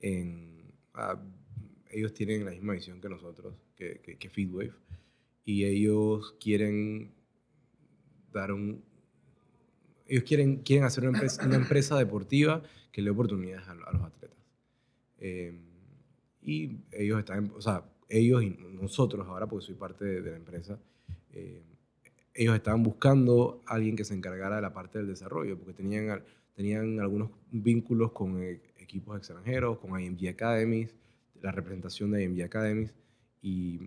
en... 0.00 0.72
ah, 0.94 1.20
ellos 1.90 2.12
tienen 2.12 2.44
la 2.44 2.50
misma 2.50 2.74
visión 2.74 3.00
que 3.00 3.08
nosotros, 3.08 3.54
que, 3.74 4.00
que, 4.00 4.16
que 4.18 4.28
Feedwave, 4.28 4.72
y 5.44 5.64
ellos 5.64 6.34
quieren 6.40 7.12
dar 8.32 8.52
un... 8.52 8.84
Ellos 10.06 10.24
quieren, 10.24 10.56
quieren 10.58 10.84
hacer 10.84 11.04
una 11.04 11.16
empresa, 11.18 11.46
una 11.46 11.56
empresa 11.56 11.96
deportiva 11.98 12.62
que 12.92 13.00
le 13.02 13.06
dé 13.06 13.10
oportunidades 13.12 13.66
a, 13.66 13.72
a 13.72 13.92
los 13.92 14.02
atletas. 14.02 14.38
Eh, 15.18 15.58
y 16.42 16.78
ellos 16.92 17.18
están, 17.18 17.50
o 17.56 17.60
sea, 17.60 17.82
ellos 18.08 18.42
y 18.42 18.50
nosotros 18.50 19.26
ahora, 19.26 19.46
porque 19.46 19.66
soy 19.66 19.74
parte 19.74 20.04
de, 20.04 20.20
de 20.22 20.30
la 20.32 20.36
empresa, 20.36 20.78
eh, 21.32 21.62
ellos 22.36 22.54
estaban 22.54 22.82
buscando 22.82 23.62
a 23.66 23.74
alguien 23.74 23.96
que 23.96 24.04
se 24.04 24.14
encargara 24.14 24.56
de 24.56 24.62
la 24.62 24.72
parte 24.72 24.98
del 24.98 25.06
desarrollo, 25.08 25.58
porque 25.58 25.72
tenían, 25.72 26.22
tenían 26.54 27.00
algunos 27.00 27.30
vínculos 27.50 28.12
con 28.12 28.42
eh, 28.42 28.60
equipos 28.78 29.16
extranjeros, 29.16 29.78
con 29.78 29.98
IMG 30.00 30.28
Academies, 30.28 30.94
la 31.40 31.52
representación 31.52 32.10
de 32.12 32.22
IMG 32.24 32.42
Academies 32.44 32.94
y, 33.42 33.80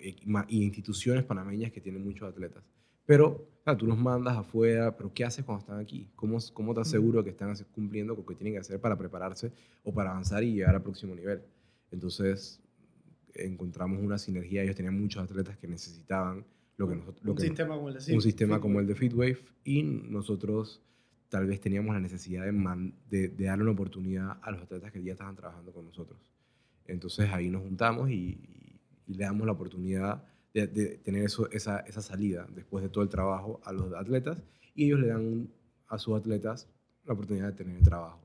eh, 0.00 0.16
más- 0.26 0.46
y 0.48 0.62
instituciones 0.62 1.24
panameñas 1.24 1.72
que 1.72 1.80
tienen 1.80 2.02
muchos 2.04 2.28
atletas. 2.28 2.62
Pero 3.06 3.46
claro, 3.62 3.78
tú 3.78 3.86
los 3.86 3.98
mandas 3.98 4.36
afuera, 4.36 4.96
pero 4.96 5.12
¿qué 5.12 5.24
haces 5.24 5.44
cuando 5.44 5.60
están 5.60 5.78
aquí? 5.78 6.08
¿Cómo, 6.16 6.38
cómo 6.54 6.72
estás 6.72 6.88
seguro 6.88 7.22
que 7.22 7.30
están 7.30 7.54
cumpliendo 7.74 8.14
con 8.14 8.22
lo 8.22 8.26
que 8.28 8.34
tienen 8.34 8.54
que 8.54 8.60
hacer 8.60 8.80
para 8.80 8.96
prepararse 8.96 9.52
o 9.82 9.92
para 9.92 10.10
avanzar 10.10 10.42
y 10.42 10.54
llegar 10.54 10.74
al 10.74 10.82
próximo 10.82 11.14
nivel? 11.14 11.42
Entonces 11.90 12.60
encontramos 13.34 14.00
una 14.02 14.16
sinergia, 14.16 14.62
ellos 14.62 14.76
tenían 14.76 14.98
muchos 14.98 15.22
atletas 15.22 15.56
que 15.58 15.66
necesitaban 15.66 16.44
lo 16.76 16.88
que 16.88 16.96
nosotros... 16.96 17.24
Lo 17.24 17.32
un 17.32 17.36
que 17.36 17.42
sistema 17.44 17.74
como 17.76 17.88
el 17.88 17.94
de 17.98 18.14
un 18.14 18.22
sistema 18.22 18.60
como 18.60 18.80
el 18.80 18.86
de 18.86 18.94
Fitwave 18.94 19.38
y 19.64 19.82
nosotros 19.82 20.80
tal 21.28 21.46
vez 21.46 21.60
teníamos 21.60 21.94
la 21.94 22.00
necesidad 22.00 22.44
de, 22.44 22.52
man- 22.52 22.94
de, 23.10 23.28
de 23.28 23.44
darle 23.44 23.64
una 23.64 23.72
oportunidad 23.72 24.38
a 24.42 24.50
los 24.50 24.62
atletas 24.62 24.92
que 24.92 25.02
ya 25.02 25.12
estaban 25.12 25.34
trabajando 25.36 25.72
con 25.72 25.84
nosotros. 25.86 26.18
Entonces 26.86 27.30
ahí 27.30 27.48
nos 27.48 27.62
juntamos 27.62 28.10
y, 28.10 28.38
y 29.06 29.14
le 29.14 29.24
damos 29.24 29.46
la 29.46 29.52
oportunidad 29.52 30.22
de, 30.52 30.66
de 30.68 30.98
tener 30.98 31.24
eso, 31.24 31.50
esa, 31.50 31.80
esa 31.80 32.02
salida 32.02 32.46
después 32.54 32.82
de 32.82 32.88
todo 32.90 33.02
el 33.02 33.10
trabajo 33.10 33.60
a 33.64 33.72
los 33.72 33.92
atletas 33.94 34.42
y 34.74 34.84
ellos 34.86 35.00
le 35.00 35.08
dan 35.08 35.48
a 35.88 35.98
sus 35.98 36.14
atletas 36.16 36.68
la 37.04 37.14
oportunidad 37.14 37.46
de 37.48 37.52
tener 37.52 37.76
el 37.76 37.82
trabajo. 37.82 38.20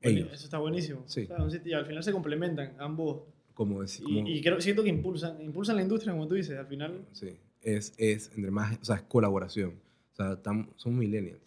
Ellos, 0.00 0.32
Eso 0.32 0.44
está 0.44 0.58
buenísimo. 0.58 1.02
Sí. 1.06 1.28
O 1.38 1.50
sea, 1.50 1.60
y 1.64 1.72
al 1.74 1.84
final 1.84 2.02
se 2.02 2.12
complementan 2.12 2.74
ambos. 2.78 3.22
como 3.52 3.82
decir, 3.82 4.06
Y, 4.08 4.38
y 4.38 4.40
creo, 4.42 4.58
siento 4.60 4.82
que 4.82 4.88
impulsan, 4.88 5.42
impulsan 5.42 5.76
la 5.76 5.82
industria, 5.82 6.12
como 6.12 6.26
tú 6.26 6.36
dices. 6.36 6.58
Al 6.58 6.66
final, 6.66 7.04
sí, 7.12 7.36
es, 7.62 7.94
es 7.98 8.30
entre 8.36 8.50
más, 8.50 8.78
o 8.80 8.84
sea, 8.84 8.96
es 8.96 9.02
colaboración. 9.02 9.74
O 10.12 10.16
sea, 10.16 10.42
tam- 10.42 10.68
somos 10.76 10.98
millennials. 10.98 11.40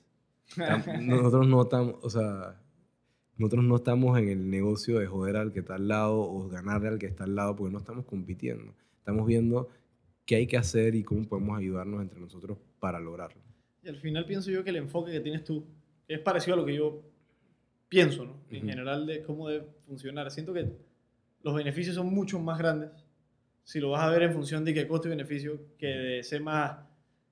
Tam- 0.55 1.01
nosotros 1.07 1.47
no 1.47 1.61
estamos, 1.63 1.95
o 2.01 2.09
sea, 2.09 2.59
nosotros 3.37 3.63
no 3.65 3.75
estamos 3.77 4.17
en 4.19 4.29
el 4.29 4.49
negocio 4.49 4.99
de 4.99 5.07
joder 5.07 5.35
al 5.37 5.51
que 5.51 5.59
está 5.59 5.75
al 5.75 5.87
lado 5.87 6.19
o 6.19 6.47
ganarle 6.49 6.87
al 6.89 6.99
que 6.99 7.07
está 7.07 7.23
al 7.23 7.35
lado, 7.35 7.55
porque 7.55 7.71
no 7.73 7.79
estamos 7.79 8.05
compitiendo. 8.05 8.73
Estamos 8.99 9.25
viendo 9.25 9.69
qué 10.25 10.35
hay 10.35 10.47
que 10.47 10.57
hacer 10.57 10.95
y 10.95 11.03
cómo 11.03 11.23
podemos 11.27 11.57
ayudarnos 11.57 12.01
entre 12.01 12.19
nosotros 12.19 12.57
para 12.79 12.99
lograrlo. 12.99 13.41
Y 13.83 13.89
al 13.89 13.97
final 13.97 14.25
pienso 14.25 14.49
yo 14.51 14.63
que 14.63 14.69
el 14.69 14.77
enfoque 14.77 15.11
que 15.11 15.19
tienes 15.19 15.43
tú 15.43 15.65
es 16.07 16.19
parecido 16.19 16.53
a 16.53 16.57
lo 16.57 16.65
que 16.65 16.75
yo 16.75 17.01
pienso, 17.89 18.23
¿no? 18.25 18.35
En 18.49 18.57
Ujú. 18.59 18.67
general 18.67 19.05
de 19.05 19.23
cómo 19.23 19.49
debe 19.49 19.65
funcionar. 19.85 20.31
Siento 20.31 20.53
que 20.53 20.71
los 21.41 21.53
beneficios 21.55 21.95
son 21.95 22.07
mucho 22.13 22.39
más 22.39 22.57
grandes 22.57 22.91
si 23.63 23.79
lo 23.79 23.91
vas 23.91 24.03
a 24.03 24.09
ver 24.09 24.23
en 24.23 24.33
función 24.33 24.65
de 24.65 24.73
qué 24.73 24.87
costo 24.87 25.07
y 25.07 25.11
beneficio 25.11 25.59
que 25.77 25.87
de 25.87 26.23
ser 26.23 26.41
más 26.41 26.77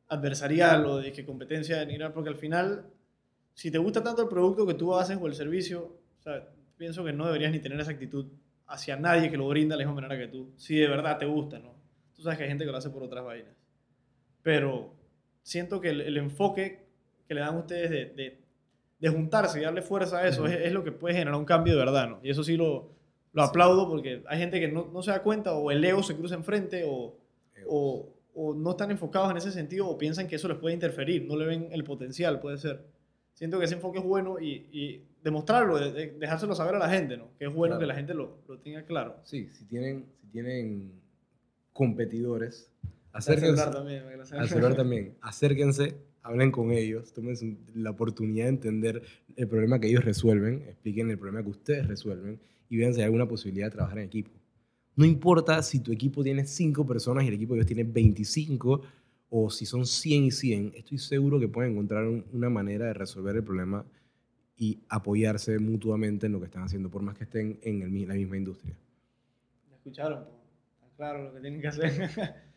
adversarial 0.07 0.86
o 0.86 0.97
de 0.97 1.11
que 1.11 1.25
competencia 1.25 1.77
denigrar, 1.79 2.13
porque 2.13 2.29
al 2.29 2.38
final, 2.38 2.86
si 3.53 3.71
te 3.71 3.77
gusta 3.77 4.03
tanto 4.03 4.23
el 4.23 4.27
producto 4.27 4.65
que 4.65 4.73
tú 4.73 4.95
haces 4.95 5.17
o 5.21 5.27
el 5.27 5.34
servicio, 5.34 5.97
o 6.19 6.21
sea, 6.21 6.49
pienso 6.77 7.03
que 7.03 7.13
no 7.13 7.25
deberías 7.25 7.51
ni 7.51 7.59
tener 7.59 7.79
esa 7.79 7.91
actitud 7.91 8.25
hacia 8.67 8.95
nadie 8.95 9.29
que 9.29 9.38
lo 9.38 9.47
brinda 9.47 9.75
de 9.75 9.84
la 9.84 9.89
misma 9.89 10.01
manera 10.01 10.21
que 10.21 10.32
tú, 10.32 10.51
si 10.57 10.75
de 10.75 10.88
verdad 10.88 11.17
te 11.17 11.25
gusta, 11.25 11.59
¿no? 11.59 11.75
Tú 12.15 12.21
sabes 12.21 12.38
que 12.38 12.43
hay 12.43 12.49
gente 12.49 12.65
que 12.65 12.71
lo 12.71 12.77
hace 12.77 12.89
por 12.89 13.03
otras 13.03 13.23
vainas. 13.23 13.55
Pero 14.41 14.93
siento 15.43 15.79
que 15.82 15.89
el, 15.89 16.01
el 16.01 16.17
enfoque 16.17 16.86
que 17.27 17.34
le 17.34 17.41
dan 17.41 17.57
ustedes 17.57 17.89
de, 17.89 18.05
de, 18.05 18.41
de 18.99 19.09
juntarse 19.09 19.59
y 19.59 19.63
darle 19.63 19.82
fuerza 19.82 20.19
a 20.19 20.27
eso 20.27 20.43
Ujú. 20.43 20.51
es, 20.51 20.59
es 20.61 20.71
lo 20.73 20.84
que 20.84 20.91
puede 20.91 21.15
generar 21.15 21.36
un 21.36 21.45
cambio 21.45 21.73
de 21.73 21.79
verdad, 21.79 22.09
¿no? 22.09 22.19
Y 22.23 22.29
eso 22.29 22.43
sí 22.43 22.57
lo, 22.57 22.91
lo 23.34 23.43
aplaudo 23.43 23.88
porque 23.88 24.23
hay 24.27 24.39
gente 24.39 24.59
que 24.59 24.67
no, 24.67 24.89
no 24.91 25.01
se 25.01 25.11
da 25.11 25.21
cuenta 25.23 25.53
o 25.53 25.71
el 25.71 25.84
ego 25.84 26.03
se 26.03 26.15
cruza 26.15 26.36
enfrente 26.36 26.84
o, 26.86 27.15
o, 27.67 28.13
o 28.34 28.53
no 28.53 28.71
están 28.71 28.91
enfocados 28.91 29.32
en 29.32 29.38
ese 29.38 29.51
sentido 29.51 29.88
o 29.88 29.97
piensan 29.97 30.27
que 30.27 30.36
eso 30.36 30.47
les 30.47 30.57
puede 30.57 30.73
interferir, 30.73 31.25
no 31.27 31.36
le 31.38 31.45
ven 31.45 31.67
el 31.71 31.84
potencial, 31.84 32.39
puede 32.39 32.57
ser. 32.57 32.86
Siento 33.34 33.57
que 33.59 33.65
ese 33.65 33.75
enfoque 33.75 33.99
es 33.99 34.03
bueno 34.05 34.39
y, 34.39 34.67
y 34.71 35.05
demostrarlo, 35.23 35.77
de- 35.79 35.91
de- 35.93 36.11
dejárselo 36.19 36.53
saber 36.55 36.75
a 36.75 36.79
la 36.79 36.89
gente, 36.89 37.15
¿no? 37.17 37.29
Que 37.39 37.45
es 37.45 37.53
bueno 37.53 37.73
Claro. 37.75 37.79
que 37.79 37.86
la 37.88 37.95
gente 37.95 38.13
lo, 38.13 38.39
lo 38.47 38.57
tenga 38.59 38.84
claro. 38.86 39.15
Sí, 39.23 39.49
si 39.53 39.65
tienen, 39.65 40.05
si 40.19 40.27
tienen 40.27 40.91
competidores, 41.73 42.69
acérquense. 43.13 43.63
también. 43.71 44.03
celular 44.47 44.75
también. 44.75 45.15
Acérquense, 45.21 45.95
hablen 46.24 46.51
con 46.51 46.72
ellos, 46.72 47.13
tomen 47.13 47.36
la 47.76 47.91
oportunidad 47.91 48.45
de 48.45 48.49
entender 48.49 49.01
el 49.36 49.47
problema 49.47 49.80
que 49.80 49.88
ellos 49.88 50.03
resuelven, 50.05 50.63
expliquen 50.67 51.09
el 51.09 51.17
problema 51.17 51.43
que 51.43 51.49
ustedes 51.49 51.88
resuelven 51.88 52.39
y 52.69 52.78
vean 52.78 52.93
si 52.93 52.99
hay 53.01 53.05
alguna 53.05 53.28
posibilidad 53.28 53.67
de 53.67 53.72
trabajar 53.72 53.99
en 53.99 54.05
equipo. 54.05 54.32
No 54.95 55.05
importa 55.05 55.61
si 55.63 55.80
tu 55.80 55.91
equipo 55.91 56.24
tiene 56.24 56.45
5 56.45 56.86
personas 56.86 57.24
y 57.24 57.28
el 57.30 57.34
equipo 57.34 57.53
de 57.53 57.59
ellos 57.59 57.67
tiene 57.67 57.84
25 57.84 58.82
o 59.30 59.49
si 59.49 59.65
son 59.65 59.86
100 59.86 60.26
y 60.26 60.32
100, 60.32 60.74
estoy 60.76 60.97
seguro 60.97 61.39
que 61.39 61.47
pueden 61.47 61.72
encontrar 61.72 62.05
un- 62.05 62.26
una 62.34 62.49
manera 62.49 62.86
de 62.88 62.93
resolver 62.93 63.36
el 63.36 63.43
problema 63.43 63.86
y 64.57 64.80
apoyarse 64.89 65.57
mutuamente 65.57 66.28
en 66.28 66.34
lo 66.34 66.39
que 66.39 66.45
están 66.45 66.63
haciendo, 66.63 66.89
por 66.89 67.01
más 67.01 67.17
que 67.17 67.24
estén 67.24 67.57
en 67.63 67.82
el 67.82 68.07
la 68.07 68.13
misma 68.13 68.38
industria. 68.38 68.76
Ya 69.69 69.76
escucharon, 69.78 70.26
está 70.76 70.95
claro 70.97 71.24
lo 71.24 71.34
que 71.34 71.39
tienen 71.39 71.61
que 71.61 71.67
hacer. 71.67 72.09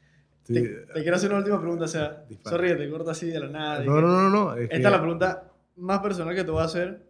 Te, 0.47 0.61
te 0.63 1.03
quiero 1.03 1.17
hacer 1.17 1.31
una 1.31 1.39
última 1.39 1.59
pregunta, 1.61 1.85
o 1.85 1.89
sea, 1.89 2.25
Dispara. 2.29 2.57
sorry 2.57 2.77
te 2.77 2.91
corto 2.91 3.11
así 3.11 3.27
de 3.31 3.41
la 3.41 3.49
nada. 3.49 3.83
No, 3.85 4.01
no, 4.01 4.09
no, 4.09 4.31
no. 4.31 4.55
es 4.55 4.65
Esta 4.65 4.77
es 4.77 4.93
la 4.93 5.01
pregunta 5.01 5.51
más 5.77 6.01
personal 6.01 6.35
que 6.35 6.45
te 6.45 6.51
voy 6.51 6.61
a 6.61 6.65
hacer. 6.65 7.01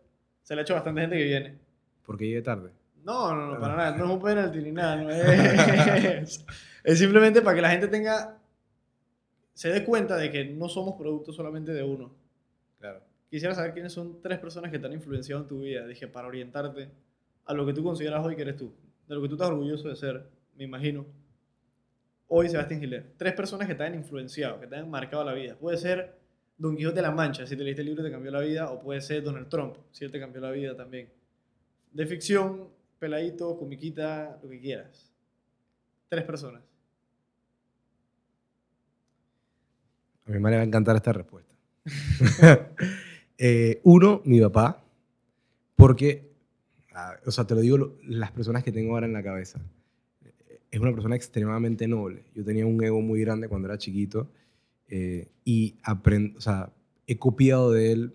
Se 0.43 0.55
la 0.55 0.61
ha 0.61 0.63
hecho 0.63 0.75
bastante 0.75 1.01
gente 1.01 1.17
que 1.19 1.25
viene. 1.25 1.59
Porque 2.07 2.27
llegué 2.27 2.43
tarde. 2.43 2.71
No, 3.03 3.35
no, 3.35 3.53
no, 3.53 3.61
para 3.61 3.75
Ah. 3.75 3.77
nada. 3.77 3.97
No 3.97 4.05
es 4.05 4.11
un 4.13 4.23
penalti 4.23 4.59
ni 4.59 4.71
nada. 4.73 4.97
No 4.97 5.11
es, 5.11 6.45
es 6.85 6.99
simplemente 6.99 7.43
para 7.43 7.57
que 7.57 7.63
la 7.63 7.71
gente 7.71 7.89
tenga. 7.89 8.39
Se 9.53 9.69
dé 9.71 9.85
cuenta 9.85 10.17
de 10.17 10.31
que 10.31 10.45
no 10.47 10.69
somos 10.69 10.95
productos 10.97 11.37
solamente 11.37 11.73
de 11.73 11.83
uno. 11.83 12.15
Claro. 12.79 13.01
Quisiera 13.31 13.55
saber 13.55 13.73
quiénes 13.73 13.93
son 13.93 14.21
tres 14.21 14.39
personas 14.39 14.71
que 14.71 14.79
te 14.79 14.87
han 14.87 14.93
influenciado 14.93 15.43
en 15.43 15.49
tu 15.49 15.61
vida. 15.61 15.87
Dije, 15.87 16.07
para 16.09 16.29
orientarte 16.29 16.89
a 17.47 17.53
lo 17.55 17.67
que 17.67 17.73
tú 17.73 17.83
consideras 17.83 18.25
hoy 18.25 18.37
que 18.37 18.43
eres 18.43 18.57
tú. 18.57 18.73
De 19.09 19.15
lo 19.15 19.23
que 19.23 19.29
tú 19.29 19.35
estás 19.35 19.49
orgulloso 19.49 19.89
de 19.89 19.97
ser, 19.97 20.27
me 20.57 20.65
imagino. 20.65 21.05
Hoy 22.29 22.49
Sebastián 22.49 22.81
Giler. 22.81 23.15
Tres 23.17 23.35
personas 23.35 23.69
que 23.69 23.75
te 23.75 23.85
han 23.85 23.95
influenciado, 23.95 24.61
que 24.61 24.67
te 24.67 24.77
han 24.77 24.91
marcado 24.91 25.25
la 25.25 25.35
vida. 25.35 25.57
Puede 25.57 25.77
ser 25.77 26.19
Don 26.57 26.77
Quijote 26.77 26.97
de 26.97 27.03
la 27.03 27.11
Mancha, 27.11 27.47
si 27.47 27.57
te 27.57 27.65
leíste 27.65 27.83
el 27.83 27.89
libro 27.89 28.05
te 28.05 28.11
cambió 28.11 28.31
la 28.31 28.41
vida. 28.41 28.71
O 28.71 28.81
puede 28.81 29.01
ser 29.01 29.23
Donald 29.23 29.49
Trump, 29.49 29.77
si 29.91 30.09
te 30.09 30.21
cambió 30.21 30.41
la 30.41 30.51
vida 30.51 30.77
también. 30.77 31.09
De 31.93 32.07
ficción, 32.07 32.69
peladito, 32.99 33.57
comiquita, 33.57 34.39
lo 34.43 34.49
que 34.49 34.61
quieras. 34.61 35.13
Tres 36.09 36.25
personas. 36.25 36.63
A 40.27 40.31
mi 40.31 40.39
madre 40.39 40.57
va 40.57 40.63
a 40.63 40.67
encantar 40.67 40.97
esta 40.97 41.13
respuesta. 41.13 41.55
Eh, 43.37 43.81
uno, 43.83 44.23
mi 44.25 44.41
papá, 44.41 44.85
porque, 45.75 46.33
o 47.27 47.33
sea, 47.33 47.45
te 47.45 47.57
lo 47.57 47.61
digo, 47.61 47.97
las 48.05 48.31
personas 48.31 48.63
que 48.63 48.71
tengo 48.71 48.95
ahora 48.95 49.07
en 49.07 49.13
la 49.13 49.25
cabeza. 49.25 49.61
Es 50.75 50.81
una 50.81 50.91
persona 50.93 51.15
extremadamente 51.15 51.87
noble. 51.87 52.25
Yo 52.35 52.45
tenía 52.45 52.67
un 52.67 52.83
ego 52.83 53.01
muy 53.01 53.21
grande 53.21 53.49
cuando 53.49 53.69
era 53.69 53.79
chiquito 53.79 54.29
eh, 54.89 55.29
y 55.45 55.77
aprend, 55.85 56.37
o 56.37 56.41
sea, 56.41 56.73
he 57.07 57.17
copiado 57.17 57.71
de 57.71 57.93
él 57.93 58.15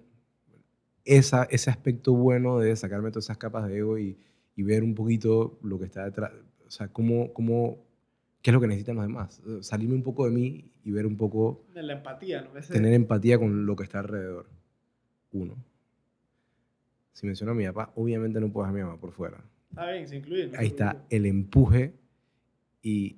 esa, 1.05 1.45
ese 1.45 1.70
aspecto 1.70 2.14
bueno 2.14 2.60
de 2.60 2.76
sacarme 2.76 3.12
todas 3.12 3.26
esas 3.28 3.38
capas 3.38 3.70
de 3.70 3.78
ego 3.78 3.97
y, 3.97 4.18
y 4.57 4.64
ver 4.64 4.84
un 4.84 4.93
poquito 4.93 5.57
lo 5.64 5.80
que 5.80 5.86
está 5.86 6.03
detrás, 6.03 6.34
o 6.68 6.70
sea, 6.70 6.89
cómo, 6.89 7.32
cómo, 7.32 7.78
qué 8.41 8.49
es 8.49 8.53
lo 8.53 8.60
que 8.60 8.68
necesitan 8.68 8.97
los 8.97 9.05
demás. 9.07 9.41
Salirme 9.62 9.95
un 9.95 10.03
poco 10.03 10.26
de 10.26 10.32
mí 10.32 10.70
y 10.84 10.91
ver 10.91 11.05
un 11.05 11.16
poco... 11.16 11.64
De 11.74 11.82
la 11.82 11.93
empatía, 11.93 12.41
¿no? 12.41 12.60
Ese- 12.60 12.74
Tener 12.74 12.91
empatía 12.93 13.39
con 13.39 13.66
lo 13.66 13.76
que 13.78 13.84
está 13.86 13.99
alrededor. 13.99 14.49
Uno. 15.32 15.55
Si 17.14 17.26
menciono 17.26 17.53
a 17.53 17.55
mi 17.55 17.66
papá, 17.68 17.93
obviamente 17.95 18.41
no 18.41 18.51
puedo 18.51 18.66
dejar 18.66 18.76
a 18.82 18.84
mi 18.84 18.86
mamá 18.86 18.99
por 18.99 19.14
fuera. 19.14 19.41
Está 19.70 19.91
bien, 19.91 20.07
se 20.10 20.18
incluye. 20.18 20.51
Ahí 20.57 20.68
está 20.68 21.05
el 21.10 21.26
empuje 21.26 21.93
y, 22.82 23.17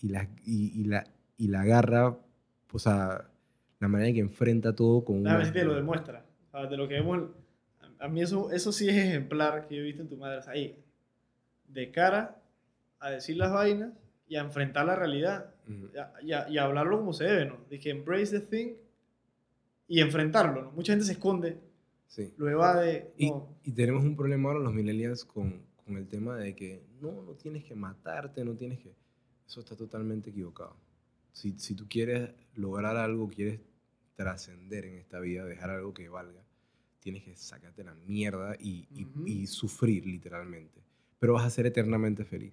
y, 0.00 0.08
la, 0.08 0.28
y, 0.44 0.80
y 0.80 0.84
la, 0.84 1.04
y 1.36 1.48
la 1.48 1.64
garra, 1.64 2.16
o 2.72 2.78
sea, 2.78 3.28
la 3.80 3.88
manera 3.88 4.08
en 4.08 4.14
que 4.14 4.20
enfrenta 4.20 4.74
todo 4.74 5.04
con 5.04 5.22
Déjame 5.22 5.42
una... 5.42 5.46
si 5.46 5.52
te 5.52 5.64
lo 5.64 5.74
demuestra. 5.74 6.24
De 6.70 6.76
lo 6.76 6.88
que 6.88 6.94
vemos. 6.94 7.30
A 8.00 8.08
mí 8.08 8.20
eso, 8.22 8.50
eso 8.50 8.72
sí 8.72 8.88
es 8.88 8.96
ejemplar 8.96 9.66
que 9.68 9.76
yo 9.76 9.82
he 9.82 9.84
visto 9.84 10.02
en 10.02 10.08
tu 10.08 10.16
madre. 10.16 10.38
O 10.38 10.42
sea, 10.42 10.52
ahí, 10.54 10.76
de 11.68 11.90
cara 11.92 12.40
a 13.00 13.10
decir 13.10 13.36
las 13.36 13.52
vainas 13.52 13.92
y 14.28 14.36
a 14.36 14.40
enfrentar 14.40 14.86
la 14.86 14.96
realidad. 14.96 15.54
Y 15.68 15.96
a, 15.98 16.12
y 16.22 16.32
a- 16.32 16.48
y 16.48 16.58
a 16.58 16.64
hablarlo 16.64 16.98
como 16.98 17.12
se 17.12 17.24
debe, 17.24 17.44
¿no? 17.46 17.58
Dije, 17.70 17.90
embrace 17.90 18.40
the 18.40 18.46
thing 18.46 18.72
y 19.86 20.00
enfrentarlo, 20.00 20.62
¿no? 20.62 20.70
Mucha 20.72 20.92
gente 20.92 21.04
se 21.06 21.12
esconde, 21.12 21.58
Sí. 22.08 22.32
lo 22.38 22.48
evade. 22.48 23.12
Y, 23.18 23.30
no. 23.30 23.48
y 23.62 23.72
tenemos 23.72 24.02
un 24.04 24.16
problema 24.16 24.48
ahora 24.48 24.60
los 24.64 24.72
millennials 24.72 25.24
con, 25.24 25.62
con 25.88 25.96
el 25.96 26.06
tema 26.06 26.36
de 26.36 26.54
que 26.54 26.84
no, 27.00 27.22
no 27.22 27.32
tienes 27.32 27.64
que 27.64 27.74
matarte, 27.74 28.44
no 28.44 28.54
tienes 28.54 28.78
que... 28.78 28.94
Eso 29.46 29.60
está 29.60 29.74
totalmente 29.74 30.30
equivocado. 30.30 30.76
Si, 31.32 31.58
si 31.58 31.74
tú 31.74 31.86
quieres 31.88 32.30
lograr 32.54 32.96
algo, 32.96 33.28
quieres 33.28 33.60
trascender 34.14 34.84
en 34.84 34.96
esta 34.98 35.18
vida, 35.20 35.44
dejar 35.44 35.70
algo 35.70 35.94
que 35.94 36.08
valga, 36.08 36.42
tienes 37.00 37.22
que 37.24 37.34
sacarte 37.34 37.82
la 37.84 37.94
mierda 37.94 38.54
y, 38.60 38.86
y- 38.94 39.04
Ujú. 39.06 39.26
y 39.26 39.46
sufrir 39.46 40.04
literalmente. 40.06 40.80
Pero 41.18 41.32
vas 41.32 41.44
a 41.46 41.50
ser 41.50 41.66
eternamente 41.66 42.24
feliz. 42.24 42.52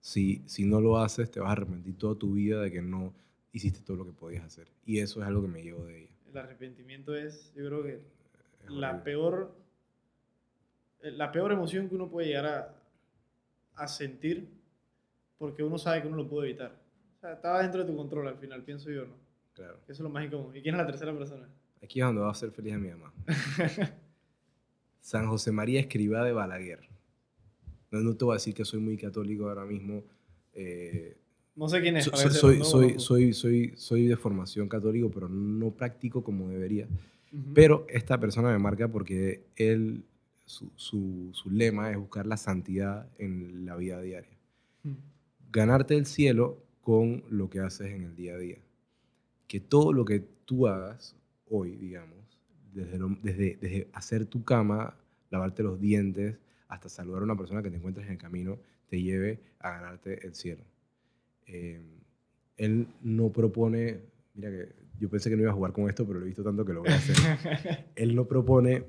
Si, 0.00 0.42
si 0.46 0.64
no 0.64 0.80
lo 0.80 0.98
haces, 0.98 1.30
te 1.30 1.40
vas 1.40 1.48
a 1.48 1.52
arrepentir 1.52 1.96
toda 1.96 2.14
tu 2.16 2.34
vida 2.34 2.60
de 2.60 2.70
que 2.70 2.82
no 2.82 3.14
hiciste 3.52 3.80
todo 3.80 3.96
lo 3.96 4.04
que 4.04 4.12
podías 4.12 4.44
hacer. 4.44 4.68
Y 4.84 4.98
eso 4.98 5.22
es 5.22 5.26
algo 5.26 5.40
que 5.42 5.48
me 5.48 5.62
llevo 5.62 5.84
de 5.86 6.02
ella. 6.02 6.12
El 6.30 6.36
arrepentimiento 6.36 7.14
es, 7.16 7.52
yo 7.56 7.66
creo 7.66 7.82
que 7.82 7.94
Es 7.94 8.70
la 8.70 8.88
horrible. 8.90 9.04
peor, 9.04 9.56
la 11.02 11.30
peor 11.32 11.52
emoción 11.52 11.88
que 11.88 11.94
uno 11.94 12.08
puede 12.08 12.28
llegar 12.28 12.46
a, 12.46 12.74
a 13.76 13.88
sentir 13.88 14.48
porque 15.38 15.62
uno 15.62 15.78
sabe 15.78 16.02
que 16.02 16.08
uno 16.08 16.16
lo 16.16 16.28
puede 16.28 16.48
evitar. 16.50 16.72
O 17.16 17.20
sea, 17.20 17.32
estaba 17.34 17.62
dentro 17.62 17.84
de 17.84 17.90
tu 17.90 17.96
control 17.96 18.28
al 18.28 18.38
final, 18.38 18.62
pienso 18.62 18.90
yo, 18.90 19.06
¿no? 19.06 19.14
Claro. 19.54 19.74
Eso 19.84 19.92
es 19.92 20.00
lo 20.00 20.10
más 20.10 20.24
incómodo. 20.24 20.54
¿Y 20.54 20.62
quién 20.62 20.74
es 20.74 20.80
la 20.80 20.86
tercera 20.86 21.16
persona? 21.16 21.48
Aquí 21.82 22.00
es 22.00 22.06
donde 22.06 22.20
va 22.22 22.30
a 22.30 22.34
ser 22.34 22.50
feliz 22.50 22.74
a 22.74 22.78
mi 22.78 22.88
mamá. 22.90 23.12
San 25.00 25.26
José 25.28 25.52
María 25.52 25.80
Escribá 25.80 26.24
de 26.24 26.32
Balaguer. 26.32 26.80
No, 27.90 28.00
no 28.00 28.16
te 28.16 28.24
voy 28.24 28.32
a 28.32 28.36
decir 28.36 28.54
que 28.54 28.64
soy 28.64 28.80
muy 28.80 28.96
católico 28.96 29.48
ahora 29.48 29.64
mismo. 29.64 30.02
eh, 30.54 31.16
No 31.54 31.68
sé 31.68 31.80
quién 31.80 31.96
es. 31.96 32.04
so- 32.04 32.16
soy, 32.16 32.62
soy, 32.64 32.98
soy, 32.98 33.32
soy, 33.32 33.72
soy 33.76 34.06
de 34.08 34.16
formación 34.16 34.68
católico, 34.68 35.10
pero 35.10 35.28
no 35.28 35.70
practico 35.70 36.22
como 36.24 36.48
debería. 36.48 36.88
Pero 37.54 37.86
esta 37.88 38.18
persona 38.18 38.50
me 38.50 38.58
marca 38.58 38.88
porque 38.88 39.44
él, 39.56 40.02
su, 40.46 40.70
su, 40.76 41.30
su 41.32 41.50
lema 41.50 41.90
es 41.90 41.98
buscar 41.98 42.26
la 42.26 42.36
santidad 42.38 43.08
en 43.18 43.66
la 43.66 43.76
vida 43.76 44.00
diaria. 44.00 44.30
Ujú. 44.84 44.96
ganarte 45.52 45.96
el 45.96 46.06
cielo 46.06 46.62
con 46.80 47.24
lo 47.30 47.50
que 47.50 47.60
haces 47.60 47.88
en 47.92 48.04
el 48.04 48.14
día 48.16 48.34
a 48.34 48.38
día. 48.38 48.58
Que 49.48 49.60
todo 49.60 49.92
lo 49.92 50.04
que 50.04 50.20
tú 50.44 50.66
hagas 50.68 51.16
hoy, 51.48 51.76
digamos, 51.76 52.40
desde, 52.72 52.98
lo- 52.98 53.16
desde, 53.22 53.56
desde 53.60 53.88
hacer 53.92 54.26
tu 54.26 54.44
cama, 54.44 54.96
lavarte 55.30 55.62
los 55.62 55.80
dientes, 55.80 56.36
hasta 56.68 56.88
saludar 56.88 57.22
a 57.22 57.24
una 57.24 57.36
persona 57.36 57.62
que 57.62 57.70
te 57.70 57.76
encuentres 57.76 58.06
en 58.06 58.12
el 58.12 58.18
camino, 58.18 58.58
te 58.88 59.00
lleve 59.02 59.40
a 59.60 59.70
ganarte 59.70 60.24
el 60.26 60.34
cielo. 60.34 60.62
Eh, 61.46 61.80
él 62.56 62.86
no 63.02 63.30
propone, 63.30 64.00
mira 64.34 64.50
que 64.50 64.72
yo 64.98 65.08
pensé 65.08 65.28
que 65.30 65.36
no 65.36 65.42
iba 65.42 65.50
a 65.50 65.54
jugar 65.54 65.72
con 65.72 65.88
esto, 65.88 66.06
pero 66.06 66.18
lo 66.18 66.24
he 66.24 66.28
visto 66.28 66.42
tanto 66.44 66.64
que 66.64 66.72
lo 66.72 66.80
voy 66.82 66.90
a 66.90 66.96
hacer 66.96 67.86
él 67.96 68.14
no 68.14 68.26
propone, 68.26 68.84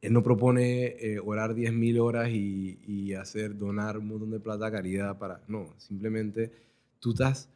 él 0.00 0.12
no 0.12 0.22
propone 0.22 0.96
eh, 0.98 1.18
orar 1.18 1.54
10.000 1.54 1.98
horas 1.98 2.28
y, 2.30 3.14
hacer, 3.14 3.56
donar 3.58 3.98
un 3.98 4.06
montón 4.06 4.30
de 4.30 4.38
plata 4.38 4.66
a 4.66 4.70
caridad 4.70 5.18
para, 5.18 5.42
no, 5.48 5.74
simplemente 5.78 6.52
tú 7.00 7.10
estás, 7.10 7.48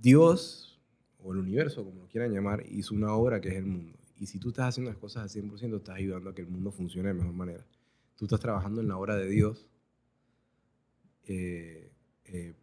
Dios 0.00 0.78
o 1.22 1.32
el 1.32 1.38
universo, 1.38 1.84
como 1.84 2.02
lo 2.02 2.08
quieran 2.08 2.32
llamar, 2.32 2.64
hizo 2.68 2.94
una 2.94 3.14
obra 3.14 3.40
que 3.40 3.48
es 3.48 3.54
el 3.54 3.64
mundo. 3.64 3.98
Y 4.18 4.26
si 4.26 4.38
tú 4.38 4.50
estás 4.50 4.68
haciendo 4.68 4.90
las 4.90 4.98
cosas 4.98 5.22
al 5.22 5.42
100%, 5.42 5.76
estás 5.76 5.96
ayudando 5.96 6.30
a 6.30 6.34
que 6.34 6.42
el 6.42 6.48
mundo 6.48 6.70
funcione 6.70 7.08
de 7.08 7.14
mejor 7.14 7.32
manera. 7.32 7.64
Tú 8.16 8.26
estás 8.26 8.40
trabajando 8.40 8.82
en 8.82 8.88
la 8.88 8.98
obra 8.98 9.16
de 9.16 9.28
Dios, 9.28 9.66
eh, 11.26 11.90
eh, 12.26 12.54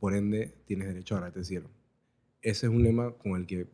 por 0.00 0.14
ende 0.14 0.54
tienes 0.66 0.88
derecho 0.88 1.14
a 1.14 1.18
ganarte 1.18 1.38
el 1.38 1.44
cielo. 1.44 1.70
Ese 2.42 2.66
es 2.66 2.72
un 2.72 2.82
lema 2.82 3.12
con 3.12 3.36
el 3.36 3.46
que 3.46 3.68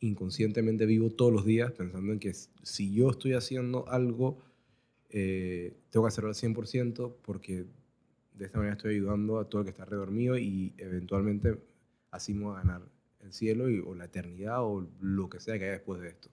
inconscientemente 0.00 0.86
vivo 0.86 1.10
todos 1.10 1.32
los 1.32 1.44
días 1.44 1.72
pensando 1.72 2.12
en 2.12 2.18
que 2.20 2.32
si 2.62 2.94
yo 2.94 3.10
estoy 3.10 3.32
haciendo 3.34 3.88
algo, 3.88 4.38
eh, 5.10 5.74
tengo 5.90 6.04
que 6.06 6.08
hacerlo 6.08 6.28
al 6.30 6.34
100% 6.36 7.16
porque 7.22 7.64
de 8.34 8.44
esta 8.44 8.58
manera 8.58 8.76
estoy 8.76 8.94
ayudando 8.94 9.38
a 9.38 9.48
todo 9.48 9.62
el 9.62 9.64
que 9.64 9.70
está 9.70 9.82
alrededor 9.82 10.10
mío 10.10 10.36
y 10.38 10.72
eventualmente 10.78 11.58
así 12.10 12.34
me 12.34 12.44
voy 12.44 12.54
a 12.56 12.58
ganar 12.60 12.82
el 13.20 13.32
cielo 13.32 13.68
y- 13.68 13.80
o 13.80 13.94
la 13.94 14.04
eternidad 14.04 14.62
o 14.62 14.86
lo 15.00 15.28
que 15.28 15.40
sea 15.40 15.58
que 15.58 15.64
haya 15.64 15.72
después 15.72 16.00
de 16.00 16.08
esto. 16.08 16.28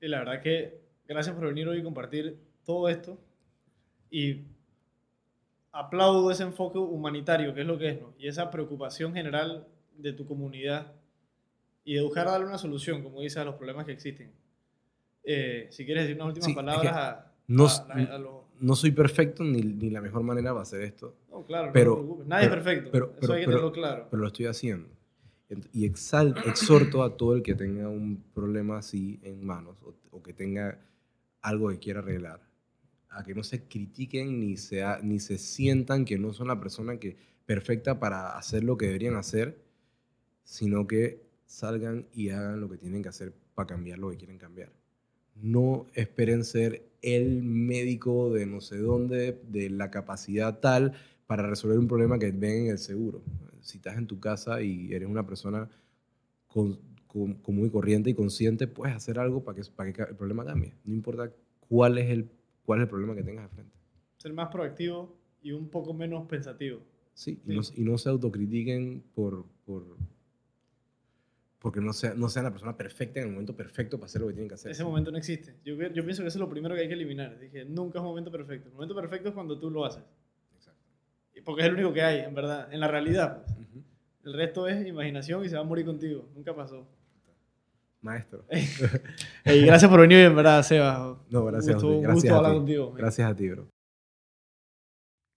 Y 0.00 0.08
la 0.08 0.18
verdad 0.20 0.42
que 0.42 0.80
gracias 1.06 1.34
por 1.36 1.46
venir 1.46 1.68
hoy 1.68 1.78
y 1.78 1.82
compartir 1.82 2.36
todo 2.64 2.88
esto. 2.88 3.18
Y 4.10 4.40
aplaudo 5.72 6.30
ese 6.30 6.42
enfoque 6.42 6.78
humanitario, 6.78 7.54
que 7.54 7.60
es 7.60 7.66
lo 7.66 7.78
que 7.78 7.88
es. 7.90 7.98
Y 8.18 8.26
esa 8.26 8.50
preocupación 8.50 9.12
general 9.14 9.66
de 9.96 10.12
tu 10.12 10.26
comunidad 10.26 10.92
y 11.84 11.94
de 11.94 12.02
buscar 12.02 12.26
darle 12.26 12.46
una 12.46 12.58
solución, 12.58 13.02
como 13.02 13.20
dices, 13.20 13.38
a 13.38 13.44
los 13.44 13.54
problemas 13.56 13.86
que 13.86 13.92
existen. 13.92 14.30
Eh, 15.24 15.68
si 15.70 15.84
quieres 15.84 16.04
decir 16.04 16.16
unas 16.16 16.28
últimas 16.28 16.44
Sí, 16.46 16.50
es 16.52 16.56
palabras 16.56 16.82
que 16.82 16.88
a, 16.98 17.32
no 17.48 17.66
a- 17.66 17.86
a- 17.90 18.14
a 18.14 18.18
los- 18.18 18.40
No 18.60 18.74
soy 18.76 18.90
perfecto 18.90 19.42
ni, 19.44 19.62
ni 19.62 19.90
la 19.90 20.00
mejor 20.00 20.22
manera 20.22 20.52
va 20.52 20.60
a 20.60 20.62
hacer 20.62 20.82
esto, 20.82 21.16
No, 21.30 21.44
claro, 21.46 21.70
Pero- 21.72 21.90
no 21.92 21.96
te 21.96 22.02
preocupes. 22.02 22.26
Nadie 22.26 22.48
pero- 22.48 22.60
es 22.60 22.64
perfecto. 22.64 22.90
pero- 22.92 23.06
Eso 23.06 23.16
pero- 23.20 23.32
hay 23.34 23.40
que 23.40 23.46
tenerlo 23.46 23.72
claro. 23.72 24.08
pero 24.10 24.20
lo 24.22 24.26
estoy 24.28 24.46
haciendo. 24.46 24.88
Y 25.72 25.84
exal, 25.84 26.34
exhorto 26.46 27.02
a 27.02 27.16
todo 27.16 27.34
el 27.34 27.42
que 27.42 27.54
tenga 27.56 27.88
un 27.88 28.22
problema 28.34 28.78
así 28.78 29.18
en 29.24 29.44
manos 29.44 29.76
o, 29.82 29.94
o 30.12 30.22
que 30.22 30.32
tenga 30.32 30.78
algo 31.42 31.70
que 31.70 31.78
quiera 31.78 32.00
arreglar, 32.00 32.40
a 33.08 33.24
que 33.24 33.34
no 33.34 33.42
se 33.42 33.64
critiquen 33.64 34.38
ni 34.38 34.56
se, 34.56 34.82
ha- 34.84 35.00
ni 35.02 35.18
se 35.18 35.38
sientan 35.38 36.04
que 36.04 36.18
no 36.18 36.32
son 36.32 36.46
la 36.48 36.60
persona 36.60 36.98
que, 36.98 37.16
perfecta 37.46 37.98
para 37.98 38.36
hacer 38.38 38.62
lo 38.62 38.76
que 38.76 38.86
deberían 38.86 39.16
hacer, 39.16 39.58
sino 40.44 40.86
que 40.86 41.20
salgan 41.50 42.06
y 42.12 42.28
hagan 42.30 42.60
lo 42.60 42.68
que 42.70 42.78
tienen 42.78 43.02
que 43.02 43.08
hacer 43.08 43.34
para 43.54 43.66
cambiar 43.66 43.98
lo 43.98 44.10
que 44.10 44.16
quieren 44.16 44.38
cambiar. 44.38 44.72
No 45.34 45.86
esperen 45.94 46.44
ser 46.44 46.88
el 47.02 47.42
médico 47.42 48.32
de 48.32 48.46
no 48.46 48.60
sé 48.60 48.78
dónde, 48.78 49.40
de 49.48 49.68
la 49.68 49.90
capacidad 49.90 50.60
tal, 50.60 50.92
para 51.26 51.48
resolver 51.48 51.78
un 51.78 51.88
problema 51.88 52.18
que 52.18 52.30
ven 52.30 52.66
en 52.66 52.70
el 52.70 52.78
seguro. 52.78 53.22
Si 53.62 53.78
estás 53.78 53.98
en 53.98 54.06
tu 54.06 54.20
casa 54.20 54.62
y 54.62 54.92
eres 54.92 55.08
una 55.08 55.26
persona 55.26 55.68
con, 56.46 56.78
con- 57.08 57.34
común 57.34 57.66
y 57.66 57.70
corriente 57.70 58.10
y 58.10 58.14
consciente, 58.14 58.68
puedes 58.68 58.94
hacer 58.94 59.18
algo 59.18 59.42
para 59.42 59.56
que, 59.60 59.68
para 59.74 59.92
que 59.92 60.02
el 60.02 60.16
problema 60.16 60.44
cambie. 60.44 60.74
No 60.84 60.94
importa 60.94 61.32
cuál 61.68 61.98
es 61.98 62.10
el, 62.10 62.30
cuál 62.64 62.78
es 62.80 62.84
el 62.84 62.88
problema 62.88 63.14
que 63.16 63.22
tengas 63.24 63.50
de 63.50 63.54
frente. 63.56 63.76
Ser 64.18 64.32
más 64.34 64.48
proactivo 64.50 65.16
y 65.42 65.50
un 65.52 65.68
poco 65.68 65.94
menos 65.94 66.26
pensativo. 66.28 66.80
Sí, 67.14 67.40
Sí. 67.44 67.52
Y, 67.52 67.56
no, 67.56 67.62
y 67.76 67.82
no 67.82 67.98
se 67.98 68.08
autocritiquen 68.08 69.02
por, 69.14 69.46
por, 69.66 69.96
porque 71.60 71.80
no, 71.80 71.92
sea, 71.92 72.14
no 72.14 72.28
sean 72.28 72.46
la 72.46 72.50
persona 72.50 72.76
perfecta 72.76 73.20
en 73.20 73.26
el 73.26 73.32
momento 73.32 73.54
perfecto 73.54 73.98
para 73.98 74.06
hacer 74.06 74.20
lo 74.22 74.26
que 74.28 74.32
tienen 74.32 74.48
que 74.48 74.54
hacer. 74.54 74.72
Ese 74.72 74.82
momento 74.82 75.10
no 75.12 75.18
existe. 75.18 75.56
Yo, 75.64 75.74
yo 75.74 76.04
pienso 76.04 76.22
que 76.22 76.28
eso 76.28 76.38
es 76.38 76.40
lo 76.40 76.48
primero 76.48 76.74
que 76.74 76.80
hay 76.80 76.88
que 76.88 76.94
eliminar. 76.94 77.38
Dije, 77.38 77.64
nunca 77.66 77.98
es 77.98 78.02
un 78.02 78.08
momento 78.08 78.30
perfecto. 78.32 78.68
El 78.68 78.74
momento 78.74 78.94
perfecto 78.94 79.28
es 79.28 79.34
cuando 79.34 79.58
tú 79.58 79.70
lo 79.70 79.84
haces. 79.84 80.02
Exacto. 80.56 80.80
Y 81.34 81.42
Porque 81.42 81.62
es 81.62 81.68
el 81.68 81.74
único 81.74 81.92
que 81.92 82.02
hay, 82.02 82.20
en 82.20 82.34
verdad. 82.34 82.72
En 82.72 82.80
la 82.80 82.88
realidad. 82.88 83.44
pues. 83.44 83.56
El 84.24 84.32
resto 84.34 84.66
es 84.68 84.86
imaginación 84.86 85.44
y 85.44 85.48
se 85.48 85.54
va 85.56 85.60
a 85.60 85.64
morir 85.64 85.84
contigo. 85.84 86.28
Nunca 86.34 86.54
pasó. 86.56 86.86
Maestro. 88.00 88.46
Ey, 89.44 89.66
gracias 89.66 89.90
por 89.90 90.00
venir, 90.00 90.18
en 90.20 90.34
verdad, 90.36 90.62
Seba. 90.62 91.18
No, 91.28 91.44
gracias, 91.44 91.82
Un 91.82 91.82
gusto, 91.82 91.86
José. 91.88 91.96
un 91.96 92.02
Gracias 92.02 92.14
gusto 92.22 92.34
a 92.34 92.36
hablar 92.38 92.52
ti. 92.52 92.56
contigo. 92.58 92.92
Gracias 92.92 93.30
a 93.30 93.34
ti, 93.36 93.48
bro. 93.50 93.68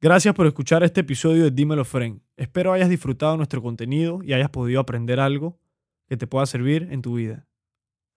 Gracias 0.02 0.34
por 0.36 0.48
escuchar 0.48 0.84
este 0.84 1.02
episodio 1.02 1.44
de 1.46 1.52
Dímelo 1.52 1.84
Friend. 1.86 2.20
Espero 2.38 2.74
hayas 2.74 2.90
disfrutado 2.90 3.36
nuestro 3.38 3.62
contenido 3.62 4.20
y 4.24 4.34
hayas 4.34 4.50
podido 4.50 4.80
aprender 4.80 5.20
algo 5.20 5.60
que 6.08 6.18
te 6.18 6.28
pueda 6.28 6.45
servir 6.45 6.88
en 6.91 7.01
tu 7.01 7.16
vida. 7.16 7.47